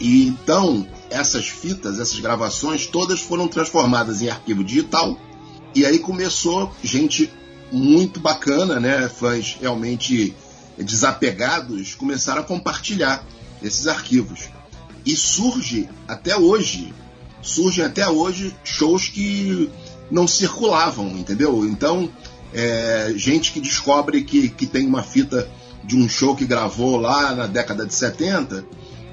E 0.00 0.26
então, 0.26 0.86
essas 1.10 1.46
fitas, 1.46 2.00
essas 2.00 2.18
gravações, 2.18 2.86
todas 2.86 3.20
foram 3.20 3.46
transformadas 3.46 4.22
em 4.22 4.28
arquivo 4.28 4.64
digital. 4.64 5.16
E 5.74 5.84
aí 5.84 5.98
começou 5.98 6.72
gente 6.82 7.30
muito 7.70 8.18
bacana, 8.18 8.80
né? 8.80 9.08
Fãs 9.08 9.56
realmente 9.60 10.34
desapegados 10.78 11.94
começaram 11.94 12.40
a 12.40 12.44
compartilhar 12.44 13.24
esses 13.62 13.86
arquivos. 13.86 14.48
E 15.06 15.14
surge 15.16 15.88
até 16.08 16.36
hoje, 16.36 16.92
surgem 17.42 17.84
até 17.84 18.08
hoje 18.08 18.54
shows 18.64 19.08
que 19.08 19.70
não 20.10 20.26
circulavam, 20.26 21.08
entendeu? 21.10 21.66
Então, 21.66 22.10
é, 22.52 23.12
gente 23.16 23.52
que 23.52 23.60
descobre 23.60 24.22
que, 24.22 24.48
que 24.48 24.66
tem 24.66 24.86
uma 24.86 25.02
fita 25.02 25.48
de 25.82 25.96
um 25.96 26.08
show 26.08 26.34
que 26.34 26.46
gravou 26.46 26.96
lá 26.96 27.34
na 27.34 27.46
década 27.46 27.84
de 27.84 27.94
70 27.94 28.64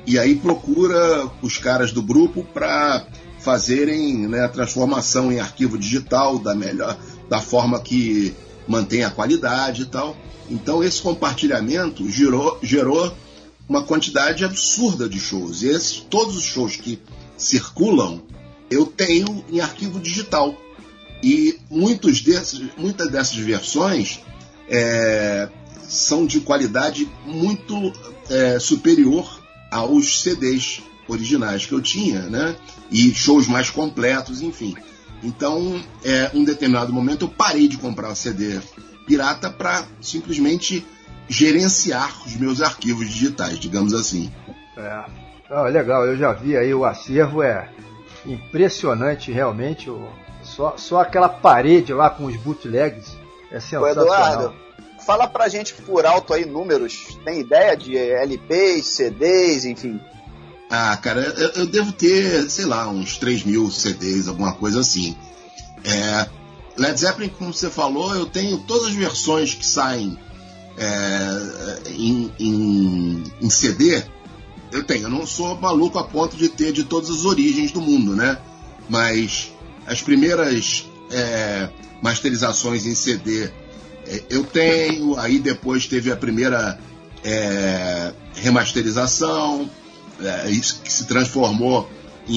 e 0.05 0.17
aí 0.17 0.35
procura 0.35 1.29
os 1.41 1.57
caras 1.57 1.91
do 1.91 2.01
grupo 2.01 2.43
para 2.43 3.05
fazerem 3.39 4.27
né, 4.27 4.45
a 4.45 4.49
transformação 4.49 5.31
em 5.31 5.39
arquivo 5.39 5.77
digital 5.77 6.37
da 6.37 6.55
melhor 6.55 6.97
da 7.29 7.39
forma 7.39 7.79
que 7.79 8.33
mantém 8.67 9.03
a 9.03 9.09
qualidade 9.09 9.83
e 9.83 9.85
tal. 9.85 10.15
Então 10.51 10.83
esse 10.83 11.01
compartilhamento 11.01 12.07
gerou, 12.09 12.59
gerou 12.61 13.15
uma 13.69 13.83
quantidade 13.83 14.43
absurda 14.43 15.07
de 15.07 15.17
shows. 15.17 15.63
E 15.63 15.69
esses, 15.69 16.01
todos 16.01 16.35
os 16.35 16.43
shows 16.43 16.75
que 16.75 16.99
circulam 17.37 18.21
eu 18.69 18.85
tenho 18.85 19.43
em 19.49 19.61
arquivo 19.61 19.97
digital. 19.97 20.55
E 21.23 21.57
muitos 21.69 22.19
desses, 22.21 22.61
muitas 22.77 23.09
dessas 23.09 23.37
versões 23.37 24.19
é, 24.67 25.47
são 25.87 26.25
de 26.25 26.41
qualidade 26.41 27.09
muito 27.25 27.93
é, 28.29 28.59
superior 28.59 29.41
aos 29.71 30.21
CDs 30.21 30.81
originais 31.07 31.65
que 31.65 31.73
eu 31.73 31.81
tinha, 31.81 32.23
né? 32.23 32.55
E 32.89 33.13
shows 33.13 33.47
mais 33.47 33.69
completos, 33.69 34.41
enfim. 34.41 34.75
Então, 35.23 35.81
é, 36.03 36.31
um 36.33 36.43
determinado 36.43 36.91
momento 36.91 37.25
eu 37.25 37.29
parei 37.29 37.67
de 37.67 37.77
comprar 37.77 38.15
CD 38.15 38.59
pirata 39.05 39.49
para 39.49 39.83
simplesmente 40.01 40.85
gerenciar 41.27 42.11
os 42.25 42.35
meus 42.35 42.61
arquivos 42.61 43.09
digitais, 43.09 43.59
digamos 43.59 43.93
assim. 43.93 44.31
É. 44.77 45.05
Ah, 45.49 45.63
legal, 45.63 46.05
eu 46.05 46.17
já 46.17 46.31
vi 46.31 46.55
aí 46.55 46.73
o 46.73 46.85
acervo, 46.85 47.43
é 47.43 47.69
impressionante 48.25 49.31
realmente 49.31 49.89
o 49.89 50.07
Só, 50.43 50.75
só 50.77 51.01
aquela 51.01 51.29
parede 51.29 51.93
lá 51.93 52.09
com 52.09 52.25
os 52.25 52.35
bootlegs 52.37 53.17
é 53.51 53.59
sensacional. 53.59 53.83
Ô 53.83 53.89
Eduardo, 53.89 54.53
fala 55.05 55.27
pra 55.27 55.49
gente 55.49 55.73
por 55.73 56.05
alto 56.05 56.33
aí 56.33 56.45
números. 56.45 57.17
Tem 57.25 57.41
ideia 57.41 57.75
de 57.75 57.97
LPs, 57.97 58.85
CDs, 58.87 59.65
enfim? 59.65 59.99
Ah, 60.69 60.95
cara, 60.95 61.21
eu, 61.21 61.49
eu 61.49 61.65
devo 61.65 61.91
ter, 61.91 62.49
sei 62.49 62.65
lá, 62.65 62.87
uns 62.87 63.17
3 63.17 63.43
mil 63.43 63.69
CDs, 63.69 64.27
alguma 64.29 64.53
coisa 64.53 64.79
assim. 64.79 65.17
É, 65.83 66.29
Led 66.81 66.99
Zeppelin, 66.99 67.29
como 67.29 67.53
você 67.53 67.69
falou, 67.69 68.15
eu 68.15 68.25
tenho 68.25 68.57
todas 68.57 68.87
as 68.87 68.93
versões 68.93 69.53
que 69.53 69.65
saem 69.65 70.17
é, 70.77 71.91
em, 71.91 72.31
em, 72.39 73.23
em, 73.39 73.49
CD. 73.49 74.03
Eu 74.71 74.83
tenho, 74.83 75.03
eu 75.03 75.09
não 75.09 75.27
sou 75.27 75.55
maluco 75.59 75.99
a 75.99 76.03
ponto 76.03 76.35
de 76.35 76.49
ter 76.49 76.71
de 76.71 76.83
todas 76.83 77.09
as 77.09 77.23
origens 77.23 77.71
do 77.71 77.81
mundo, 77.81 78.15
né? 78.15 78.37
Mas 78.89 79.51
as 79.85 80.01
primeiras 80.01 80.85
é, 81.11 81.69
masterizações 82.01 82.85
em 82.85 82.95
CD 82.95 83.51
é, 84.07 84.23
eu 84.29 84.43
tenho, 84.43 85.19
aí 85.19 85.37
depois 85.37 85.85
teve 85.85 86.11
a 86.11 86.15
primeira 86.15 86.79
é, 87.23 88.11
remasterização, 88.35 89.69
é, 90.19 90.49
que 90.83 90.91
se 90.91 91.05
transformou 91.05 91.87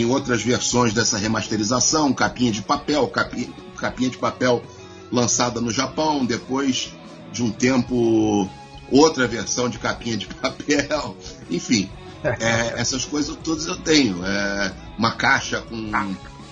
em 0.00 0.04
outras 0.06 0.42
versões 0.42 0.92
dessa 0.92 1.18
remasterização, 1.18 2.12
capinha 2.12 2.50
de 2.50 2.62
papel, 2.62 3.06
capinha, 3.08 3.48
capinha 3.76 4.10
de 4.10 4.18
papel 4.18 4.62
lançada 5.10 5.60
no 5.60 5.70
Japão, 5.70 6.24
depois 6.24 6.92
de 7.32 7.42
um 7.42 7.50
tempo 7.50 8.48
outra 8.90 9.26
versão 9.26 9.68
de 9.68 9.78
capinha 9.78 10.16
de 10.16 10.26
papel, 10.34 11.16
enfim, 11.50 11.90
é, 12.24 12.80
essas 12.80 13.04
coisas 13.04 13.36
todas 13.42 13.66
eu 13.66 13.76
tenho. 13.76 14.24
É, 14.24 14.72
uma 14.98 15.12
caixa 15.12 15.60
com 15.60 15.90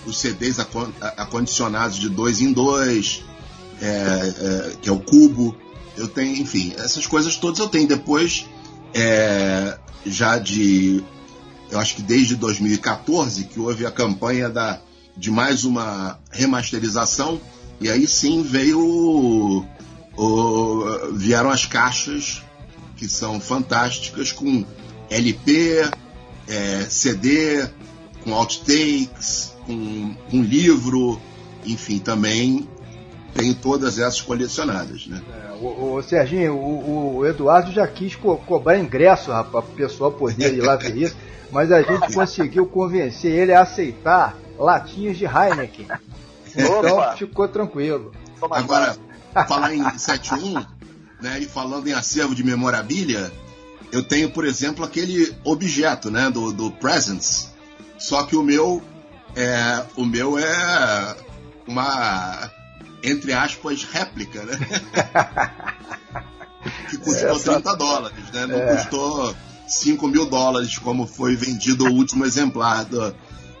os 0.05 0.19
CDs 0.19 0.59
acondicionados 1.17 1.97
de 1.97 2.09
dois 2.09 2.41
em 2.41 2.51
dois, 2.51 3.23
é, 3.81 3.87
é, 3.87 4.75
que 4.81 4.89
é 4.89 4.91
o 4.91 4.99
cubo. 4.99 5.55
Eu 5.97 6.07
tenho, 6.07 6.35
enfim, 6.37 6.73
essas 6.77 7.07
coisas 7.07 7.35
todas 7.35 7.59
eu 7.59 7.67
tenho. 7.67 7.87
Depois, 7.87 8.45
é, 8.93 9.77
já 10.05 10.37
de, 10.37 11.03
eu 11.73 11.79
acho 11.79 11.95
que 11.95 12.03
desde 12.03 12.35
2014, 12.35 13.45
que 13.45 13.59
houve 13.59 13.83
a 13.83 13.89
campanha 13.89 14.47
da, 14.47 14.79
de 15.17 15.31
mais 15.31 15.63
uma 15.63 16.19
remasterização, 16.31 17.41
e 17.81 17.89
aí 17.89 18.07
sim 18.07 18.43
veio 18.43 18.79
o, 18.79 19.65
o, 20.15 21.13
vieram 21.13 21.49
as 21.49 21.65
caixas 21.65 22.43
que 22.95 23.09
são 23.09 23.41
fantásticas 23.41 24.31
com 24.31 24.63
LP, 25.09 25.89
é, 26.47 26.85
CD, 26.87 27.67
com 28.23 28.35
outtakes, 28.35 29.55
com, 29.65 30.15
com 30.29 30.43
livro, 30.43 31.19
enfim, 31.65 31.97
também 31.97 32.69
tem 33.33 33.51
todas 33.51 33.97
essas 33.97 34.21
colecionadas, 34.21 35.07
né? 35.07 35.19
É, 35.49 35.53
o, 35.53 35.95
o, 35.95 36.03
Serginho, 36.03 36.53
o, 36.53 37.17
o, 37.17 37.25
Eduardo 37.25 37.71
já 37.71 37.87
quis 37.87 38.15
co 38.15 38.37
cobrar 38.37 38.77
ingresso, 38.77 39.31
rapaz, 39.31 39.65
para 39.65 39.73
o 39.73 39.75
pessoal 39.75 40.11
poder 40.11 40.53
ir 40.53 40.61
lá 40.61 40.75
ver 40.75 40.95
isso, 40.95 41.15
mas 41.53 41.71
a 41.71 41.81
gente 41.81 42.13
conseguiu 42.13 42.65
convencer 42.65 43.31
ele 43.31 43.53
a 43.53 43.61
aceitar 43.61 44.35
latinhas 44.57 45.17
de 45.17 45.25
Heineken. 45.25 45.87
Então 46.55 46.97
Opa. 46.97 47.15
ficou 47.15 47.47
tranquilo. 47.47 48.11
Agora, 48.51 48.97
falar 49.47 49.73
em 49.73 49.97
71, 49.97 50.65
né, 51.21 51.39
e 51.39 51.45
falando 51.45 51.87
em 51.87 51.93
acervo 51.93 52.35
de 52.35 52.43
memorabilia, 52.43 53.31
eu 53.91 54.03
tenho, 54.03 54.29
por 54.31 54.45
exemplo, 54.45 54.83
aquele 54.83 55.33
objeto, 55.43 56.11
né, 56.11 56.29
do, 56.29 56.51
do 56.51 56.71
Presents, 56.71 57.53
só 57.97 58.23
que 58.23 58.35
o 58.35 58.43
meu 58.43 58.81
é, 59.35 59.83
o 59.95 60.05
meu 60.05 60.37
é 60.37 61.15
uma 61.67 62.51
entre 63.03 63.33
aspas, 63.33 63.83
réplica, 63.83 64.43
né? 64.43 64.55
que 66.89 66.97
custou 66.97 67.31
Essa... 67.31 67.53
30 67.53 67.75
dólares, 67.75 68.31
né? 68.31 68.47
Não 68.47 68.57
é. 68.57 68.75
custou 68.75 69.35
5 69.67 70.07
mil 70.07 70.25
dólares, 70.25 70.77
como 70.77 71.07
foi 71.07 71.35
vendido 71.35 71.85
o 71.85 71.93
último 71.93 72.25
exemplar 72.25 72.85
do, 72.85 73.15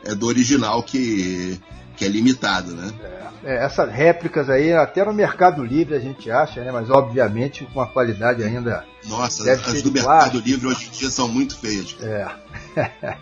é, 0.05 0.15
do 0.15 0.27
original, 0.27 0.83
que, 0.83 1.59
que 1.95 2.05
é 2.05 2.07
limitado, 2.07 2.73
né? 2.73 2.91
É. 3.03 3.23
É, 3.43 3.65
essas 3.65 3.91
réplicas 3.91 4.49
aí, 4.49 4.71
até 4.71 5.03
no 5.03 5.13
Mercado 5.13 5.63
Livre 5.63 5.95
a 5.95 5.99
gente 5.99 6.31
acha, 6.31 6.63
né? 6.63 6.71
Mas 6.71 6.89
obviamente 6.89 7.65
com 7.65 7.79
uma 7.79 7.87
qualidade 7.87 8.41
ainda. 8.41 8.85
Nossa, 9.05 9.51
as 9.51 9.81
do 9.81 9.91
Mercado 9.91 10.39
Livre 10.39 10.67
hoje 10.67 10.87
em 10.87 10.91
dia 10.91 11.09
são 11.09 11.27
muito 11.27 11.57
feias. 11.57 11.95
É. 12.01 12.25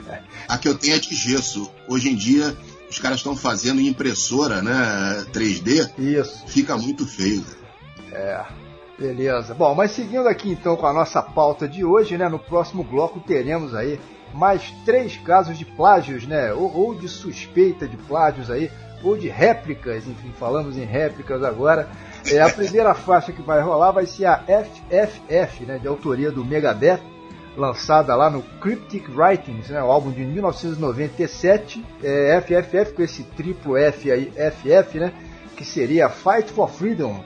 a 0.47 0.57
que 0.59 0.67
eu 0.67 0.75
tenho 0.75 0.95
é 0.95 0.99
de 0.99 1.15
gesso. 1.15 1.71
Hoje 1.88 2.09
em 2.09 2.15
dia 2.15 2.55
os 2.88 2.99
caras 2.99 3.17
estão 3.17 3.36
fazendo 3.36 3.82
impressora, 3.82 4.61
né? 4.61 5.25
3D. 5.34 5.89
Isso. 5.97 6.43
Fica 6.47 6.77
muito 6.77 7.07
feio. 7.07 7.43
É. 8.11 8.41
Beleza. 9.01 9.55
Bom, 9.55 9.73
mas 9.73 9.89
seguindo 9.89 10.27
aqui 10.27 10.51
então 10.51 10.75
com 10.75 10.85
a 10.85 10.93
nossa 10.93 11.23
pauta 11.23 11.67
de 11.67 11.83
hoje, 11.83 12.15
né? 12.19 12.29
No 12.29 12.37
próximo 12.37 12.83
bloco 12.83 13.19
teremos 13.19 13.73
aí 13.73 13.99
mais 14.31 14.71
três 14.85 15.17
casos 15.17 15.57
de 15.57 15.65
plágios, 15.65 16.27
né? 16.27 16.53
Ou, 16.53 16.71
ou 16.71 16.93
de 16.93 17.09
suspeita 17.09 17.87
de 17.87 17.97
plágios 17.97 18.51
aí, 18.51 18.69
ou 19.03 19.17
de 19.17 19.27
réplicas, 19.27 20.05
enfim, 20.05 20.31
falamos 20.37 20.77
em 20.77 20.85
réplicas 20.85 21.43
agora. 21.43 21.89
É, 22.31 22.39
a 22.39 22.49
primeira 22.51 22.93
faixa 22.93 23.31
que 23.31 23.41
vai 23.41 23.59
rolar 23.59 23.91
vai 23.91 24.05
ser 24.05 24.25
a 24.25 24.37
FFF, 24.37 25.65
né? 25.65 25.79
De 25.79 25.87
autoria 25.87 26.31
do 26.31 26.45
Megadeth 26.45 27.01
lançada 27.57 28.15
lá 28.15 28.29
no 28.29 28.43
Cryptic 28.61 29.09
Writings, 29.09 29.69
né, 29.69 29.83
o 29.83 29.91
álbum 29.91 30.09
de 30.09 30.21
1997, 30.21 31.83
é, 32.01 32.39
FFF 32.39 32.93
com 32.93 33.01
esse 33.01 33.23
triplo 33.23 33.75
F 33.75 34.09
aí, 34.09 34.31
FF, 34.31 34.97
né, 34.97 35.11
que 35.57 35.65
seria 35.65 36.07
Fight 36.07 36.49
for 36.53 36.69
Freedom, 36.69 37.21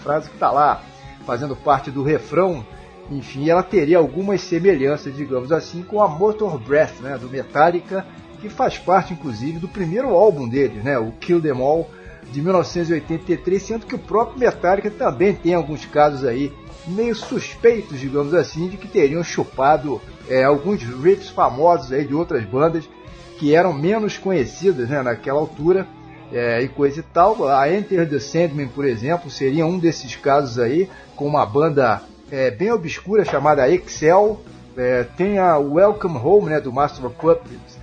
frase 0.00 0.28
que 0.28 0.36
está 0.36 0.52
lá 0.52 0.80
fazendo 1.24 1.56
parte 1.56 1.90
do 1.90 2.02
refrão. 2.02 2.64
Enfim, 3.10 3.50
ela 3.50 3.62
teria 3.62 3.98
algumas 3.98 4.40
semelhanças, 4.40 5.14
digamos 5.14 5.52
assim, 5.52 5.82
com 5.82 6.02
a 6.02 6.08
Motor 6.08 6.58
Breath, 6.58 7.00
né, 7.00 7.18
do 7.18 7.28
Metallica, 7.28 8.06
que 8.40 8.48
faz 8.48 8.78
parte, 8.78 9.12
inclusive, 9.12 9.58
do 9.58 9.68
primeiro 9.68 10.08
álbum 10.08 10.48
deles, 10.48 10.82
né, 10.82 10.98
o 10.98 11.12
Kill 11.12 11.40
Them 11.40 11.60
All, 11.60 11.90
de 12.32 12.40
1983, 12.40 13.62
sendo 13.62 13.86
que 13.86 13.94
o 13.94 13.98
próprio 13.98 14.38
Metallica 14.38 14.90
também 14.90 15.34
tem 15.34 15.54
alguns 15.54 15.84
casos 15.84 16.24
aí 16.24 16.52
meio 16.86 17.14
suspeitos, 17.14 18.00
digamos 18.00 18.34
assim, 18.34 18.68
de 18.68 18.76
que 18.76 18.88
teriam 18.88 19.22
chupado 19.22 20.00
é, 20.28 20.44
alguns 20.44 20.82
riffs 20.82 21.28
famosos 21.28 21.92
aí 21.92 22.06
de 22.06 22.14
outras 22.14 22.44
bandas 22.44 22.88
que 23.38 23.54
eram 23.54 23.72
menos 23.72 24.16
conhecidas 24.16 24.88
né, 24.88 25.02
naquela 25.02 25.40
altura 25.40 25.86
é, 26.32 26.62
e 26.62 26.68
coisa 26.68 27.00
e 27.00 27.02
tal. 27.02 27.48
A 27.48 27.70
Enter 27.72 28.08
the 28.08 28.18
Sandman, 28.18 28.68
por 28.68 28.84
exemplo, 28.84 29.30
seria 29.30 29.66
um 29.66 29.78
desses 29.78 30.16
casos 30.16 30.58
aí, 30.58 30.88
com 31.16 31.26
uma 31.26 31.44
banda 31.44 32.02
é, 32.30 32.50
bem 32.50 32.72
obscura 32.72 33.24
chamada 33.24 33.68
Excel. 33.68 34.40
É, 34.76 35.04
tem 35.16 35.38
a 35.38 35.56
Welcome 35.56 36.18
Home 36.18 36.50
né, 36.50 36.60
do 36.60 36.72
Master 36.72 37.06
of 37.06 37.14
Puppets, 37.16 37.78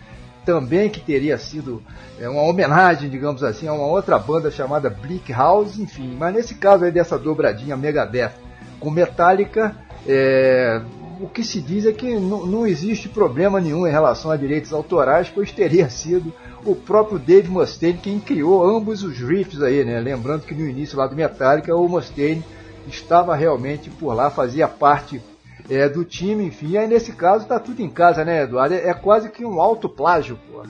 também 0.45 0.89
que 0.89 0.99
teria 0.99 1.37
sido 1.37 1.81
é, 2.19 2.27
uma 2.27 2.41
homenagem, 2.41 3.09
digamos 3.09 3.43
assim, 3.43 3.67
a 3.67 3.73
uma 3.73 3.85
outra 3.85 4.19
banda 4.19 4.51
chamada 4.51 4.89
Bleak 4.89 5.31
House, 5.31 5.79
enfim. 5.79 6.15
Mas 6.19 6.33
nesse 6.33 6.55
caso 6.55 6.83
aí 6.83 6.91
dessa 6.91 7.17
dobradinha 7.17 7.77
Megadeth 7.77 8.33
com 8.79 8.89
Metallica, 8.89 9.75
é, 10.07 10.81
o 11.21 11.29
que 11.29 11.43
se 11.43 11.61
diz 11.61 11.85
é 11.85 11.91
que 11.91 12.19
não 12.19 12.65
existe 12.65 13.07
problema 13.07 13.61
nenhum 13.61 13.87
em 13.87 13.91
relação 13.91 14.31
a 14.31 14.35
direitos 14.35 14.73
autorais, 14.73 15.29
pois 15.29 15.51
teria 15.51 15.89
sido 15.89 16.33
o 16.65 16.75
próprio 16.75 17.19
Dave 17.19 17.49
Mustaine 17.49 17.97
quem 17.97 18.19
criou 18.19 18.63
ambos 18.63 19.03
os 19.03 19.17
riffs 19.17 19.61
aí, 19.61 19.83
né? 19.83 19.99
Lembrando 19.99 20.43
que 20.43 20.53
no 20.53 20.67
início 20.67 20.97
lá 20.97 21.07
do 21.07 21.15
Metallica 21.15 21.75
o 21.75 21.87
Mustaine 21.87 22.43
estava 22.87 23.35
realmente 23.35 23.89
por 23.89 24.13
lá, 24.13 24.29
fazia 24.29 24.67
parte 24.67 25.21
é, 25.69 25.87
do 25.87 26.03
time, 26.03 26.45
enfim. 26.45 26.77
Aí 26.77 26.87
nesse 26.87 27.13
caso 27.13 27.45
tá 27.45 27.59
tudo 27.59 27.81
em 27.81 27.89
casa, 27.89 28.25
né, 28.25 28.43
Eduardo? 28.43 28.75
É, 28.75 28.89
é 28.89 28.93
quase 28.93 29.29
que 29.29 29.45
um 29.45 29.61
alto 29.61 29.87
plágio, 29.87 30.39
pô. 30.51 30.63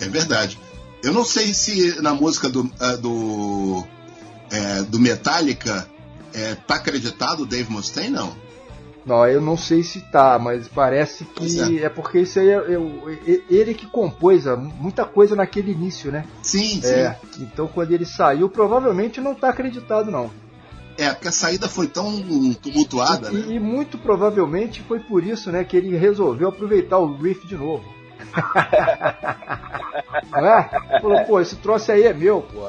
É 0.00 0.08
verdade. 0.08 0.58
Eu 1.02 1.12
não 1.12 1.24
sei 1.24 1.52
se 1.54 2.00
na 2.02 2.14
música 2.14 2.48
do, 2.48 2.60
uh, 2.62 2.98
do, 3.00 3.84
é, 4.50 4.82
do 4.82 4.98
Metallica 4.98 5.88
é, 6.34 6.54
tá 6.54 6.76
acreditado 6.76 7.42
o 7.42 7.46
Dave 7.46 7.70
Mustaine, 7.70 8.10
não? 8.10 8.36
Não, 9.04 9.26
eu 9.26 9.40
não 9.40 9.56
sei 9.56 9.82
se 9.82 10.00
tá, 10.12 10.38
mas 10.38 10.68
parece 10.68 11.24
que 11.24 11.80
é. 11.80 11.84
é. 11.84 11.88
porque 11.88 12.20
isso 12.20 12.38
aí 12.38 12.50
é, 12.50 12.56
é, 12.56 13.42
ele 13.48 13.74
que 13.74 13.86
compôs 13.86 14.44
muita 14.78 15.04
coisa 15.04 15.34
naquele 15.34 15.72
início, 15.72 16.12
né? 16.12 16.26
Sim, 16.42 16.80
é, 16.84 17.16
sim. 17.32 17.42
Então 17.42 17.66
quando 17.66 17.92
ele 17.92 18.04
saiu, 18.04 18.48
provavelmente 18.48 19.20
não 19.20 19.34
tá 19.34 19.48
acreditado, 19.48 20.10
não. 20.10 20.30
É, 20.98 21.10
porque 21.12 21.28
a 21.28 21.32
saída 21.32 21.66
foi 21.66 21.86
tão 21.86 22.22
tumultuada, 22.54 23.30
e, 23.30 23.32
né? 23.32 23.54
E, 23.54 23.58
muito 23.58 23.96
provavelmente 23.96 24.82
foi 24.82 25.00
por 25.00 25.24
isso, 25.24 25.50
né, 25.50 25.64
que 25.64 25.76
ele 25.76 25.96
resolveu 25.96 26.48
aproveitar 26.48 26.98
o 26.98 27.16
riff 27.16 27.46
de 27.46 27.56
novo. 27.56 27.84
não 30.30 30.46
é? 30.46 30.70
Falou, 31.00 31.24
pô, 31.24 31.40
esse 31.40 31.56
troço 31.56 31.90
aí 31.90 32.02
é 32.02 32.12
meu, 32.12 32.42
pô. 32.42 32.68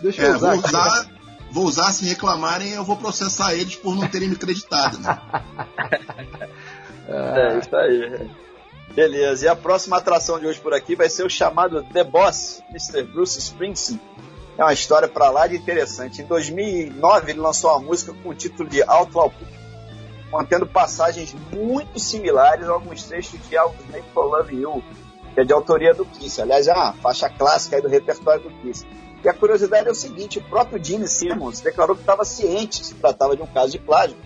Deixa 0.00 0.22
eu 0.22 0.32
é, 0.32 0.36
usar. 0.36 0.54
Vou 0.54 0.64
usar 0.64 1.17
vou 1.50 1.64
usar 1.64 1.92
se 1.92 2.06
reclamarem, 2.06 2.72
eu 2.72 2.84
vou 2.84 2.96
processar 2.96 3.54
eles 3.54 3.76
por 3.76 3.94
não 3.94 4.08
terem 4.08 4.28
me 4.28 4.34
acreditado, 4.34 4.98
né? 4.98 5.20
é, 7.08 7.58
isso 7.58 7.76
aí. 7.76 8.30
Beleza, 8.94 9.44
e 9.44 9.48
a 9.48 9.56
próxima 9.56 9.96
atração 9.96 10.40
de 10.40 10.46
hoje 10.46 10.60
por 10.60 10.74
aqui 10.74 10.96
vai 10.96 11.08
ser 11.08 11.24
o 11.24 11.30
chamado 11.30 11.82
The 11.82 12.04
Boss, 12.04 12.62
Mr. 12.70 13.02
Bruce 13.04 13.38
Springsteen, 13.38 14.00
é 14.56 14.64
uma 14.64 14.72
história 14.72 15.06
para 15.06 15.30
lá 15.30 15.46
de 15.46 15.56
interessante. 15.56 16.20
Em 16.20 16.24
2009 16.24 17.30
ele 17.30 17.38
lançou 17.38 17.70
uma 17.70 17.78
música 17.78 18.12
com 18.12 18.30
o 18.30 18.34
título 18.34 18.68
de 18.68 18.82
Outlaw 18.82 19.32
contendo 20.30 20.66
passagens 20.66 21.34
muito 21.52 21.98
similares 21.98 22.68
a 22.68 22.72
alguns 22.72 23.04
trechos 23.04 23.38
de 23.48 23.56
Algo 23.56 23.76
Made 23.90 24.04
for 24.12 24.26
Love 24.26 24.54
You, 24.54 24.82
que 25.34 25.40
é 25.40 25.44
de 25.44 25.52
autoria 25.52 25.94
do 25.94 26.04
Kiss. 26.04 26.40
Aliás, 26.40 26.66
é 26.66 26.72
uma 26.72 26.92
faixa 26.94 27.28
clássica 27.28 27.80
do 27.80 27.88
repertório 27.88 28.42
do 28.42 28.50
Kiss. 28.60 28.86
E 29.24 29.28
a 29.28 29.34
curiosidade 29.34 29.88
é 29.88 29.90
o 29.90 29.94
seguinte: 29.94 30.38
o 30.38 30.42
próprio 30.42 30.82
Gene 30.82 31.08
Simmons 31.08 31.60
declarou 31.60 31.96
que 31.96 32.02
estava 32.02 32.24
ciente 32.24 32.80
que 32.80 32.86
se 32.86 32.94
tratava 32.94 33.36
de 33.36 33.42
um 33.42 33.46
caso 33.46 33.72
de 33.72 33.78
plágio. 33.78 34.16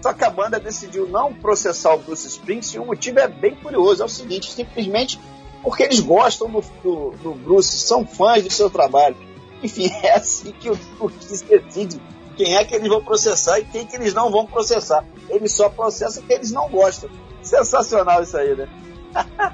Só 0.00 0.12
que 0.12 0.24
a 0.24 0.30
banda 0.30 0.58
decidiu 0.58 1.08
não 1.08 1.32
processar 1.32 1.94
o 1.94 1.98
Bruce 1.98 2.26
Springsteen 2.26 2.80
e 2.80 2.84
o 2.84 2.86
motivo 2.86 3.20
é 3.20 3.28
bem 3.28 3.54
curioso: 3.54 4.02
é 4.02 4.06
o 4.06 4.08
seguinte, 4.08 4.50
simplesmente 4.50 5.20
porque 5.62 5.84
eles 5.84 6.00
gostam 6.00 6.50
do, 6.50 6.60
do, 6.82 7.10
do 7.22 7.34
Bruce, 7.34 7.78
são 7.78 8.04
fãs 8.04 8.42
do 8.42 8.52
seu 8.52 8.68
trabalho. 8.68 9.16
Enfim, 9.62 9.88
é 10.02 10.14
assim 10.14 10.52
que 10.52 10.68
o, 10.68 10.78
o 10.98 11.08
decide 11.08 12.00
quem 12.36 12.56
é 12.56 12.64
que 12.64 12.74
eles 12.74 12.88
vão 12.88 13.02
processar 13.02 13.60
e 13.60 13.64
quem 13.64 13.86
que 13.86 13.94
eles 13.94 14.12
não 14.12 14.30
vão 14.30 14.44
processar. 14.44 15.04
Eles 15.28 15.52
só 15.52 15.68
processam 15.68 16.24
quem 16.24 16.36
eles 16.36 16.50
não 16.50 16.68
gostam. 16.68 17.08
Sensacional 17.42 18.22
isso 18.22 18.36
aí, 18.36 18.56
né? 18.56 18.68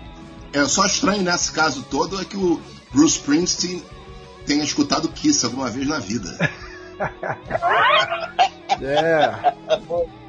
é 0.52 0.64
só 0.64 0.86
estranho 0.86 1.22
nesse 1.22 1.52
caso 1.52 1.82
todo 1.90 2.20
é 2.20 2.24
que 2.24 2.36
o 2.36 2.60
Bruce 2.92 3.18
Springsteen 3.18 3.82
tenha 4.48 4.64
escutado 4.64 5.10
Kiss 5.10 5.44
alguma 5.44 5.68
vez 5.70 5.86
na 5.86 5.98
vida. 5.98 6.30
é. 8.80 9.54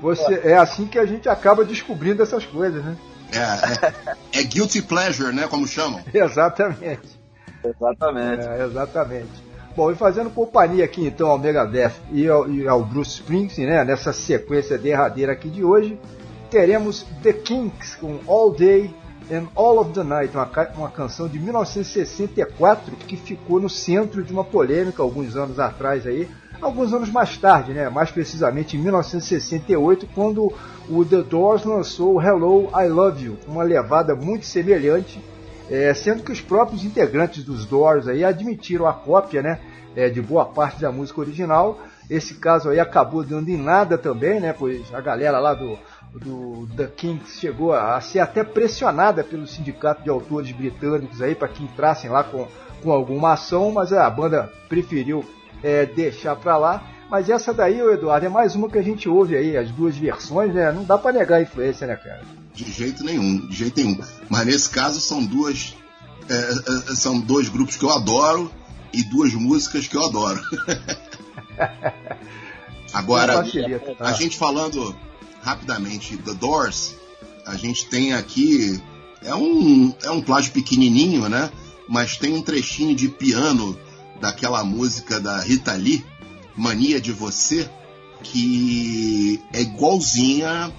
Você, 0.01 0.41
é 0.43 0.57
assim 0.57 0.85
que 0.85 0.99
a 0.99 1.05
gente 1.05 1.29
acaba 1.29 1.63
descobrindo 1.63 2.21
essas 2.21 2.45
coisas, 2.45 2.83
né? 2.83 2.97
É, 3.31 4.37
é, 4.37 4.41
é 4.41 4.43
guilty 4.43 4.81
pleasure, 4.81 5.33
né? 5.33 5.47
Como 5.47 5.65
chamam. 5.65 6.03
Exatamente. 6.13 7.17
Exatamente. 7.63 8.45
É, 8.45 8.65
exatamente. 8.65 9.49
Bom, 9.75 9.91
e 9.91 9.95
fazendo 9.95 10.29
companhia 10.29 10.85
aqui 10.85 11.05
então 11.05 11.29
ao 11.29 11.37
Megadeth 11.37 11.91
e 12.11 12.27
ao, 12.27 12.49
e 12.49 12.67
ao 12.67 12.83
Bruce 12.83 13.15
Springsteen, 13.15 13.67
né, 13.67 13.83
nessa 13.83 14.13
sequência 14.13 14.77
derradeira 14.77 15.33
aqui 15.33 15.49
de 15.49 15.63
hoje, 15.63 15.99
teremos 16.49 17.05
The 17.21 17.33
Kinks 17.33 17.95
com 17.95 18.19
All 18.27 18.51
Day 18.51 18.93
and 19.31 19.47
All 19.55 19.79
of 19.79 19.91
the 19.91 20.03
Night, 20.03 20.35
uma, 20.35 20.49
uma 20.75 20.89
canção 20.89 21.27
de 21.27 21.39
1964 21.39 22.95
que 22.95 23.15
ficou 23.17 23.59
no 23.59 23.69
centro 23.69 24.23
de 24.23 24.33
uma 24.33 24.43
polêmica 24.43 25.03
alguns 25.03 25.35
anos 25.35 25.59
atrás 25.59 26.05
aí, 26.07 26.27
alguns 26.61 26.93
anos 26.93 27.09
mais 27.09 27.37
tarde, 27.37 27.73
né, 27.73 27.89
mais 27.89 28.11
precisamente 28.11 28.75
em 28.75 28.79
1968, 28.81 30.07
quando 30.13 30.51
o 30.89 31.05
The 31.05 31.21
Doors 31.23 31.63
lançou 31.63 32.21
Hello, 32.21 32.69
I 32.73 32.87
Love 32.87 33.25
You, 33.25 33.37
uma 33.47 33.63
levada 33.63 34.15
muito 34.15 34.45
semelhante 34.45 35.21
é, 35.69 35.93
sendo 35.93 36.23
que 36.23 36.31
os 36.31 36.41
próprios 36.41 36.83
integrantes 36.83 37.43
dos 37.43 37.65
Doors 37.65 38.07
aí 38.07 38.23
admitiram 38.23 38.87
a 38.87 38.93
cópia 38.93 39.41
né, 39.41 39.59
é, 39.95 40.09
de 40.09 40.21
boa 40.21 40.45
parte 40.45 40.81
da 40.81 40.91
música 40.91 41.21
original. 41.21 41.79
Esse 42.09 42.33
caso 42.35 42.69
aí 42.69 42.79
acabou 42.79 43.23
dando 43.23 43.49
em 43.49 43.57
nada 43.57 43.97
também, 43.97 44.39
né, 44.39 44.51
pois 44.51 44.91
a 44.93 44.99
galera 44.99 45.39
lá 45.39 45.53
do, 45.53 45.77
do 46.13 46.67
The 46.75 46.87
Kings 46.87 47.39
chegou 47.39 47.73
a 47.73 47.99
ser 48.01 48.19
até 48.19 48.43
pressionada 48.43 49.23
pelo 49.23 49.45
sindicato 49.45 50.03
de 50.03 50.09
autores 50.09 50.51
britânicos 50.51 51.21
aí 51.21 51.35
para 51.35 51.47
que 51.47 51.63
entrassem 51.63 52.09
lá 52.09 52.23
com, 52.23 52.47
com 52.81 52.91
alguma 52.91 53.33
ação, 53.33 53.71
mas 53.71 53.93
a 53.93 54.09
banda 54.09 54.51
preferiu 54.67 55.23
é, 55.63 55.85
deixar 55.85 56.35
para 56.35 56.57
lá. 56.57 56.83
Mas 57.09 57.29
essa 57.29 57.53
daí, 57.53 57.79
Eduardo, 57.79 58.25
é 58.25 58.29
mais 58.29 58.55
uma 58.55 58.69
que 58.69 58.77
a 58.77 58.83
gente 58.83 59.09
ouve 59.09 59.35
aí, 59.35 59.57
as 59.57 59.71
duas 59.71 59.97
versões, 59.97 60.53
né? 60.53 60.71
Não 60.71 60.83
dá 60.83 60.97
para 60.97 61.17
negar 61.17 61.37
a 61.37 61.41
influência, 61.41 61.87
né, 61.87 61.95
cara? 61.95 62.21
De 62.53 62.71
jeito 62.71 63.03
nenhum, 63.03 63.47
de 63.47 63.55
jeito 63.55 63.77
nenhum. 63.77 63.99
Mas 64.29 64.45
nesse 64.45 64.69
caso 64.69 65.01
são 65.01 65.25
duas. 65.25 65.75
É, 66.29 66.91
é, 66.91 66.95
são 66.95 67.19
dois 67.19 67.49
grupos 67.49 67.75
que 67.75 67.83
eu 67.83 67.89
adoro 67.89 68.51
e 68.93 69.01
duas 69.03 69.33
músicas 69.33 69.87
que 69.87 69.97
eu 69.97 70.05
adoro. 70.05 70.39
Agora, 72.93 73.43
a 73.99 74.13
gente 74.13 74.37
falando 74.37 74.95
rapidamente 75.41 76.17
The 76.17 76.33
Doors, 76.33 76.95
a 77.45 77.55
gente 77.55 77.87
tem 77.87 78.13
aqui. 78.13 78.81
É 79.21 79.35
um, 79.35 79.93
é 80.03 80.11
um 80.11 80.21
plágio 80.21 80.51
pequenininho, 80.53 81.27
né? 81.27 81.51
Mas 81.87 82.17
tem 82.17 82.33
um 82.33 82.41
trechinho 82.41 82.95
de 82.95 83.09
piano 83.09 83.77
daquela 84.21 84.63
música 84.63 85.19
da 85.19 85.39
Rita 85.41 85.73
Lee, 85.73 86.05
Mania 86.55 87.01
de 87.01 87.11
Você, 87.11 87.69
que 88.23 89.41
é 89.51 89.61
igualzinha 89.61 90.71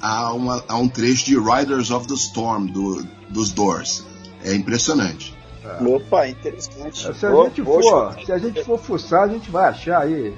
a, 0.00 0.32
uma, 0.32 0.64
a 0.68 0.76
um 0.76 0.88
trecho 0.88 1.24
de 1.24 1.38
Riders 1.38 1.90
of 1.90 2.06
the 2.06 2.14
Storm 2.14 2.66
do, 2.66 3.06
dos 3.28 3.50
Doors. 3.50 4.04
É 4.44 4.54
impressionante. 4.54 5.34
Opa, 5.80 6.28
interessante. 6.28 6.98
Se 6.98 7.26
a, 7.26 7.32
gente 7.44 7.62
for, 7.62 8.16
se 8.24 8.32
a 8.32 8.38
gente 8.38 8.64
for 8.64 8.78
fuçar, 8.78 9.24
a 9.24 9.28
gente 9.28 9.50
vai 9.50 9.68
achar 9.68 10.02
aí 10.02 10.32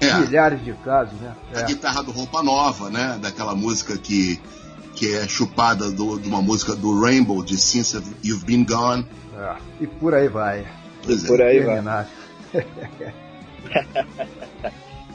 é. 0.00 0.14
milhares 0.18 0.64
de 0.64 0.72
casos, 0.74 1.18
né? 1.20 1.34
A 1.54 1.60
é. 1.60 1.64
guitarra 1.64 2.02
do 2.02 2.12
Roupa 2.12 2.42
Nova, 2.42 2.90
né? 2.90 3.18
Daquela 3.20 3.54
música 3.54 3.96
que, 3.96 4.40
que 4.94 5.14
é 5.14 5.26
chupada 5.26 5.90
do, 5.90 6.18
de 6.18 6.28
uma 6.28 6.42
música 6.42 6.74
do 6.74 7.00
Rainbow, 7.00 7.42
de 7.42 7.56
Since 7.56 8.02
You've 8.24 8.44
Been 8.44 8.64
Gone. 8.64 9.06
É. 9.36 9.56
E 9.80 9.86
por 9.86 10.14
aí 10.14 10.28
vai. 10.28 10.66
e 11.06 11.16
por 11.26 11.42
aí 11.42 11.60
vai. 11.60 11.82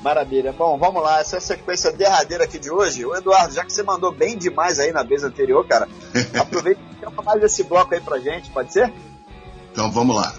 Maravilha. 0.04 0.52
Bom, 0.52 0.78
vamos 0.78 1.02
lá. 1.02 1.22
Essa 1.22 1.38
é 1.38 1.40
a 1.40 1.42
sequência 1.42 1.92
derradeira 1.92 2.44
aqui 2.44 2.60
de 2.60 2.70
hoje. 2.70 3.06
O 3.06 3.16
Eduardo, 3.16 3.54
já 3.54 3.64
que 3.64 3.72
você 3.72 3.82
mandou 3.82 4.12
bem 4.12 4.38
demais 4.38 4.80
aí 4.80 4.92
na 4.92 5.02
vez 5.02 5.24
anterior, 5.24 5.66
cara, 5.66 5.88
aproveita 6.38 6.82
e 6.82 7.00
chama 7.00 7.24
mais 7.24 7.42
esse 7.42 7.64
bloco 7.64 7.94
aí 7.94 8.02
pra 8.02 8.20
gente, 8.20 8.52
pode 8.52 8.74
ser? 8.74 8.92
Então 9.72 9.90
vamos 9.90 10.16
lá. 10.16 10.36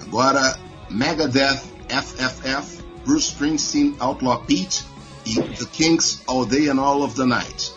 Agora, 0.00 0.58
Megadeth 0.90 1.62
FFF, 1.88 2.84
Bruce 3.06 3.32
Springsteen 3.32 3.96
Outlaw 4.00 4.38
Pete 4.44 4.82
The 5.24 5.68
Kinks 5.72 6.24
All 6.26 6.44
Day 6.44 6.66
and 6.66 6.80
All 6.80 7.04
of 7.04 7.14
the 7.14 7.24
Night. 7.24 7.72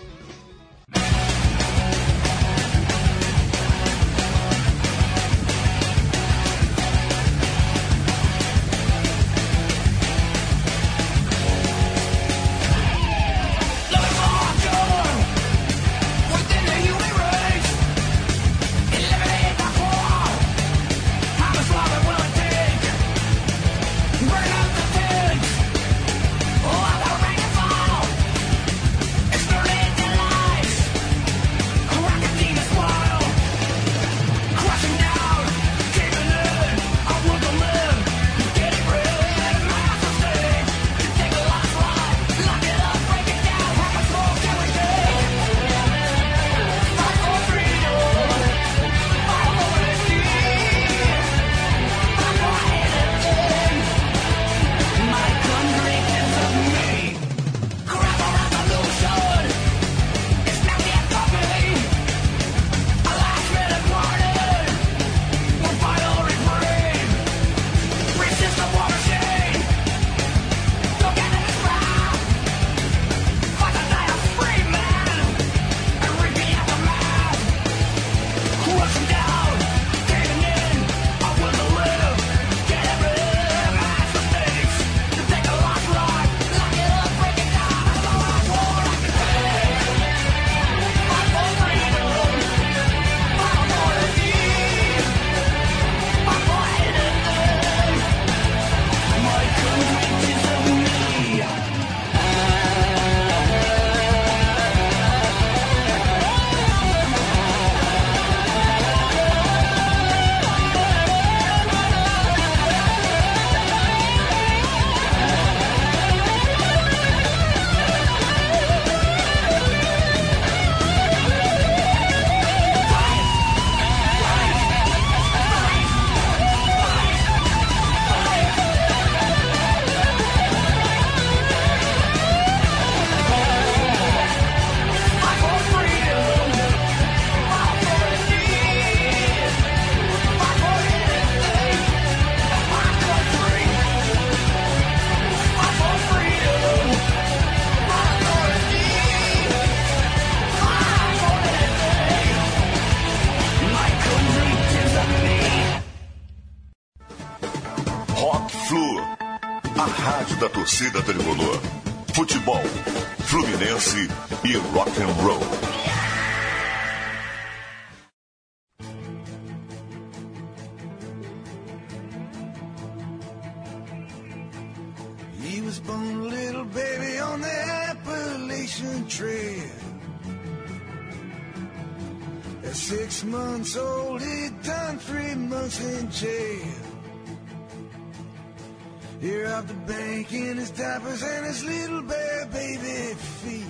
the 189.68 189.74
bank 189.74 190.32
in 190.34 190.58
his 190.58 190.72
diapers 190.72 191.24
and 191.24 191.46
his 191.46 191.64
little 191.64 192.02
bare 192.04 192.46
baby 192.48 193.14
feet. 193.16 193.66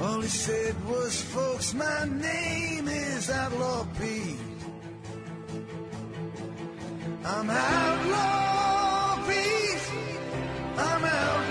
All 0.00 0.20
he 0.20 0.28
said 0.28 0.74
was, 0.86 1.22
folks, 1.22 1.74
my 1.74 2.04
name 2.04 2.88
is 2.88 3.30
Outlaw 3.30 3.86
Pete. 3.98 4.38
I'm 7.24 7.48
Outlaw 7.48 9.26
Pete. 9.28 9.92
I'm 10.76 11.04
Outlaw 11.04 11.41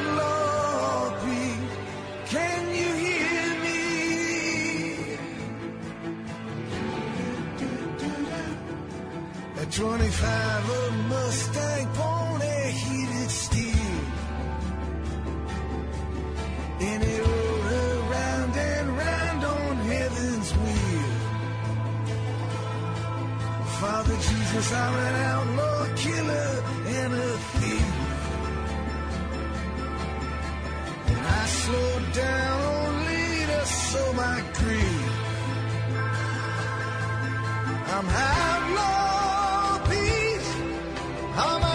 25 9.72 10.69
a 10.69 10.91
Mustang 11.07 11.88
pony 11.93 12.72
heated 12.72 13.31
steel. 13.31 14.03
And 16.81 17.02
it 17.02 17.22
rode 17.26 17.72
around 17.72 18.57
and 18.57 18.98
round 18.98 19.45
on 19.45 19.76
heaven's 19.77 20.52
wheel. 20.52 21.14
Father 23.80 24.15
Jesus, 24.15 24.73
I'm 24.73 24.95
an 25.07 25.15
outlaw 25.31 25.95
killer 25.95 26.64
and 26.99 27.14
a 27.14 27.31
thief. 27.56 27.93
And 31.07 31.27
I 31.39 31.45
slowed 31.45 32.14
down 32.14 32.61
on 32.76 33.06
leader, 33.06 33.65
so 33.65 34.14
my 34.14 34.41
creed. 34.53 35.11
I'm 37.88 38.10
outlaw. 38.10 39.30
How 41.33 41.70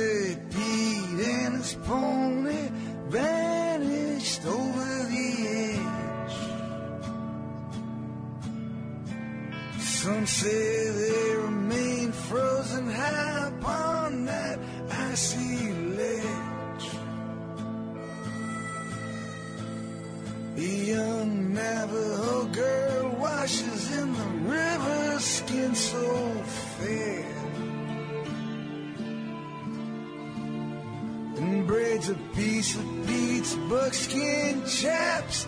But 0.00 0.50
Pete 0.50 1.20
and 1.26 1.56
his 1.56 1.74
pony 1.84 2.70
vanished 3.08 4.46
over 4.46 4.90
the 5.12 5.28
edge. 5.68 6.36
Some 9.78 10.26
say 10.26 10.90
they 10.90 11.36
remain 11.36 12.12
frozen 12.12 12.90
high 12.90 13.48
upon 13.48 14.24
that 14.24 14.58
icy 14.90 15.70
ledge. 16.00 16.86
The 20.56 20.72
young 20.94 21.52
Navajo 21.52 22.46
girl 22.46 23.16
washes 23.18 23.98
in 23.98 24.14
the 24.14 24.30
river, 24.48 25.20
skin 25.20 25.74
so 25.74 26.32
fair. 26.78 27.19
pizza 32.70 32.82
beats, 33.06 33.54
buckskin 33.68 34.64
chaps. 34.66 35.46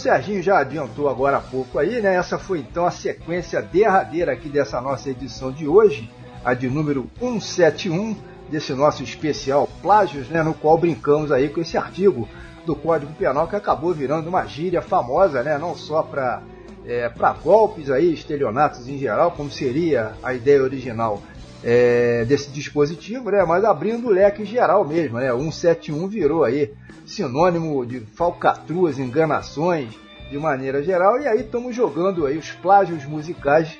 Serginho 0.00 0.42
já 0.42 0.58
adiantou 0.58 1.10
agora 1.10 1.36
há 1.36 1.40
pouco 1.40 1.78
aí, 1.78 2.00
né? 2.00 2.14
Essa 2.14 2.38
foi 2.38 2.60
então 2.60 2.86
a 2.86 2.90
sequência 2.90 3.60
derradeira 3.60 4.32
aqui 4.32 4.48
dessa 4.48 4.80
nossa 4.80 5.10
edição 5.10 5.52
de 5.52 5.68
hoje, 5.68 6.10
a 6.42 6.54
de 6.54 6.68
número 6.70 7.08
171 7.18 8.16
desse 8.50 8.72
nosso 8.72 9.02
especial 9.02 9.68
Plágios, 9.82 10.28
né? 10.30 10.42
No 10.42 10.54
qual 10.54 10.78
brincamos 10.78 11.30
aí 11.30 11.50
com 11.50 11.60
esse 11.60 11.76
artigo 11.76 12.26
do 12.64 12.74
Código 12.74 13.12
Penal 13.12 13.46
que 13.46 13.56
acabou 13.56 13.92
virando 13.92 14.28
uma 14.28 14.46
gíria 14.46 14.80
famosa, 14.80 15.42
né? 15.42 15.58
Não 15.58 15.76
só 15.76 16.02
para 16.02 16.42
é, 16.86 17.10
para 17.10 17.34
golpes 17.34 17.90
aí, 17.90 18.14
estelionatos 18.14 18.88
em 18.88 18.96
geral, 18.96 19.32
como 19.32 19.50
seria 19.50 20.12
a 20.22 20.32
ideia 20.32 20.62
original 20.62 21.20
é, 21.62 22.24
desse 22.24 22.50
dispositivo, 22.50 23.30
né? 23.30 23.44
Mas 23.44 23.64
abrindo 23.64 24.08
o 24.08 24.10
leque 24.10 24.44
geral 24.44 24.86
mesmo, 24.86 25.18
né? 25.18 25.30
171 25.30 26.08
virou 26.08 26.44
aí 26.44 26.72
sinônimo 27.06 27.84
de 27.84 28.00
falcatruas, 28.00 28.98
enganações 28.98 29.90
de 30.30 30.38
maneira 30.38 30.82
geral, 30.82 31.20
e 31.20 31.26
aí 31.26 31.40
estamos 31.40 31.74
jogando 31.74 32.24
aí 32.24 32.38
os 32.38 32.50
plágios 32.52 33.04
musicais 33.04 33.76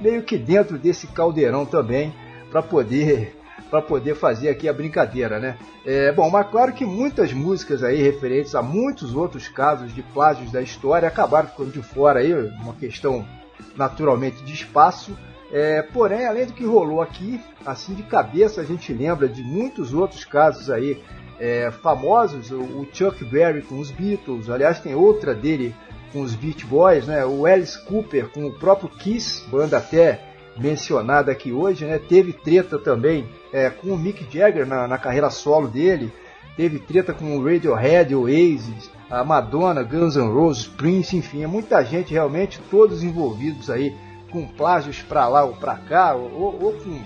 meio 0.00 0.22
que 0.22 0.36
dentro 0.36 0.76
desse 0.76 1.06
caldeirão 1.06 1.64
também 1.64 2.12
para 2.50 2.62
poder 2.62 3.36
para 3.70 3.80
poder 3.80 4.14
fazer 4.14 4.50
aqui 4.50 4.68
a 4.68 4.72
brincadeira, 4.72 5.38
né? 5.38 5.56
É, 5.86 6.12
bom, 6.12 6.28
mas 6.28 6.46
claro 6.50 6.74
que 6.74 6.84
muitas 6.84 7.32
músicas 7.32 7.82
aí 7.82 8.02
referentes 8.02 8.54
a 8.54 8.60
muitos 8.60 9.14
outros 9.14 9.48
casos 9.48 9.94
de 9.94 10.02
plágios 10.02 10.52
da 10.52 10.60
história 10.60 11.08
acabaram 11.08 11.48
ficando 11.48 11.70
de 11.70 11.82
fora 11.82 12.20
aí, 12.20 12.34
uma 12.34 12.74
questão 12.74 13.26
naturalmente 13.74 14.42
de 14.44 14.52
espaço. 14.52 15.16
É, 15.52 15.82
porém, 15.82 16.26
além 16.26 16.46
do 16.46 16.54
que 16.54 16.64
rolou 16.64 17.02
aqui, 17.02 17.38
assim 17.66 17.92
de 17.92 18.02
cabeça 18.02 18.62
a 18.62 18.64
gente 18.64 18.90
lembra 18.90 19.28
de 19.28 19.42
muitos 19.42 19.92
outros 19.92 20.24
casos 20.24 20.70
aí 20.70 20.98
é, 21.38 21.70
famosos, 21.70 22.50
o, 22.50 22.86
Chuck 22.90 23.22
Berry 23.24 23.60
com 23.60 23.78
os 23.78 23.90
Beatles, 23.90 24.48
aliás 24.48 24.80
tem 24.80 24.94
outra 24.94 25.34
dele 25.34 25.74
com 26.10 26.22
os 26.22 26.34
Beach 26.34 26.64
Boys, 26.64 27.06
né? 27.06 27.24
O 27.26 27.44
Alice 27.44 27.78
Cooper 27.84 28.28
com 28.28 28.46
o 28.46 28.52
próprio 28.52 28.88
Kiss, 28.88 29.46
banda 29.50 29.76
até 29.76 30.20
mencionada 30.56 31.32
aqui 31.32 31.52
hoje, 31.52 31.84
né? 31.84 31.98
Teve 31.98 32.32
treta 32.32 32.78
também 32.78 33.28
é, 33.52 33.68
com 33.68 33.88
o 33.88 33.98
Mick 33.98 34.26
Jagger 34.30 34.66
na, 34.66 34.88
na, 34.88 34.96
carreira 34.96 35.28
solo 35.28 35.68
dele, 35.68 36.10
teve 36.56 36.78
treta 36.78 37.12
com 37.12 37.36
o 37.36 37.44
Radiohead, 37.44 38.14
o 38.14 38.22
Oasis, 38.22 38.90
a 39.10 39.22
Madonna, 39.22 39.82
Guns 39.82 40.16
N' 40.16 40.32
Roses, 40.32 40.66
Prince, 40.66 41.16
enfim, 41.16 41.42
é 41.42 41.46
muita 41.46 41.82
gente 41.84 42.12
realmente, 42.12 42.60
todos 42.70 43.02
envolvidos 43.02 43.68
aí 43.68 43.94
com 44.32 44.46
plágios 44.46 44.98
para 44.98 45.28
lá 45.28 45.44
ou 45.44 45.54
para 45.54 45.76
cá, 45.76 46.14
ou, 46.14 46.62
ou, 46.62 46.72
com 46.72 47.00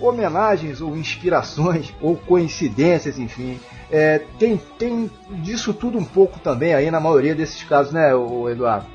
homenagens 0.00 0.80
ou 0.80 0.96
inspirações 0.96 1.92
ou 2.00 2.16
coincidências, 2.16 3.18
enfim. 3.18 3.58
É, 3.90 4.20
tem, 4.38 4.60
tem 4.78 5.10
disso 5.42 5.72
tudo 5.72 5.98
um 5.98 6.04
pouco 6.04 6.38
também 6.38 6.74
aí 6.74 6.90
na 6.90 7.00
maioria 7.00 7.34
desses 7.34 7.64
casos, 7.64 7.92
né, 7.92 8.12
Eduardo? 8.52 8.86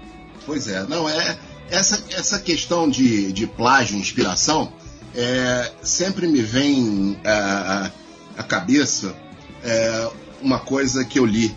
Pois 0.45 0.67
é, 0.67 0.83
não 0.83 1.09
é 1.09 1.37
essa, 1.69 2.03
essa 2.15 2.39
questão 2.39 2.87
de, 2.87 3.31
de 3.31 3.47
plágio, 3.47 3.97
inspiração, 3.97 4.71
é, 5.15 5.71
sempre 5.81 6.27
me 6.27 6.41
vem 6.41 7.17
à, 7.25 7.89
à 8.37 8.43
cabeça 8.43 9.15
é, 9.63 10.09
uma 10.41 10.59
coisa 10.59 11.05
que 11.05 11.17
eu 11.17 11.25
li 11.25 11.55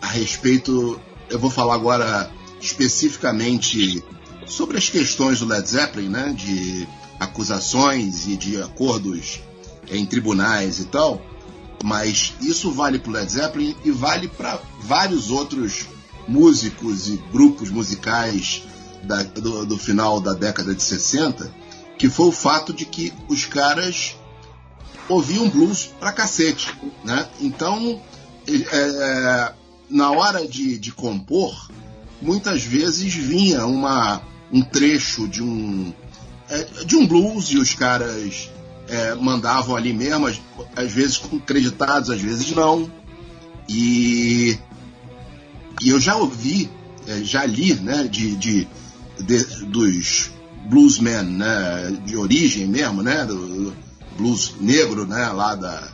a 0.00 0.06
respeito. 0.06 1.00
Eu 1.28 1.38
vou 1.38 1.50
falar 1.50 1.74
agora 1.74 2.30
especificamente 2.60 4.02
sobre 4.46 4.76
as 4.76 4.88
questões 4.88 5.40
do 5.40 5.46
Led 5.46 5.68
Zeppelin, 5.68 6.08
né, 6.08 6.34
de 6.36 6.86
acusações 7.18 8.26
e 8.26 8.36
de 8.36 8.60
acordos 8.60 9.40
em 9.90 10.04
tribunais 10.04 10.80
e 10.80 10.84
tal, 10.86 11.20
mas 11.82 12.34
isso 12.40 12.70
vale 12.70 12.98
para 12.98 13.12
Led 13.12 13.32
Zeppelin 13.32 13.76
e 13.84 13.90
vale 13.90 14.28
para 14.28 14.60
vários 14.80 15.30
outros 15.30 15.86
músicos 16.26 17.08
e 17.08 17.16
grupos 17.30 17.70
musicais 17.70 18.62
da, 19.02 19.22
do, 19.22 19.66
do, 19.66 19.78
final 19.78 20.20
da 20.20 20.32
década 20.32 20.74
de 20.74 20.82
60, 20.82 21.52
que 21.98 22.08
foi 22.08 22.26
o 22.26 22.32
fato 22.32 22.72
de 22.72 22.86
que 22.86 23.12
os 23.28 23.44
caras 23.44 24.16
ouviam 25.08 25.48
blues 25.48 25.90
pra 26.00 26.12
cacete, 26.12 26.74
né? 27.04 27.28
Então, 27.40 28.00
é, 28.48 29.52
na 29.90 30.10
hora 30.10 30.46
de, 30.46 30.78
de 30.78 30.90
compor, 30.92 31.70
muitas 32.20 32.62
vezes 32.62 33.14
vinha 33.14 33.66
uma, 33.66 34.22
um 34.54 34.62
trecho 34.62 35.28
de 35.28 35.42
um, 35.42 35.92
é, 36.48 36.64
de 36.84 36.96
um 36.96 37.06
blues 37.06 37.50
e 37.50 37.58
os 37.58 37.74
caras 37.74 38.50
é, 38.88 39.14
mandavam 39.16 39.76
ali 39.76 39.92
mesmo, 39.92 40.26
às, 40.26 40.40
às 40.74 40.90
vezes 40.90 41.20
creditados, 41.44 42.08
às 42.08 42.20
vezes 42.20 42.50
não. 42.52 42.90
E, 43.68 44.58
e 45.82 45.88
eu 45.90 46.00
já 46.00 46.16
ouvi, 46.16 46.70
é, 47.06 47.22
já 47.22 47.44
li, 47.44 47.74
né, 47.74 48.04
de, 48.04 48.36
de 48.36 48.68
de, 49.18 49.44
dos 49.66 50.30
bluesmen 50.68 51.22
né, 51.24 51.96
de 52.04 52.16
origem 52.16 52.66
mesmo, 52.66 53.02
né, 53.02 53.24
do, 53.24 53.74
blues 54.16 54.54
negro, 54.60 55.06
né, 55.06 55.28
lá 55.28 55.54
da 55.54 55.88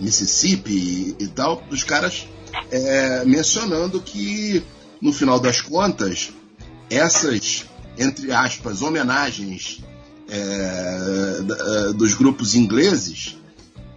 Mississippi 0.00 0.72
e, 0.72 1.16
e 1.20 1.26
tal, 1.28 1.62
dos 1.68 1.84
caras 1.84 2.26
é, 2.70 3.24
mencionando 3.24 4.00
que 4.00 4.62
no 5.00 5.12
final 5.12 5.38
das 5.38 5.60
contas 5.60 6.32
essas 6.90 7.66
entre 7.98 8.32
aspas 8.32 8.82
homenagens 8.82 9.82
é, 10.28 11.38
é 11.88 11.92
dos 11.92 12.14
grupos 12.14 12.54
ingleses 12.54 13.36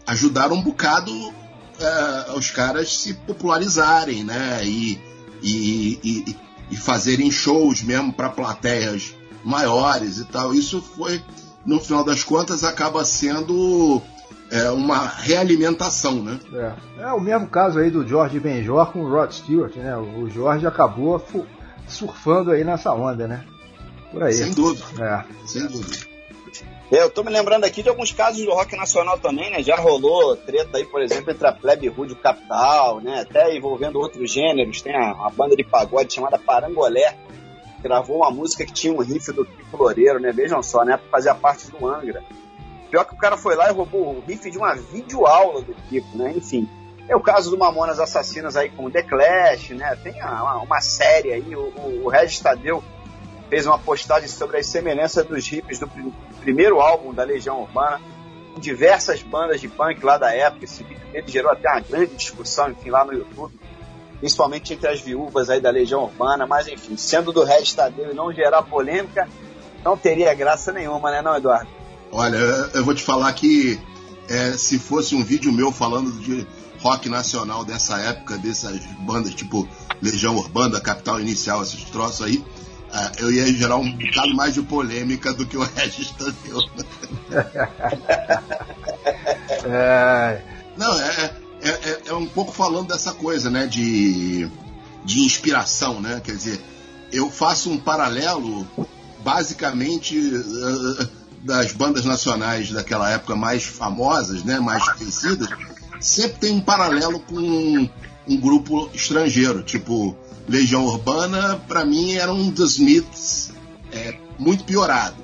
ajudaram 0.08 0.56
um 0.56 0.64
bocado 0.64 1.12
é, 1.80 2.32
os 2.38 2.52
caras 2.52 2.98
se 2.98 3.14
popularizarem, 3.14 4.24
né, 4.24 4.62
e, 4.64 5.02
e, 5.42 6.00
e 6.04 6.36
e 6.72 6.78
fazerem 6.78 7.30
shows 7.30 7.84
mesmo 7.84 8.14
para 8.14 8.30
plateias 8.30 9.14
maiores 9.44 10.18
e 10.18 10.26
tal. 10.26 10.54
Isso 10.54 10.82
foi, 10.82 11.22
no 11.66 11.80
final 11.80 12.04
das 12.04 12.24
contas, 12.24 12.64
acaba 12.64 13.04
sendo 13.04 14.02
é, 14.50 14.70
uma 14.72 15.06
realimentação, 15.06 16.24
né? 16.24 16.40
É. 16.54 17.04
é 17.04 17.14
o 17.14 17.20
mesmo 17.20 17.48
caso 17.48 17.78
aí 17.78 17.92
do 17.92 18.08
George 18.08 18.40
Benjor 18.40 18.92
com 18.92 19.04
o 19.04 19.10
Rod 19.10 19.32
Stewart, 19.32 19.76
né? 19.76 19.96
O 19.98 20.30
George 20.30 20.66
acabou 20.66 21.22
surfando 21.88 22.52
aí 22.52 22.64
nessa 22.64 22.94
onda, 22.94 23.28
né? 23.28 23.44
Por 24.12 24.24
aí. 24.24 24.34
Sem 24.34 24.52
dúvida. 24.54 24.86
É. 25.00 25.48
Sem 25.48 25.68
dúvida. 25.68 26.12
É, 26.92 27.02
eu 27.02 27.10
tô 27.10 27.24
me 27.24 27.32
lembrando 27.32 27.64
aqui 27.64 27.82
de 27.82 27.88
alguns 27.88 28.12
casos 28.12 28.44
do 28.44 28.52
rock 28.52 28.76
nacional 28.76 29.18
também, 29.18 29.50
né? 29.50 29.64
Já 29.64 29.78
rolou 29.78 30.36
treta 30.36 30.78
aí, 30.78 30.86
por 30.86 31.02
exemplo, 31.02 31.32
entre 31.32 31.48
a 31.48 31.54
Plebe 31.54 31.88
Rude 31.88 32.12
e 32.12 32.16
o 32.16 32.20
Capital, 32.20 33.00
né? 33.00 33.22
Até 33.22 33.56
envolvendo 33.56 33.98
outros 33.98 34.30
gêneros. 34.30 34.82
Tem 34.82 34.94
a, 34.94 35.12
a 35.12 35.30
banda 35.30 35.56
de 35.56 35.64
pagode 35.64 36.14
chamada 36.14 36.38
Parangolé, 36.38 37.16
que 37.78 37.82
gravou 37.82 38.18
uma 38.18 38.30
música 38.30 38.66
que 38.66 38.74
tinha 38.74 38.94
um 38.94 39.00
riff 39.00 39.32
do 39.32 39.46
Kiko 39.46 39.78
Loureiro, 39.78 40.20
né? 40.20 40.34
Vejam 40.34 40.62
só, 40.62 40.84
né? 40.84 41.00
Fazia 41.10 41.34
parte 41.34 41.72
do 41.72 41.88
Angra. 41.88 42.22
Pior 42.90 43.06
que 43.06 43.14
o 43.14 43.18
cara 43.18 43.38
foi 43.38 43.56
lá 43.56 43.70
e 43.70 43.74
roubou 43.74 44.18
o 44.18 44.24
riff 44.28 44.52
de 44.52 44.58
uma 44.58 44.76
videoaula 44.76 45.62
do 45.62 45.74
Kiko, 45.74 46.18
né? 46.18 46.34
Enfim. 46.36 46.68
É 47.08 47.16
o 47.16 47.22
caso 47.22 47.50
do 47.50 47.58
Mamonas 47.58 48.02
Assassinas 48.02 48.58
aí 48.58 48.70
com 48.70 48.86
o 48.86 48.92
The 48.92 49.04
Clash, 49.04 49.70
né? 49.70 49.96
Tem 50.04 50.22
uma, 50.22 50.58
uma 50.58 50.82
série 50.82 51.32
aí, 51.32 51.56
o, 51.56 51.72
o, 51.78 52.02
o 52.04 52.10
Regis 52.10 52.42
Tadeu 52.42 52.84
fez 53.52 53.66
uma 53.66 53.78
postagem 53.78 54.30
sobre 54.30 54.60
as 54.60 54.66
semelhanças 54.66 55.26
dos 55.26 55.46
riffs 55.46 55.78
do 55.78 55.92
primeiro 56.40 56.80
álbum 56.80 57.14
da 57.14 57.26
Legião 57.26 57.60
Urbana, 57.60 58.00
com 58.54 58.62
diversas 58.62 59.22
bandas 59.22 59.60
de 59.60 59.68
punk 59.68 60.02
lá 60.06 60.18
da 60.18 60.34
época. 60.34 60.64
Esse 60.64 60.82
vídeo 60.86 61.06
dele 61.12 61.28
gerou 61.28 61.52
até 61.52 61.70
uma 61.70 61.82
grande 61.82 62.16
discussão, 62.16 62.72
enfim, 62.72 62.90
lá 62.90 63.04
no 63.04 63.12
YouTube, 63.12 63.54
principalmente 64.20 64.74
entre 64.74 64.88
as 64.88 65.02
viúvas 65.02 65.50
aí 65.50 65.60
da 65.60 65.70
Legião 65.70 66.04
Urbana, 66.04 66.48
mas 66.48 66.70
enfim, 66.70 66.96
sendo 66.96 67.34
do 67.34 67.44
resto 67.44 67.76
Tadeu 67.76 68.12
e 68.12 68.16
não 68.16 68.32
gerar 68.32 68.64
polêmica, 68.64 69.28
não 69.84 69.98
teria 69.98 70.34
graça 70.34 70.72
nenhuma, 70.72 71.12
né, 71.12 71.22
não, 71.22 71.36
Eduardo? 71.36 71.70
Olha, 72.10 72.38
eu 72.74 72.86
vou 72.86 72.96
te 72.96 73.04
falar 73.04 73.34
que 73.34 73.78
é, 74.30 74.54
se 74.54 74.80
fosse 74.80 75.14
um 75.14 75.26
vídeo 75.26 75.52
meu 75.52 75.74
falando 75.74 76.10
de 76.22 76.48
rock 76.80 77.10
nacional 77.10 77.66
dessa 77.66 78.00
época, 78.00 78.38
dessas 78.38 78.80
bandas 79.02 79.36
tipo 79.36 79.68
Legião 80.02 80.38
Urbana, 80.38 80.80
Capital 80.80 81.20
Inicial, 81.20 81.62
esses 81.62 81.84
troços 81.84 82.26
aí, 82.26 82.42
ah, 82.94 83.12
eu 83.20 83.32
ia 83.32 83.52
gerar 83.54 83.78
um 83.78 83.92
bocado 83.92 84.36
mais 84.36 84.54
de 84.54 84.62
polêmica 84.62 85.34
do 85.34 85.46
que 85.46 85.58
o 85.58 85.64
Regis 85.64 86.14
deu. 86.44 86.60
é... 89.66 90.42
Não, 90.78 91.00
é, 91.00 91.32
é, 91.62 91.70
é, 91.70 92.02
é, 92.08 92.14
um 92.14 92.26
pouco 92.26 92.52
falando 92.52 92.90
dessa 92.90 93.14
coisa, 93.14 93.50
né? 93.50 93.66
De, 93.66 94.50
de 95.06 95.20
inspiração, 95.22 96.02
né? 96.02 96.22
Quer 96.24 96.36
dizer, 96.36 96.62
eu 97.12 97.30
faço 97.30 97.70
um 97.70 97.78
paralelo 97.78 98.68
basicamente 99.24 100.18
uh, 100.18 101.10
das 101.44 101.72
bandas 101.72 102.04
nacionais 102.04 102.72
daquela 102.72 103.10
época 103.10 103.36
mais 103.36 103.64
famosas, 103.64 104.44
né? 104.44 104.60
Mais 104.60 104.88
conhecidas. 104.90 105.48
Sempre 106.00 106.40
tem 106.40 106.56
um 106.56 106.62
paralelo 106.62 107.20
com 107.20 107.36
um, 107.36 107.90
um 108.28 108.38
grupo 108.38 108.90
estrangeiro, 108.94 109.64
tipo 109.64 110.18
Legião 110.48 110.86
Urbana, 110.86 111.62
para 111.68 111.86
mim, 111.86 112.14
era 112.14 112.32
um 112.34 112.50
dos 112.50 112.72
Smiths 112.78 113.54
é, 113.92 114.16
muito 114.38 114.64
piorado. 114.64 115.16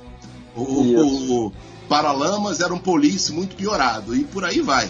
O, 0.55 1.45
o, 1.47 1.51
Paralamas 1.87 2.59
era 2.59 2.73
um 2.73 2.79
Police 2.79 3.31
muito 3.31 3.55
piorado, 3.55 4.15
e 4.15 4.23
por 4.23 4.43
aí 4.43 4.59
vai. 4.61 4.89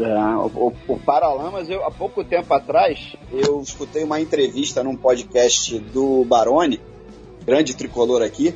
É, 0.00 0.14
o, 0.36 0.46
o- 0.68 0.74
o 0.94 0.98
Paralamas, 0.98 1.68
eu, 1.68 1.84
há 1.84 1.90
pouco 1.90 2.24
tempo 2.24 2.52
atrás, 2.54 3.14
eu 3.30 3.60
escutei 3.60 4.02
uma 4.02 4.20
entrevista 4.20 4.82
num 4.82 4.96
podcast 4.96 5.78
do 5.78 6.24
Barone, 6.24 6.80
grande 7.44 7.74
tricolor 7.74 8.22
aqui, 8.22 8.54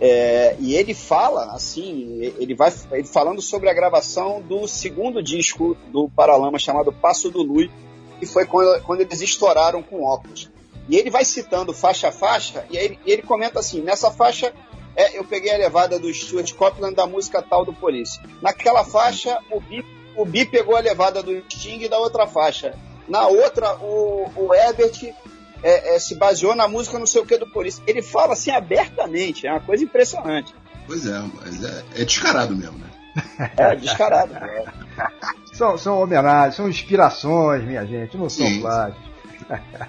é, 0.00 0.54
e 0.60 0.74
ele 0.74 0.92
fala, 0.92 1.54
assim, 1.54 2.18
ele 2.38 2.54
vai 2.54 2.70
ele 2.92 3.04
falando 3.08 3.40
sobre 3.40 3.70
a 3.70 3.74
gravação 3.74 4.42
do 4.42 4.68
segundo 4.68 5.22
disco 5.22 5.76
do 5.90 6.08
Paralamas, 6.10 6.60
chamado 6.62 6.92
Passo 6.92 7.30
do 7.30 7.42
Lui, 7.42 7.70
que 8.18 8.26
foi 8.26 8.46
quando, 8.46 8.82
quando 8.82 9.00
eles 9.00 9.20
estouraram 9.20 9.82
com 9.82 10.02
óculos. 10.02 10.50
E 10.88 10.96
ele 10.96 11.10
vai 11.10 11.24
citando 11.24 11.72
faixa 11.72 12.08
a 12.08 12.12
faixa, 12.12 12.64
e 12.70 12.78
aí 12.78 12.84
ele, 12.84 12.98
ele 13.04 13.22
comenta 13.22 13.58
assim, 13.58 13.80
nessa 13.80 14.10
faixa 14.10 14.52
é, 14.96 15.18
eu 15.18 15.24
peguei 15.24 15.54
a 15.54 15.58
levada 15.58 15.98
do 15.98 16.12
Stuart 16.12 16.54
Copeland 16.54 16.94
da 16.94 17.06
música 17.06 17.42
tal 17.42 17.64
do 17.66 17.72
Police. 17.72 18.18
Naquela 18.40 18.82
faixa, 18.82 19.38
o 19.50 19.60
Bi, 19.60 19.84
o 20.16 20.24
Bi 20.24 20.46
pegou 20.46 20.74
a 20.74 20.80
levada 20.80 21.22
do 21.22 21.44
Sting 21.50 21.86
da 21.86 21.98
outra 21.98 22.26
faixa. 22.26 22.74
Na 23.06 23.26
outra, 23.26 23.76
o, 23.76 24.30
o 24.34 24.54
Herbert 24.54 25.14
é, 25.62 25.94
é, 25.94 25.98
se 25.98 26.14
baseou 26.14 26.54
na 26.54 26.66
música 26.66 26.98
não 26.98 27.06
sei 27.06 27.20
o 27.20 27.26
que 27.26 27.36
do 27.36 27.46
Police. 27.46 27.82
Ele 27.86 28.00
fala 28.00 28.32
assim 28.32 28.50
abertamente, 28.50 29.46
é 29.46 29.50
uma 29.50 29.60
coisa 29.60 29.84
impressionante. 29.84 30.54
Pois 30.86 31.06
é, 31.06 31.22
mas 31.34 31.62
é, 31.62 31.84
é 31.96 32.04
descarado 32.04 32.56
mesmo, 32.56 32.78
né? 32.78 32.90
É, 33.56 33.76
descarado. 33.76 34.32
São, 35.56 35.78
são 35.78 36.00
homenagens, 36.02 36.54
são 36.54 36.68
inspirações, 36.68 37.64
minha 37.64 37.84
gente, 37.86 38.16
não 38.16 38.28
são 38.28 38.46
plágios. 38.60 38.98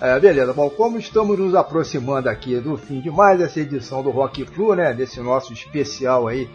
É, 0.00 0.18
beleza, 0.18 0.52
bom, 0.52 0.68
como 0.68 0.98
estamos 0.98 1.38
nos 1.38 1.54
aproximando 1.54 2.28
aqui 2.28 2.58
do 2.58 2.76
fim 2.76 3.00
de 3.00 3.10
mais 3.10 3.40
essa 3.40 3.60
edição 3.60 4.02
do 4.02 4.10
Rock 4.10 4.44
Flu, 4.44 4.74
né, 4.74 4.92
desse 4.92 5.20
nosso 5.20 5.52
especial 5.52 6.26
aí, 6.26 6.50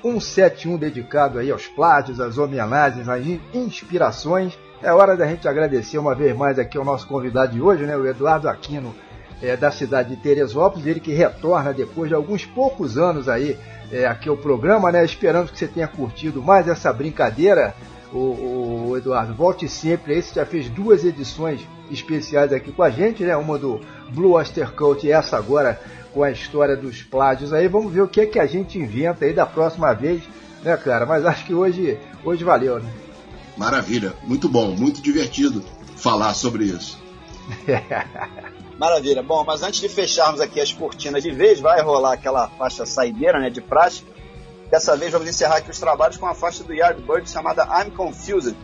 171 0.00 0.76
dedicado 0.78 1.38
aí 1.38 1.50
aos 1.50 1.66
plágios, 1.66 2.20
às 2.20 2.38
homenagens, 2.38 3.08
às 3.08 3.26
in- 3.26 3.40
inspirações, 3.52 4.56
é 4.82 4.92
hora 4.92 5.16
da 5.16 5.26
gente 5.26 5.46
agradecer 5.48 5.98
uma 5.98 6.14
vez 6.14 6.34
mais 6.36 6.58
aqui 6.58 6.78
ao 6.78 6.84
nosso 6.84 7.06
convidado 7.06 7.52
de 7.52 7.60
hoje, 7.60 7.84
né, 7.84 7.96
o 7.96 8.06
Eduardo 8.06 8.48
Aquino, 8.48 8.94
é, 9.42 9.56
da 9.56 9.70
cidade 9.70 10.10
de 10.10 10.16
Teresópolis, 10.16 10.86
ele 10.86 11.00
que 11.00 11.12
retorna 11.12 11.72
depois 11.74 12.08
de 12.08 12.14
alguns 12.14 12.44
poucos 12.46 12.96
anos 12.96 13.28
aí 13.28 13.58
é, 13.92 14.06
aqui 14.06 14.28
ao 14.28 14.36
programa, 14.36 14.90
né? 14.92 15.04
Esperamos 15.04 15.50
que 15.50 15.58
você 15.58 15.66
tenha 15.66 15.88
curtido 15.88 16.40
mais 16.42 16.68
essa 16.68 16.92
brincadeira, 16.92 17.74
o, 18.14 18.88
o 18.88 18.96
Eduardo. 18.96 19.34
Volte 19.34 19.68
sempre 19.68 20.14
aí, 20.14 20.22
você 20.22 20.34
já 20.34 20.46
fez 20.46 20.68
duas 20.68 21.04
edições 21.04 21.60
especiais 21.90 22.52
aqui 22.52 22.72
com 22.72 22.82
a 22.82 22.90
gente, 22.90 23.24
né? 23.24 23.36
Uma 23.36 23.58
do 23.58 23.80
Blue 24.10 24.32
Oyster 24.32 24.72
Cult 24.72 25.04
e 25.06 25.10
essa 25.10 25.36
agora 25.36 25.80
com 26.12 26.22
a 26.22 26.30
história 26.30 26.76
dos 26.76 27.02
plágios 27.02 27.52
aí. 27.52 27.66
Vamos 27.68 27.92
ver 27.92 28.02
o 28.02 28.08
que 28.08 28.20
é 28.20 28.26
que 28.26 28.38
a 28.38 28.46
gente 28.46 28.78
inventa 28.78 29.24
aí 29.24 29.32
da 29.32 29.44
próxima 29.44 29.92
vez, 29.92 30.22
né, 30.62 30.76
cara? 30.76 31.04
Mas 31.04 31.26
acho 31.26 31.44
que 31.44 31.52
hoje, 31.52 31.98
hoje 32.24 32.44
valeu, 32.44 32.78
né? 32.80 32.90
Maravilha, 33.56 34.14
muito 34.22 34.48
bom, 34.48 34.74
muito 34.74 35.02
divertido 35.02 35.62
falar 35.96 36.34
sobre 36.34 36.64
isso. 36.64 36.98
Maravilha. 38.78 39.22
Bom, 39.22 39.44
mas 39.44 39.62
antes 39.62 39.80
de 39.80 39.88
fecharmos 39.88 40.40
aqui 40.40 40.60
as 40.60 40.72
cortinas 40.72 41.22
de 41.22 41.30
vez, 41.30 41.60
vai 41.60 41.80
rolar 41.80 42.14
aquela 42.14 42.48
faixa 42.48 42.84
saideira, 42.84 43.38
né, 43.38 43.50
de 43.50 43.60
praxe. 43.60 44.02
Dessa 44.70 44.96
vez 44.96 45.12
vamos 45.12 45.28
encerrar 45.28 45.56
aqui 45.56 45.70
os 45.70 45.78
trabalhos 45.78 46.16
com 46.16 46.26
a 46.26 46.34
faixa 46.34 46.64
do 46.64 46.72
Yardbird 46.72 47.28
chamada 47.28 47.64
I'm 47.64 47.90
Confused, 47.90 48.56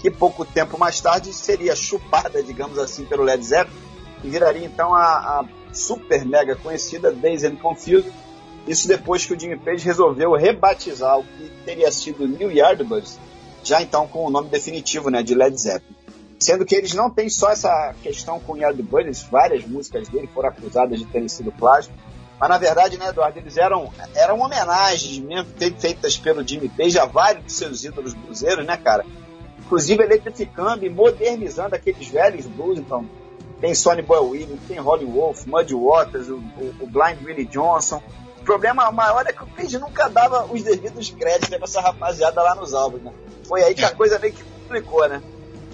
que 0.00 0.10
pouco 0.10 0.44
tempo 0.44 0.78
mais 0.78 1.00
tarde 1.00 1.32
seria 1.32 1.76
chupada, 1.76 2.42
digamos 2.42 2.78
assim, 2.78 3.04
pelo 3.04 3.22
Led 3.22 3.44
Zeppelin 3.44 3.78
e 4.22 4.30
viraria 4.30 4.64
então 4.64 4.94
a, 4.94 5.00
a 5.00 5.44
super 5.72 6.24
mega 6.24 6.56
conhecida 6.56 7.12
Days 7.12 7.44
and 7.44 7.56
Confused. 7.56 8.10
Isso 8.66 8.86
depois 8.86 9.24
que 9.24 9.34
o 9.34 9.40
Jimmy 9.40 9.56
Page 9.56 9.84
resolveu 9.84 10.32
rebatizar 10.34 11.18
o 11.18 11.24
que 11.24 11.50
teria 11.64 11.90
sido 11.90 12.28
New 12.28 12.50
Yardbirds, 12.50 13.18
já 13.64 13.82
então 13.82 14.06
com 14.06 14.24
o 14.24 14.30
nome 14.30 14.48
definitivo, 14.48 15.10
né, 15.10 15.22
de 15.22 15.34
Led 15.34 15.56
Zeppelin. 15.58 15.96
Sendo 16.38 16.64
que 16.64 16.74
eles 16.74 16.94
não 16.94 17.10
têm 17.10 17.28
só 17.28 17.50
essa 17.50 17.94
questão 18.02 18.40
com 18.40 18.56
Yardbirds, 18.56 19.22
várias 19.30 19.66
músicas 19.66 20.08
dele 20.08 20.28
foram 20.32 20.48
acusadas 20.48 20.98
de 20.98 21.04
terem 21.06 21.28
sido 21.28 21.52
plágio, 21.52 21.92
mas 22.40 22.48
na 22.48 22.56
verdade, 22.58 22.96
né, 22.98 23.08
Eduardo, 23.10 23.38
eles 23.38 23.56
eram, 23.58 23.92
eram 24.14 24.40
homenagens 24.40 25.18
mesmo 25.18 25.46
fe- 25.58 25.74
feitas 25.78 26.16
pelo 26.16 26.46
Jimmy 26.46 26.70
Page 26.70 26.98
a 26.98 27.04
vários 27.04 27.44
de 27.44 27.52
seus 27.52 27.84
ídolos 27.84 28.14
bluseiros, 28.14 28.64
né, 28.66 28.76
cara? 28.78 29.04
Inclusive 29.58 30.02
eletrificando 30.02 30.84
e 30.84 30.88
modernizando 30.88 31.74
aqueles 31.76 32.08
velhos 32.08 32.46
blues, 32.46 32.78
então. 32.78 33.04
Tem 33.60 33.74
Sonny 33.74 34.00
Boy 34.00 34.18
Williams, 34.26 34.60
tem 34.66 34.78
Holly 34.78 35.04
Wolf, 35.04 35.44
Muddy 35.46 35.74
Waters, 35.74 36.28
o, 36.28 36.36
o- 36.36 36.74
o 36.80 36.86
Blind 36.86 37.22
Willie 37.22 37.44
Johnson. 37.44 38.02
O 38.40 38.42
problema 38.42 38.90
maior 38.90 39.24
é 39.26 39.32
que 39.34 39.44
o 39.44 39.46
Page 39.46 39.78
nunca 39.78 40.08
dava 40.08 40.46
os 40.50 40.62
devidos 40.62 41.10
créditos 41.10 41.50
pra 41.50 41.58
essa 41.64 41.80
rapaziada 41.82 42.42
lá 42.42 42.54
nos 42.54 42.72
álbuns, 42.72 43.02
né? 43.02 43.12
Foi 43.46 43.62
aí 43.62 43.74
que 43.74 43.84
a 43.84 43.88
É. 43.88 43.94
coisa 43.94 44.18
meio 44.18 44.32
que 44.32 44.42
complicou, 44.42 45.06
né? 45.06 45.22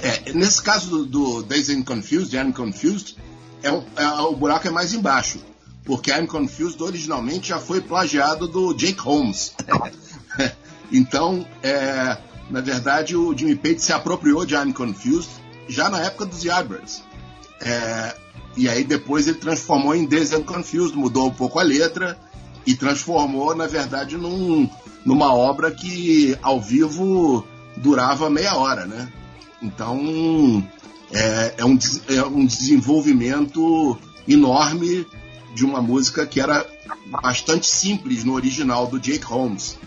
É, 0.02 0.32
nesse 0.32 0.60
caso 0.60 0.90
do, 0.90 1.06
do 1.06 1.42
Days 1.44 1.70
and 1.70 1.84
Confused, 1.84 2.34
I'm 2.34 2.52
Confused, 2.52 3.16
é, 3.62 3.68
é- 3.68 4.20
o 4.22 4.34
buraco 4.34 4.66
é 4.66 4.70
mais 4.70 4.92
embaixo. 4.92 5.38
Porque 5.86 6.10
I'm 6.10 6.26
Confused 6.26 6.82
originalmente 6.82 7.48
já 7.48 7.60
foi 7.60 7.80
plagiado 7.80 8.48
do 8.48 8.74
Jake 8.74 9.00
Holmes. 9.00 9.54
então, 10.92 11.46
é, 11.62 12.18
na 12.50 12.60
verdade, 12.60 13.16
o 13.16 13.36
Jimmy 13.36 13.54
Page 13.54 13.80
se 13.80 13.92
apropriou 13.92 14.44
de 14.44 14.54
I'm 14.54 14.72
Confused 14.72 15.30
já 15.68 15.88
na 15.88 16.00
época 16.00 16.26
dos 16.26 16.44
Yardbirds. 16.44 17.02
É, 17.60 18.14
e 18.56 18.68
aí 18.68 18.82
depois 18.82 19.28
ele 19.28 19.38
transformou 19.38 19.94
em 19.94 20.04
and 20.04 20.42
Confused, 20.42 20.96
mudou 20.96 21.28
um 21.28 21.32
pouco 21.32 21.58
a 21.60 21.62
letra 21.62 22.18
e 22.66 22.74
transformou, 22.74 23.54
na 23.54 23.66
verdade, 23.66 24.16
num, 24.16 24.68
numa 25.04 25.32
obra 25.32 25.70
que 25.70 26.36
ao 26.42 26.60
vivo 26.60 27.46
durava 27.76 28.28
meia 28.28 28.56
hora, 28.56 28.86
né? 28.86 29.12
Então 29.62 30.66
é, 31.12 31.54
é 31.58 31.64
um, 31.64 31.78
é 32.08 32.22
um 32.24 32.44
desenvolvimento 32.44 33.96
enorme 34.26 35.06
de 35.56 35.64
uma 35.64 35.80
música 35.80 36.26
que 36.26 36.38
era 36.38 36.66
bastante 37.06 37.66
simples 37.66 38.22
no 38.24 38.34
original 38.34 38.86
do 38.86 39.00
Jake 39.00 39.24
Holmes. 39.24 39.78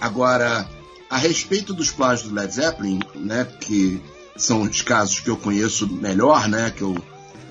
Agora, 0.00 0.68
a 1.08 1.16
respeito 1.16 1.72
dos 1.72 1.92
plágios 1.92 2.28
do 2.28 2.34
Led 2.34 2.52
Zeppelin, 2.52 2.98
né, 3.14 3.46
que 3.60 4.02
são 4.36 4.62
os 4.62 4.82
casos 4.82 5.20
que 5.20 5.30
eu 5.30 5.36
conheço 5.36 5.86
melhor, 5.86 6.48
né, 6.48 6.72
que 6.72 6.82
eu 6.82 6.96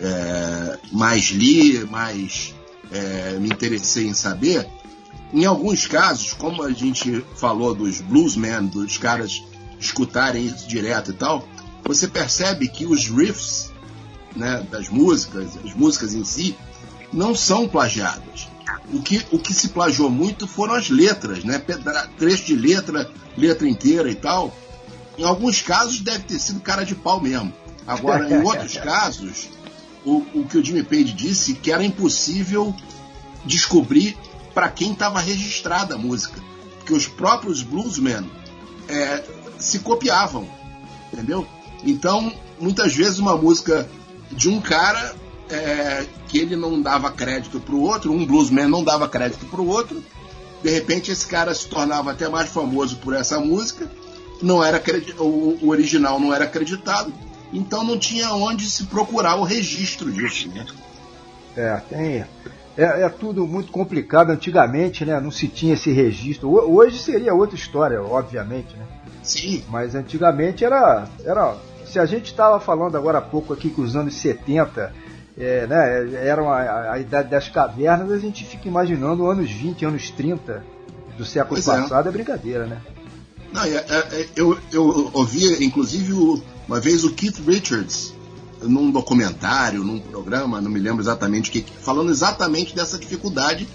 é, 0.01 0.77
mais 0.91 1.27
li, 1.29 1.79
mais 1.85 2.53
é, 2.91 3.37
me 3.39 3.47
interessei 3.47 4.05
em 4.05 4.13
saber, 4.13 4.67
em 5.33 5.45
alguns 5.45 5.87
casos, 5.87 6.33
como 6.33 6.61
a 6.61 6.71
gente 6.71 7.23
falou 7.37 7.73
dos 7.73 8.01
bluesmen, 8.01 8.67
dos 8.67 8.97
caras 8.97 9.41
escutarem 9.79 10.45
isso 10.45 10.67
direto 10.67 11.11
e 11.11 11.13
tal, 11.13 11.47
você 11.85 12.05
percebe 12.05 12.67
que 12.67 12.85
os 12.85 13.07
riffs 13.07 13.71
né, 14.35 14.67
das 14.69 14.89
músicas, 14.89 15.57
as 15.63 15.73
músicas 15.73 16.13
em 16.13 16.25
si, 16.25 16.53
não 17.15 17.33
são 17.33 17.67
plagiadas. 17.67 18.47
O 18.93 19.01
que, 19.01 19.25
o 19.31 19.39
que 19.39 19.53
se 19.53 19.69
plagiou 19.69 20.09
muito 20.09 20.47
foram 20.47 20.75
as 20.75 20.89
letras, 20.89 21.43
né? 21.43 21.57
Pedra- 21.57 22.07
Trecho 22.17 22.45
de 22.45 22.55
letra, 22.55 23.09
letra 23.37 23.67
inteira 23.67 24.09
e 24.11 24.15
tal. 24.15 24.53
Em 25.17 25.23
alguns 25.23 25.61
casos 25.61 26.01
deve 26.01 26.19
ter 26.25 26.37
sido 26.39 26.59
cara 26.59 26.83
de 26.83 26.93
pau 26.93 27.19
mesmo. 27.21 27.51
Agora, 27.87 28.29
em 28.29 28.43
outros 28.43 28.77
casos, 28.77 29.49
o, 30.05 30.17
o 30.33 30.45
que 30.47 30.57
o 30.57 30.63
Jimmy 30.63 30.83
Page 30.83 31.13
disse 31.13 31.53
que 31.53 31.71
era 31.71 31.83
impossível 31.83 32.75
descobrir 33.45 34.17
para 34.53 34.69
quem 34.69 34.91
estava 34.91 35.19
registrada 35.19 35.95
a 35.95 35.97
música. 35.97 36.39
Porque 36.77 36.93
os 36.93 37.07
próprios 37.07 37.63
bluesmen 37.63 38.29
é, 38.87 39.23
se 39.57 39.79
copiavam, 39.79 40.47
entendeu? 41.11 41.47
Então, 41.83 42.31
muitas 42.59 42.93
vezes 42.93 43.19
uma 43.19 43.35
música 43.37 43.89
de 44.31 44.49
um 44.49 44.59
cara 44.61 45.15
é, 45.49 46.05
que 46.27 46.37
ele 46.39 46.55
não 46.55 46.81
dava 46.81 47.11
crédito 47.11 47.59
para 47.59 47.75
o 47.75 47.81
outro, 47.81 48.11
um 48.11 48.25
bluesman 48.25 48.67
não 48.67 48.83
dava 48.83 49.07
crédito 49.07 49.45
para 49.45 49.61
o 49.61 49.67
outro, 49.67 50.03
de 50.63 50.69
repente 50.69 51.11
esse 51.11 51.25
cara 51.27 51.53
se 51.53 51.67
tornava 51.67 52.11
até 52.11 52.27
mais 52.27 52.49
famoso 52.49 52.97
por 52.97 53.13
essa 53.13 53.39
música, 53.39 53.89
não 54.41 54.63
era 54.63 54.81
o, 55.19 55.57
o 55.61 55.69
original 55.69 56.19
não 56.19 56.33
era 56.33 56.45
acreditado, 56.45 57.13
então 57.53 57.83
não 57.83 57.97
tinha 57.97 58.31
onde 58.33 58.69
se 58.69 58.85
procurar 58.85 59.35
o 59.35 59.43
registro 59.43 60.11
disso. 60.11 60.49
Né? 60.49 60.65
É, 61.55 61.77
tem. 61.89 62.25
É, 62.77 63.03
é 63.03 63.09
tudo 63.09 63.47
muito 63.47 63.71
complicado. 63.71 64.31
Antigamente, 64.31 65.05
né, 65.05 65.17
não 65.21 65.31
se 65.31 65.47
tinha 65.47 65.75
esse 65.75 65.89
registro. 65.93 66.49
Ho- 66.49 66.75
Hoje 66.75 66.99
seria 66.99 67.33
outra 67.33 67.55
história, 67.55 68.01
obviamente, 68.01 68.75
né? 68.75 68.85
Sim, 69.23 69.63
Mas 69.69 69.95
antigamente 69.95 70.65
era. 70.65 71.07
era 71.23 71.55
se 71.85 71.97
a 71.97 72.05
gente 72.05 72.25
estava 72.25 72.59
falando 72.59 72.97
agora 72.97 73.19
há 73.19 73.21
pouco 73.21 73.53
aqui 73.53 73.69
que 73.69 73.79
os 73.79 73.95
anos 73.95 74.15
70 74.15 74.93
é, 75.37 75.67
né, 75.67 76.25
eram 76.27 76.49
a, 76.49 76.61
a- 76.61 76.93
a 76.93 76.99
idade 76.99 77.29
das 77.29 77.47
cavernas, 77.49 78.11
a 78.11 78.17
gente 78.19 78.45
fica 78.45 78.67
imaginando 78.67 79.25
anos 79.29 79.49
20, 79.51 79.85
anos 79.85 80.09
30 80.11 80.63
do 81.17 81.25
século 81.25 81.61
Pois 81.61 81.67
é. 81.67 81.81
passado, 81.81 82.09
é. 82.09 82.11
brincadeira, 82.11 82.65
né? 82.65 82.81
Não, 83.53 83.63
é- 83.63 83.69
é- 83.75 84.21
é- 84.21 84.27
eu, 84.35 84.57
eu 84.71 85.11
ouvi, 85.13 85.63
inclusive, 85.63 86.13
uma 86.67 86.79
vez 86.79 87.03
o 87.03 87.11
Keith 87.13 87.39
Richards, 87.45 88.13
num 88.61 88.89
documentário, 88.91 89.83
num 89.83 89.99
programa, 89.99 90.59
não 90.61 90.71
me 90.71 90.79
lembro 90.79 91.01
exatamente 91.03 91.49
o 91.49 91.53
que, 91.53 91.63
falando 91.81 92.09
exatamente 92.11 92.75
dessa 92.75 92.97
dificuldade 92.97 93.67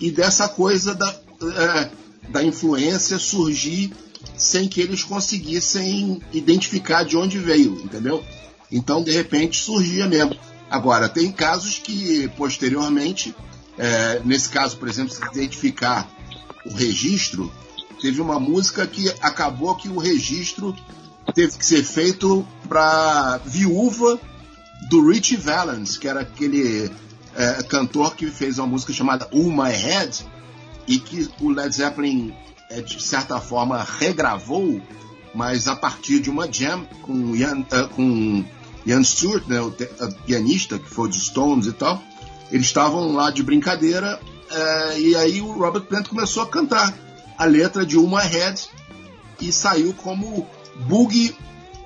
e 0.00 0.10
dessa 0.10 0.48
coisa 0.48 0.94
da, 0.94 1.08
é, 1.42 1.90
da 2.30 2.42
influência 2.42 3.18
surgir 3.18 3.92
sem 4.36 4.68
que 4.68 4.80
eles 4.80 5.02
conseguissem 5.04 6.20
identificar 6.32 7.02
de 7.04 7.16
onde 7.16 7.38
veio, 7.38 7.72
entendeu? 7.84 8.22
Então, 8.70 9.02
de 9.02 9.10
repente, 9.10 9.60
surgia 9.60 10.06
mesmo. 10.06 10.36
Agora, 10.70 11.08
tem 11.08 11.32
casos 11.32 11.78
que, 11.78 12.28
posteriormente, 12.36 13.34
é, 13.76 14.20
nesse 14.24 14.48
caso, 14.48 14.76
por 14.76 14.88
exemplo, 14.88 15.12
se 15.12 15.24
identificar 15.32 16.08
o 16.66 16.74
registro, 16.74 17.50
teve 18.00 18.20
uma 18.20 18.38
música 18.38 18.86
que 18.86 19.08
acabou 19.20 19.74
que 19.76 19.88
o 19.88 19.98
registro 19.98 20.74
teve 21.34 21.56
que 21.56 21.64
ser 21.64 21.82
feito 21.82 22.46
para 22.68 23.40
viúva 23.44 24.18
do 24.90 25.08
Richie 25.08 25.36
Valens, 25.36 25.96
que 25.96 26.08
era 26.08 26.20
aquele 26.20 26.90
é, 27.34 27.62
cantor 27.62 28.14
que 28.14 28.26
fez 28.26 28.58
uma 28.58 28.66
música 28.66 28.92
chamada 28.92 29.28
Oh 29.32 29.50
My 29.50 29.70
Head 29.70 30.26
e 30.86 30.98
que 30.98 31.28
o 31.40 31.50
Led 31.50 31.74
Zeppelin, 31.74 32.34
é, 32.70 32.80
de 32.80 33.02
certa 33.02 33.40
forma, 33.40 33.86
regravou, 33.98 34.80
mas 35.34 35.68
a 35.68 35.76
partir 35.76 36.20
de 36.20 36.30
uma 36.30 36.50
jam 36.50 36.84
com 37.02 37.36
Ian, 37.36 37.60
uh, 37.60 37.88
com 37.94 38.44
Ian 38.86 39.04
Stewart, 39.04 39.46
né, 39.46 39.60
o 39.60 39.70
pianista 40.24 40.78
que 40.78 40.88
foi 40.88 41.08
dos 41.08 41.26
Stones 41.26 41.66
e 41.66 41.72
tal. 41.72 42.02
Eles 42.50 42.66
estavam 42.66 43.12
lá 43.12 43.30
de 43.30 43.42
brincadeira 43.42 44.18
uh, 44.50 44.98
e 44.98 45.14
aí 45.16 45.40
o 45.40 45.52
Robert 45.52 45.82
Plant 45.82 46.08
começou 46.08 46.42
a 46.42 46.46
cantar 46.46 46.94
a 47.36 47.44
letra 47.44 47.84
de 47.84 47.98
Uma 47.98 48.22
Head 48.22 48.68
e 49.40 49.52
saiu 49.52 49.92
como 49.94 50.46
Boogie 50.86 51.36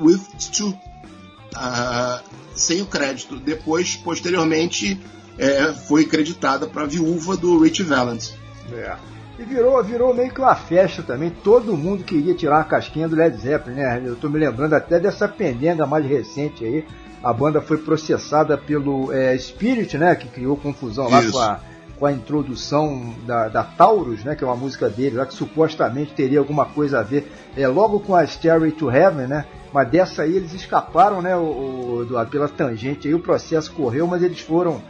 with 0.01 0.20
Stu, 0.39 0.69
uh, 0.69 2.23
sem 2.55 2.81
o 2.81 2.86
crédito. 2.86 3.39
Depois, 3.39 3.97
posteriormente, 3.97 5.01
é, 5.39 5.73
foi 5.73 6.05
creditada 6.05 6.66
para 6.66 6.82
a 6.82 6.86
viúva 6.86 7.36
do 7.36 7.59
Rich 7.60 7.82
Valens. 7.82 8.35
É. 8.73 9.11
E 9.38 9.44
virou, 9.44 9.82
virou 9.82 10.14
meio 10.14 10.30
que 10.30 10.40
uma 10.40 10.54
festa 10.54 11.02
também. 11.02 11.30
Todo 11.30 11.76
mundo 11.76 12.04
queria 12.04 12.34
tirar 12.34 12.60
a 12.60 12.64
casquinha 12.64 13.09
do 13.09 13.16
Led 13.16 13.36
Zeppelin, 13.36 13.76
né? 13.76 14.02
Eu 14.04 14.16
tô 14.16 14.28
me 14.28 14.38
lembrando 14.38 14.74
até 14.74 15.00
dessa 15.00 15.26
pendenga 15.26 15.86
mais 15.86 16.04
recente 16.04 16.64
aí. 16.64 16.84
A 17.22 17.32
banda 17.32 17.60
foi 17.60 17.78
processada 17.78 18.59
pelo 18.59 19.12
é, 19.12 19.36
Spirit, 19.38 19.96
né? 19.96 20.14
Que 20.14 20.28
criou 20.28 20.56
confusão 20.56 21.09
lá 21.09 21.22
com 21.30 21.38
a, 21.38 21.60
com 21.98 22.06
a 22.06 22.12
introdução 22.12 23.14
da, 23.26 23.48
da, 23.48 23.64
Taurus, 23.64 24.22
né? 24.22 24.34
Que 24.34 24.44
é 24.44 24.46
uma 24.46 24.56
música 24.56 24.90
dele 24.90 25.16
lá 25.16 25.24
que 25.24 25.34
supostamente 25.34 26.12
teria 26.12 26.38
alguma 26.38 26.66
coisa 26.66 27.00
a 27.00 27.02
ver 27.02 27.32
é, 27.56 27.66
logo 27.66 28.00
com 28.00 28.14
a 28.14 28.26
Stairway 28.26 28.72
to 28.72 28.90
Heaven, 28.90 29.28
né? 29.28 29.46
Mas 29.72 29.88
dessa 29.88 30.22
aí 30.22 30.36
eles 30.36 30.52
escaparam, 30.52 31.22
né? 31.22 31.34
O, 31.34 32.06
o, 32.06 32.26
pela 32.26 32.48
tangente 32.48 33.09
aí 33.09 33.14
o 33.14 33.20
processo 33.20 33.72
correu, 33.72 34.06
mas 34.06 34.22
eles 34.22 34.40
foram 34.40 34.82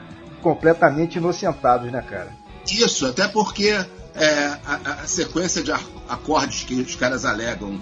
completamente 0.42 1.18
inocentados, 1.18 1.92
né, 1.92 2.02
cara? 2.02 2.30
Isso, 2.66 3.06
até 3.06 3.28
porque 3.28 3.78
é, 4.14 4.58
a, 4.66 5.02
a, 5.02 5.06
sequência 5.06 5.62
de 5.62 5.72
acordes 6.08 6.64
que 6.64 6.74
os 6.74 6.94
caras 6.94 7.24
alegam 7.24 7.80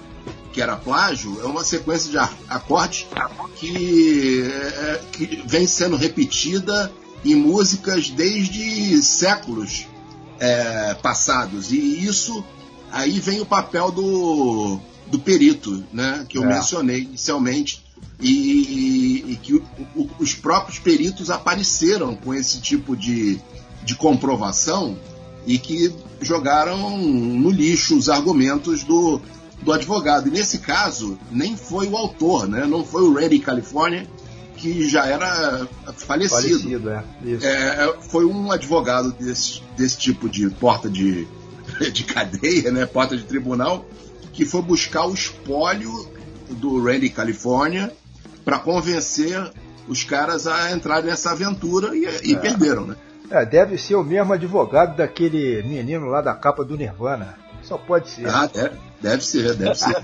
que 0.53 0.61
era 0.61 0.77
plágio 0.77 1.41
é 1.41 1.45
uma 1.45 1.65
sequência 1.65 2.11
de 2.11 2.19
acordes 2.49 3.07
que, 3.57 4.43
é, 4.43 5.01
que 5.13 5.43
vem 5.47 5.67
sendo 5.67 5.97
repetida 5.97 6.93
em 7.25 7.35
músicas 7.35 8.11
desde 8.11 9.03
séculos 9.03 9.87
é, 10.39 10.95
passados. 10.95 11.71
E 11.71 12.05
isso 12.05 12.45
aí 12.91 13.21
vem 13.21 13.41
o 13.41 13.47
papel 13.47 13.91
do, 13.91 14.81
do 15.07 15.19
perito, 15.19 15.85
né, 15.93 16.25
que 16.29 16.39
eu 16.39 16.45
é. 16.45 16.47
mencionei 16.47 17.03
inicialmente, 17.03 17.85
e, 18.19 19.25
e 19.29 19.39
que 19.43 19.55
o, 19.55 19.65
o, 19.95 20.11
os 20.19 20.35
próprios 20.35 20.79
peritos 20.79 21.31
apareceram 21.31 22.15
com 22.15 22.35
esse 22.35 22.61
tipo 22.61 22.97
de, 22.97 23.41
de 23.83 23.95
comprovação 23.95 24.99
e 25.51 25.59
que 25.59 25.93
jogaram 26.21 26.97
no 26.97 27.51
lixo 27.51 27.99
os 27.99 28.09
argumentos 28.09 28.85
do, 28.85 29.21
do 29.61 29.73
advogado. 29.73 30.29
E 30.29 30.31
nesse 30.31 30.59
caso, 30.59 31.19
nem 31.29 31.57
foi 31.57 31.89
o 31.89 31.97
autor, 31.97 32.49
né? 32.49 32.65
não 32.67 32.85
foi 32.85 33.03
o 33.03 33.13
Randy 33.13 33.41
California, 33.41 34.07
que 34.57 34.89
já 34.89 35.07
era 35.07 35.67
falecido. 35.97 36.61
falecido 36.61 36.91
é. 36.91 37.05
É, 37.43 37.95
foi 38.01 38.27
um 38.27 38.53
advogado 38.53 39.11
desse, 39.11 39.61
desse 39.77 39.99
tipo 39.99 40.29
de 40.29 40.49
porta 40.51 40.89
de, 40.89 41.27
de 41.93 42.05
cadeia, 42.05 42.71
né? 42.71 42.87
porta 42.87 43.17
de 43.17 43.25
tribunal, 43.25 43.85
que 44.33 44.45
foi 44.45 44.63
buscar 44.63 45.07
o 45.07 45.13
espólio 45.13 46.09
do 46.49 46.81
Randy 46.81 47.11
California 47.11 47.93
para 48.45 48.61
convencer 48.61 49.51
os 49.89 50.05
caras 50.05 50.47
a 50.47 50.71
entrarem 50.71 51.11
nessa 51.11 51.33
aventura 51.33 51.97
e, 51.97 52.05
e 52.23 52.35
é. 52.35 52.39
perderam, 52.39 52.87
né? 52.87 52.95
É, 53.31 53.47
deve 53.47 53.79
ser 53.79 53.95
o 53.95 54.03
mesmo 54.03 54.33
advogado 54.33 54.97
daquele 54.97 55.63
menino 55.63 56.07
lá 56.07 56.21
da 56.21 56.35
capa 56.35 56.65
do 56.65 56.77
Nirvana. 56.77 57.39
Só 57.63 57.79
pode 57.79 58.09
ser. 58.09 58.29
Ah, 58.29 58.47
deve, 58.47 58.77
deve 59.01 59.25
ser, 59.25 59.55
deve 59.55 59.75
ser. 59.75 59.95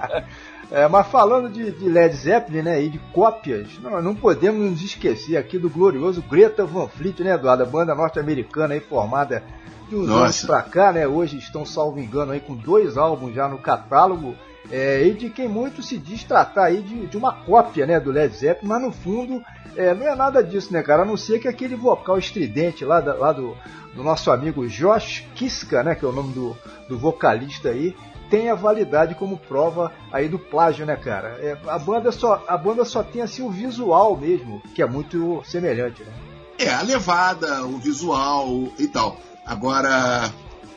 é, 0.70 0.88
mas 0.88 1.06
falando 1.08 1.50
de, 1.50 1.70
de, 1.70 1.88
Led 1.88 2.14
Zeppelin, 2.16 2.62
né, 2.62 2.82
e 2.82 2.88
de 2.88 2.98
cópias, 3.12 3.68
não, 3.82 4.00
não 4.00 4.14
podemos 4.14 4.70
nos 4.70 4.82
esquecer 4.82 5.36
aqui 5.36 5.58
do 5.58 5.68
glorioso 5.68 6.22
Greta 6.22 6.64
Van 6.64 6.88
Fleet, 6.88 7.20
né, 7.20 7.34
Eduardo? 7.34 7.64
A 7.64 7.66
banda 7.66 7.94
norte-americana 7.94 8.74
aí 8.74 8.80
formada 8.80 9.42
de 9.88 9.96
uns 9.96 10.08
Nossa. 10.08 10.22
anos 10.22 10.44
pra 10.44 10.62
cá, 10.62 10.92
né? 10.92 11.06
Hoje 11.06 11.36
estão, 11.36 11.66
salvo 11.66 12.00
engano, 12.00 12.32
aí 12.32 12.40
com 12.40 12.54
dois 12.54 12.96
álbuns 12.96 13.34
já 13.34 13.48
no 13.48 13.58
catálogo. 13.58 14.34
É, 14.70 15.06
e 15.06 15.12
de 15.14 15.28
quem 15.28 15.48
muito 15.48 15.82
se 15.82 15.98
diz 15.98 16.24
tratar 16.24 16.66
aí 16.66 16.82
de, 16.82 17.06
de 17.06 17.16
uma 17.16 17.32
cópia 17.32 17.86
né, 17.86 17.98
do 17.98 18.10
Led 18.10 18.34
Zeppelin, 18.34 18.68
mas 18.68 18.82
no 18.82 18.92
fundo 18.92 19.42
é, 19.76 19.94
não 19.94 20.06
é 20.06 20.14
nada 20.14 20.42
disso, 20.42 20.72
né, 20.72 20.82
cara? 20.82 21.02
A 21.02 21.06
não 21.06 21.16
ser 21.16 21.40
que 21.40 21.48
aquele 21.48 21.74
vocal 21.74 22.18
estridente 22.18 22.84
lá, 22.84 23.00
da, 23.00 23.14
lá 23.14 23.32
do, 23.32 23.56
do 23.94 24.02
nosso 24.02 24.30
amigo 24.30 24.66
Josh 24.68 25.24
Kiska, 25.34 25.82
né, 25.82 25.94
que 25.94 26.04
é 26.04 26.08
o 26.08 26.12
nome 26.12 26.32
do, 26.32 26.56
do 26.88 26.98
vocalista 26.98 27.70
aí, 27.70 27.94
tenha 28.30 28.54
validade 28.54 29.14
como 29.14 29.36
prova 29.36 29.92
aí 30.10 30.26
do 30.26 30.38
plágio, 30.38 30.86
né, 30.86 30.96
cara? 30.96 31.38
É, 31.40 31.56
a, 31.66 31.78
banda 31.78 32.10
só, 32.10 32.42
a 32.48 32.56
banda 32.56 32.82
só 32.84 33.02
tem 33.02 33.20
assim 33.20 33.42
o 33.42 33.50
visual 33.50 34.16
mesmo, 34.16 34.62
que 34.74 34.80
é 34.80 34.86
muito 34.86 35.42
semelhante, 35.44 36.02
né? 36.02 36.12
É, 36.58 36.70
a 36.70 36.82
levada, 36.82 37.66
o 37.66 37.76
visual 37.78 38.68
e 38.78 38.86
tal. 38.86 39.18
Agora, 39.44 40.32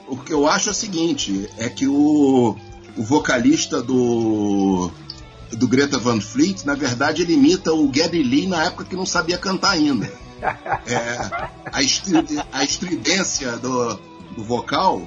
o 0.07 0.17
que 0.17 0.33
eu 0.33 0.47
acho 0.47 0.69
é 0.69 0.71
o 0.71 0.75
seguinte, 0.75 1.49
é 1.57 1.69
que 1.69 1.87
o, 1.87 2.57
o 2.97 3.03
vocalista 3.03 3.81
do 3.81 4.91
do 5.51 5.67
Greta 5.67 5.97
Van 5.97 6.19
Fleet, 6.19 6.65
na 6.65 6.73
verdade, 6.73 7.21
ele 7.21 7.33
imita 7.33 7.73
o 7.73 7.91
Geddy 7.93 8.21
Lee 8.23 8.47
na 8.47 8.65
época 8.65 8.83
que 8.83 8.95
não 8.95 9.05
sabia 9.05 9.37
cantar 9.37 9.71
ainda. 9.71 10.11
É, 10.85 11.49
a, 11.71 11.81
estrid, 11.81 12.29
a 12.51 12.63
estridência 12.63 13.53
do, 13.53 13.95
do 14.35 14.43
vocal 14.43 15.01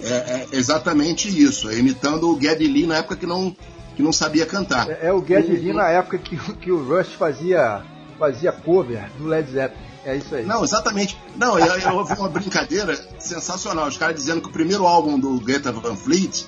é, 0.00 0.08
é, 0.10 0.46
exatamente 0.52 1.28
isso, 1.28 1.70
é 1.70 1.78
imitando 1.78 2.28
o 2.28 2.38
Geddy 2.38 2.66
Lee 2.66 2.86
na 2.86 2.96
época 2.96 3.16
que 3.16 3.24
não, 3.24 3.56
que 3.96 4.02
não 4.02 4.12
sabia 4.12 4.44
cantar. 4.44 4.90
É, 4.90 5.06
é 5.06 5.12
o 5.12 5.24
Geddy 5.24 5.56
Lee 5.56 5.72
na 5.72 5.88
época 5.88 6.18
que, 6.18 6.36
que 6.56 6.70
o 6.70 6.86
Rush 6.86 7.14
fazia, 7.14 7.82
fazia 8.18 8.52
cover 8.52 9.08
do 9.16 9.26
Led 9.26 9.50
Zeppelin. 9.50 9.82
É 10.04 10.16
isso 10.16 10.34
aí. 10.34 10.44
Não, 10.44 10.62
exatamente. 10.62 11.16
Não, 11.36 11.58
eu, 11.58 11.66
eu 11.66 11.94
ouvi 11.94 12.12
uma 12.18 12.28
brincadeira 12.28 12.94
sensacional. 13.18 13.88
Os 13.88 13.96
caras 13.96 14.16
dizendo 14.16 14.42
que 14.42 14.48
o 14.48 14.52
primeiro 14.52 14.86
álbum 14.86 15.18
do 15.18 15.40
Greta 15.40 15.72
Van 15.72 15.96
Fleet 15.96 16.44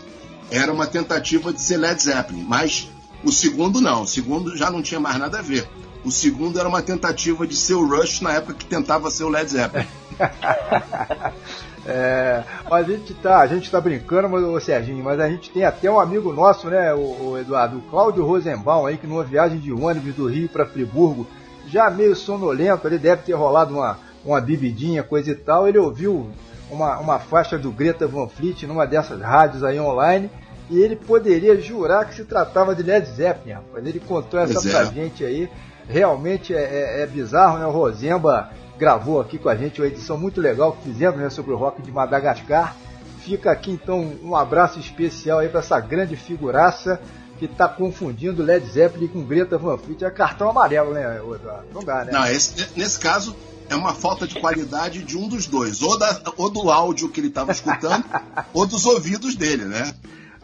era 0.50 0.72
uma 0.72 0.86
tentativa 0.86 1.52
de 1.52 1.60
ser 1.60 1.76
Led 1.76 2.02
Zeppelin, 2.02 2.44
mas 2.44 2.90
o 3.24 3.32
segundo 3.32 3.80
não, 3.80 4.02
o 4.02 4.06
segundo 4.06 4.56
já 4.56 4.70
não 4.70 4.82
tinha 4.82 5.00
mais 5.00 5.18
nada 5.18 5.38
a 5.38 5.42
ver. 5.42 5.68
O 6.04 6.10
segundo 6.10 6.58
era 6.58 6.68
uma 6.68 6.82
tentativa 6.82 7.46
de 7.46 7.56
ser 7.56 7.74
o 7.74 7.84
Rush 7.84 8.20
na 8.20 8.34
época 8.34 8.54
que 8.54 8.64
tentava 8.64 9.10
ser 9.10 9.24
o 9.24 9.28
Led 9.28 9.50
Zeppelin. 9.50 9.86
é, 11.84 12.44
a 12.70 12.82
gente 12.82 13.12
tá, 13.14 13.40
a 13.40 13.46
gente 13.48 13.68
tá 13.68 13.80
brincando, 13.80 14.28
mas, 14.28 14.44
ô 14.44 14.60
Serginho, 14.60 15.02
mas 15.02 15.18
a 15.18 15.28
gente 15.28 15.50
tem 15.50 15.64
até 15.64 15.90
um 15.90 15.98
amigo 15.98 16.32
nosso, 16.32 16.68
né, 16.68 16.94
o, 16.94 17.30
o 17.30 17.38
Eduardo, 17.38 17.78
o 17.78 17.82
Cláudio 17.82 18.24
Rosenbaum 18.24 18.86
aí, 18.86 18.96
que 18.96 19.06
numa 19.06 19.24
viagem 19.24 19.58
de 19.58 19.72
ônibus 19.72 20.14
do 20.14 20.28
Rio 20.28 20.48
para 20.48 20.64
Friburgo, 20.64 21.26
já 21.66 21.90
meio 21.90 22.14
sonolento, 22.14 22.86
ele 22.86 22.98
deve 22.98 23.22
ter 23.22 23.32
rolado 23.32 23.74
uma, 23.74 23.98
uma 24.24 24.40
bebidinha, 24.40 25.02
coisa 25.02 25.32
e 25.32 25.34
tal, 25.34 25.66
ele 25.66 25.78
ouviu 25.78 26.30
uma, 26.70 26.98
uma 26.98 27.18
faixa 27.18 27.58
do 27.58 27.70
Greta 27.70 28.06
Van 28.06 28.28
Fleet 28.28 28.66
numa 28.66 28.86
dessas 28.86 29.20
rádios 29.20 29.62
aí 29.62 29.78
online 29.78 30.30
e 30.68 30.80
ele 30.80 30.96
poderia 30.96 31.60
jurar 31.60 32.06
que 32.06 32.14
se 32.14 32.24
tratava 32.24 32.74
de 32.74 32.82
Led 32.82 33.06
Zeppelin, 33.06 33.54
rapaz. 33.54 33.86
Ele 33.86 34.00
contou 34.00 34.40
essa 34.40 34.54
pois 34.54 34.70
pra 34.70 34.80
é. 34.82 34.86
gente 34.86 35.24
aí. 35.24 35.48
Realmente 35.88 36.52
é, 36.52 36.62
é, 36.62 37.02
é, 37.02 37.06
bizarro, 37.06 37.58
né? 37.58 37.66
O 37.66 37.70
Rosemba 37.70 38.50
gravou 38.76 39.20
aqui 39.20 39.38
com 39.38 39.48
a 39.48 39.54
gente 39.54 39.80
uma 39.80 39.86
edição 39.86 40.18
muito 40.18 40.40
legal 40.40 40.72
que 40.72 40.82
fizemos 40.82 41.20
né, 41.20 41.30
sobre 41.30 41.52
o 41.52 41.56
rock 41.56 41.80
de 41.80 41.92
Madagascar. 41.92 42.74
Fica 43.20 43.52
aqui 43.52 43.70
então 43.70 44.12
um 44.22 44.34
abraço 44.34 44.80
especial 44.80 45.38
aí 45.38 45.48
para 45.48 45.60
essa 45.60 45.78
grande 45.78 46.16
figuraça 46.16 47.00
que 47.38 47.44
está 47.44 47.68
confundindo 47.68 48.42
Led 48.42 48.66
Zeppelin 48.66 49.08
com 49.08 49.24
Greta 49.24 49.56
Van 49.56 49.78
Fleet. 49.78 50.02
É 50.02 50.10
cartão 50.10 50.50
amarelo, 50.50 50.92
né, 50.92 51.18
Eduardo? 51.18 51.66
Não 51.72 51.84
dá, 51.84 52.04
né? 52.04 52.10
Não, 52.12 52.26
esse, 52.26 52.68
nesse 52.76 52.98
caso 52.98 53.36
é 53.68 53.74
uma 53.74 53.94
falta 53.94 54.26
de 54.26 54.38
qualidade 54.40 55.02
de 55.02 55.16
um 55.16 55.28
dos 55.28 55.46
dois, 55.46 55.82
ou, 55.82 55.98
da, 55.98 56.20
ou 56.36 56.50
do 56.50 56.70
áudio 56.70 57.08
que 57.08 57.20
ele 57.20 57.28
estava 57.28 57.52
escutando, 57.52 58.04
ou 58.52 58.66
dos 58.66 58.86
ouvidos 58.86 59.34
dele, 59.34 59.64
né? 59.64 59.94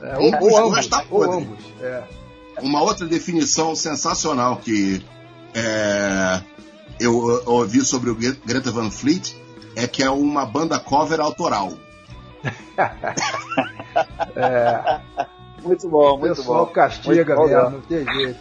É, 0.01 0.19
ou, 0.19 0.51
ou, 0.51 0.67
ambos, 0.67 0.87
tá 0.87 1.05
ou 1.11 1.23
ambos. 1.23 1.65
É. 1.81 2.03
Uma 2.61 2.83
outra 2.83 3.07
definição 3.07 3.75
sensacional 3.75 4.57
que 4.57 5.05
é, 5.55 6.41
eu, 6.99 7.43
ouvi 7.47 7.85
sobre 7.85 8.11
o 8.11 8.15
Greta 8.15 8.71
Van 8.71 8.91
Fleet 8.91 9.37
é 9.77 9.87
que 9.87 10.03
é 10.03 10.11
uma 10.11 10.45
banda 10.45 10.79
cover 10.79 11.21
autoral. 11.21 11.73
É, 14.35 15.01
Muito 15.63 15.87
bom, 15.87 16.15
o 16.15 16.19
muito 16.19 16.37
pessoal 16.37 16.65
bom. 16.65 16.73
castiga 16.73 17.37
Muito 17.37 17.37
bom 17.37 17.47
mesmo. 17.47 17.71
não 17.71 17.81
tem 17.83 18.05
jeito. 18.15 18.41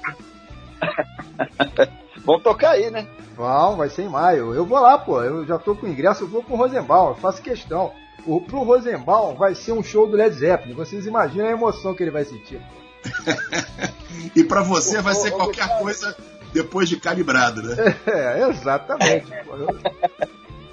Vamos 2.25 2.43
tocar 2.43 2.71
aí, 2.71 2.89
né? 2.91 3.07
Vão, 3.35 3.77
vai 3.77 3.89
ser 3.89 4.03
em 4.03 4.09
maio. 4.09 4.53
Eu 4.53 4.65
vou 4.65 4.79
lá, 4.79 4.97
pô. 4.97 5.21
Eu 5.23 5.45
já 5.45 5.57
tô 5.57 5.75
com 5.75 5.87
ingresso, 5.87 6.23
eu 6.23 6.27
vou 6.27 6.43
pro 6.43 6.55
Rosenbaum, 6.55 7.09
eu 7.09 7.15
faço 7.15 7.41
questão. 7.41 7.91
O, 8.25 8.39
pro 8.39 8.61
Rosenbaum 8.63 9.33
vai 9.35 9.55
ser 9.55 9.71
um 9.71 9.81
show 9.83 10.05
do 10.07 10.15
Led 10.15 10.35
Zeppelin. 10.35 10.75
Vocês 10.75 11.07
imaginam 11.07 11.47
a 11.47 11.51
emoção 11.51 11.93
que 11.95 12.03
ele 12.03 12.11
vai 12.11 12.23
sentir. 12.25 12.61
E 14.35 14.43
pra 14.43 14.61
você 14.61 15.01
vai 15.01 15.15
ser 15.15 15.31
qualquer 15.31 15.79
coisa 15.79 16.15
depois 16.53 16.87
de 16.87 16.97
calibrado, 16.97 17.61
né? 17.63 17.95
É, 18.05 18.47
exatamente. 18.49 19.25
pô. 19.45 19.55
Eu- 19.55 19.79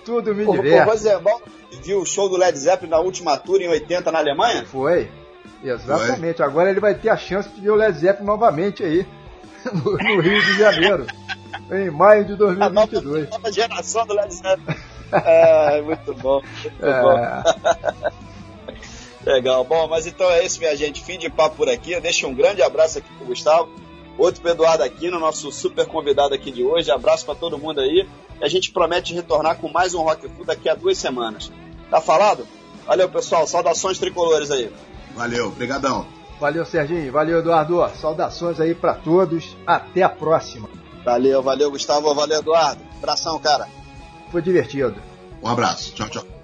Tudo 0.04 0.34
me 0.34 0.44
O, 0.44 0.50
o 0.50 0.52
diverte. 0.56 0.88
Rosenbaum 0.90 1.40
viu 1.82 2.00
o 2.00 2.06
show 2.06 2.28
do 2.28 2.36
Led 2.36 2.56
Zeppelin 2.58 2.90
na 2.90 2.98
última 2.98 3.36
tour 3.38 3.60
em 3.60 3.68
80 3.68 4.12
na 4.12 4.18
Alemanha? 4.18 4.64
Foi. 4.66 5.08
Exatamente. 5.64 6.42
Agora 6.42 6.68
ele 6.70 6.80
vai 6.80 6.94
ter 6.94 7.08
a 7.08 7.16
chance 7.16 7.48
de 7.48 7.60
ver 7.60 7.70
o 7.70 7.74
Led 7.76 7.96
Zeppelin 7.98 8.26
novamente 8.26 8.82
aí. 8.84 9.06
No, 9.64 9.92
no 9.98 10.20
Rio 10.20 10.40
de 10.44 10.58
Janeiro. 10.58 11.06
Em 11.70 11.90
maio 11.90 12.24
de 12.24 12.32
A 12.32 12.70
nova, 12.70 12.86
2022. 12.86 13.30
nova 13.30 13.52
geração 13.52 14.06
do 14.06 14.14
Led 14.14 14.34
Zeppelin. 14.34 14.78
É, 15.12 15.82
muito 15.82 16.14
bom, 16.14 16.42
muito 16.62 16.78
bom. 16.80 17.18
É, 17.18 17.42
Legal. 19.28 19.64
Bom, 19.64 19.86
mas 19.88 20.06
então 20.06 20.30
é 20.30 20.44
isso, 20.44 20.58
minha 20.58 20.74
gente. 20.76 21.02
Fim 21.04 21.18
de 21.18 21.28
papo 21.28 21.56
por 21.56 21.68
aqui. 21.68 21.92
Eu 21.92 22.00
deixo 22.00 22.26
um 22.26 22.34
grande 22.34 22.62
abraço 22.62 22.98
aqui 22.98 23.08
pro 23.14 23.26
Gustavo. 23.26 23.68
Outro 24.16 24.40
pro 24.40 24.50
Eduardo 24.50 24.82
Aquino, 24.82 25.18
nosso 25.18 25.52
super 25.52 25.86
convidado 25.86 26.34
aqui 26.34 26.50
de 26.50 26.64
hoje. 26.64 26.90
Abraço 26.90 27.24
pra 27.24 27.34
todo 27.34 27.58
mundo 27.58 27.80
aí. 27.80 28.08
E 28.40 28.44
a 28.44 28.48
gente 28.48 28.70
promete 28.70 29.14
retornar 29.14 29.56
com 29.58 29.68
mais 29.68 29.94
um 29.94 30.02
Rock 30.02 30.28
Food 30.28 30.46
daqui 30.46 30.68
a 30.68 30.74
duas 30.74 30.98
semanas. 30.98 31.52
Tá 31.90 32.00
falado? 32.00 32.46
Valeu, 32.86 33.08
pessoal. 33.08 33.46
Saudações 33.46 33.98
tricolores 33.98 34.50
aí. 34.50 34.72
Valeu, 35.14 35.50
brigadão. 35.50 36.06
Valeu, 36.40 36.64
Serginho. 36.64 37.12
Valeu, 37.12 37.38
Eduardo. 37.40 37.88
Saudações 38.00 38.60
aí 38.60 38.74
pra 38.74 38.94
todos. 38.94 39.56
Até 39.66 40.02
a 40.02 40.08
próxima. 40.08 40.68
Valeu, 41.04 41.42
valeu, 41.42 41.70
Gustavo. 41.70 42.14
Valeu, 42.14 42.40
Eduardo. 42.40 42.82
Abração, 42.98 43.38
cara. 43.38 43.66
Foi 44.30 44.42
divertido. 44.42 44.96
Um 45.42 45.48
abraço. 45.48 45.94
Tchau, 45.94 46.08
tchau. 46.08 46.37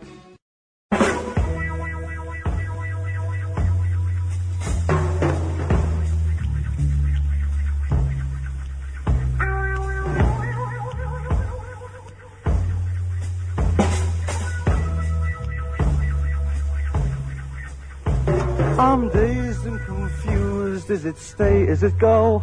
Is 20.94 21.04
it 21.04 21.18
stay? 21.18 21.64
Is 21.64 21.82
it 21.82 21.98
go? 21.98 22.40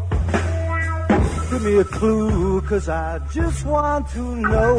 Give 1.50 1.64
me 1.64 1.78
a 1.78 1.86
clue, 1.86 2.60
cause 2.64 2.90
I 2.90 3.20
just 3.32 3.66
want 3.66 4.10
to 4.10 4.36
know. 4.36 4.74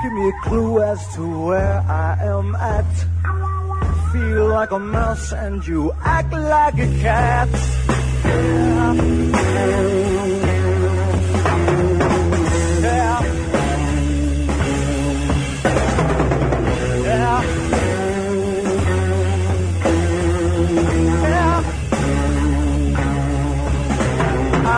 Give 0.00 0.12
me 0.12 0.28
a 0.28 0.32
clue 0.44 0.80
as 0.80 1.14
to 1.16 1.46
where 1.46 1.80
I 1.80 2.16
am 2.22 2.54
at. 2.54 2.86
Feel 4.12 4.46
like 4.46 4.70
a 4.70 4.78
mouse 4.78 5.32
and 5.32 5.66
you 5.66 5.92
act 6.04 6.32
like 6.32 6.78
a 6.78 6.86
cat. 7.02 7.48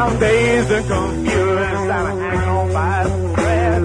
I'm 0.02 0.18
dazed 0.18 0.70
and 0.72 0.86
confused. 0.88 1.90
I'm 1.90 2.18
hanging 2.18 2.48
on 2.48 2.72
by 2.72 3.02
a 3.02 3.34
thread. 3.34 3.82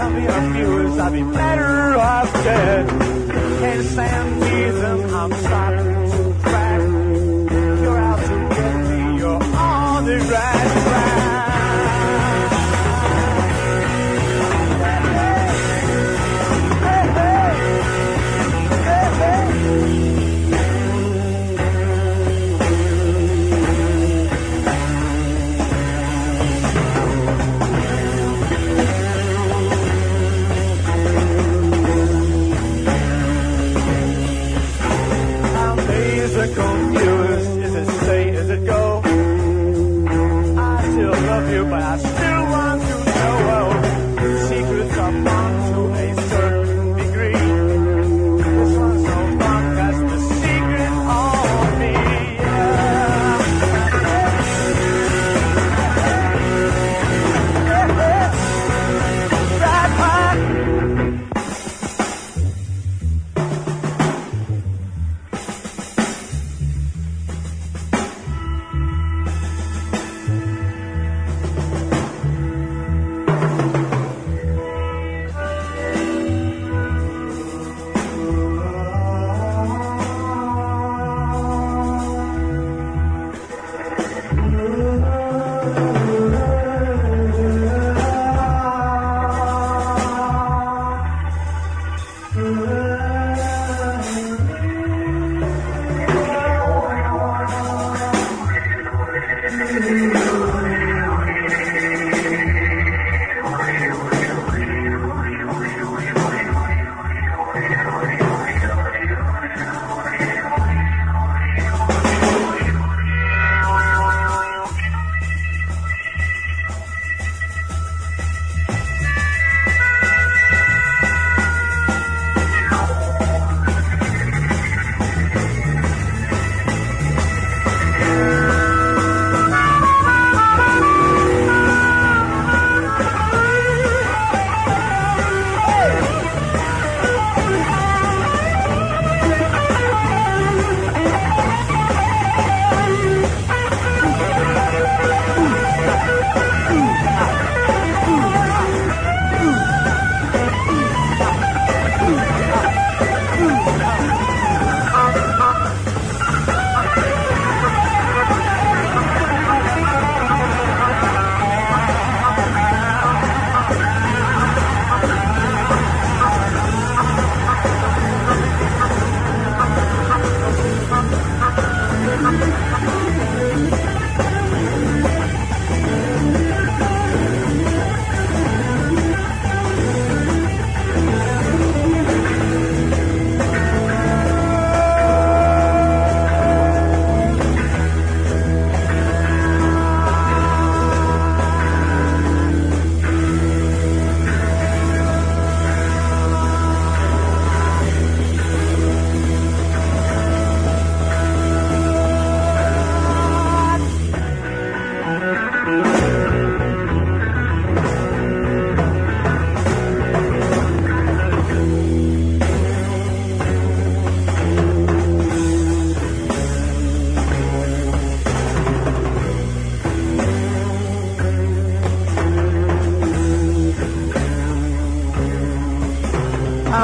I'm 0.00 0.52
being. 0.52 1.00
I'd 1.00 1.12
be 1.12 1.22
better 1.22 1.98
off 1.98 2.32
dead. 2.32 2.88
Can't 2.88 3.86
stand 3.88 4.42
reason. 4.42 5.14
I'm 5.14 5.32
starting 5.32 5.95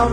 I'm 0.02 0.12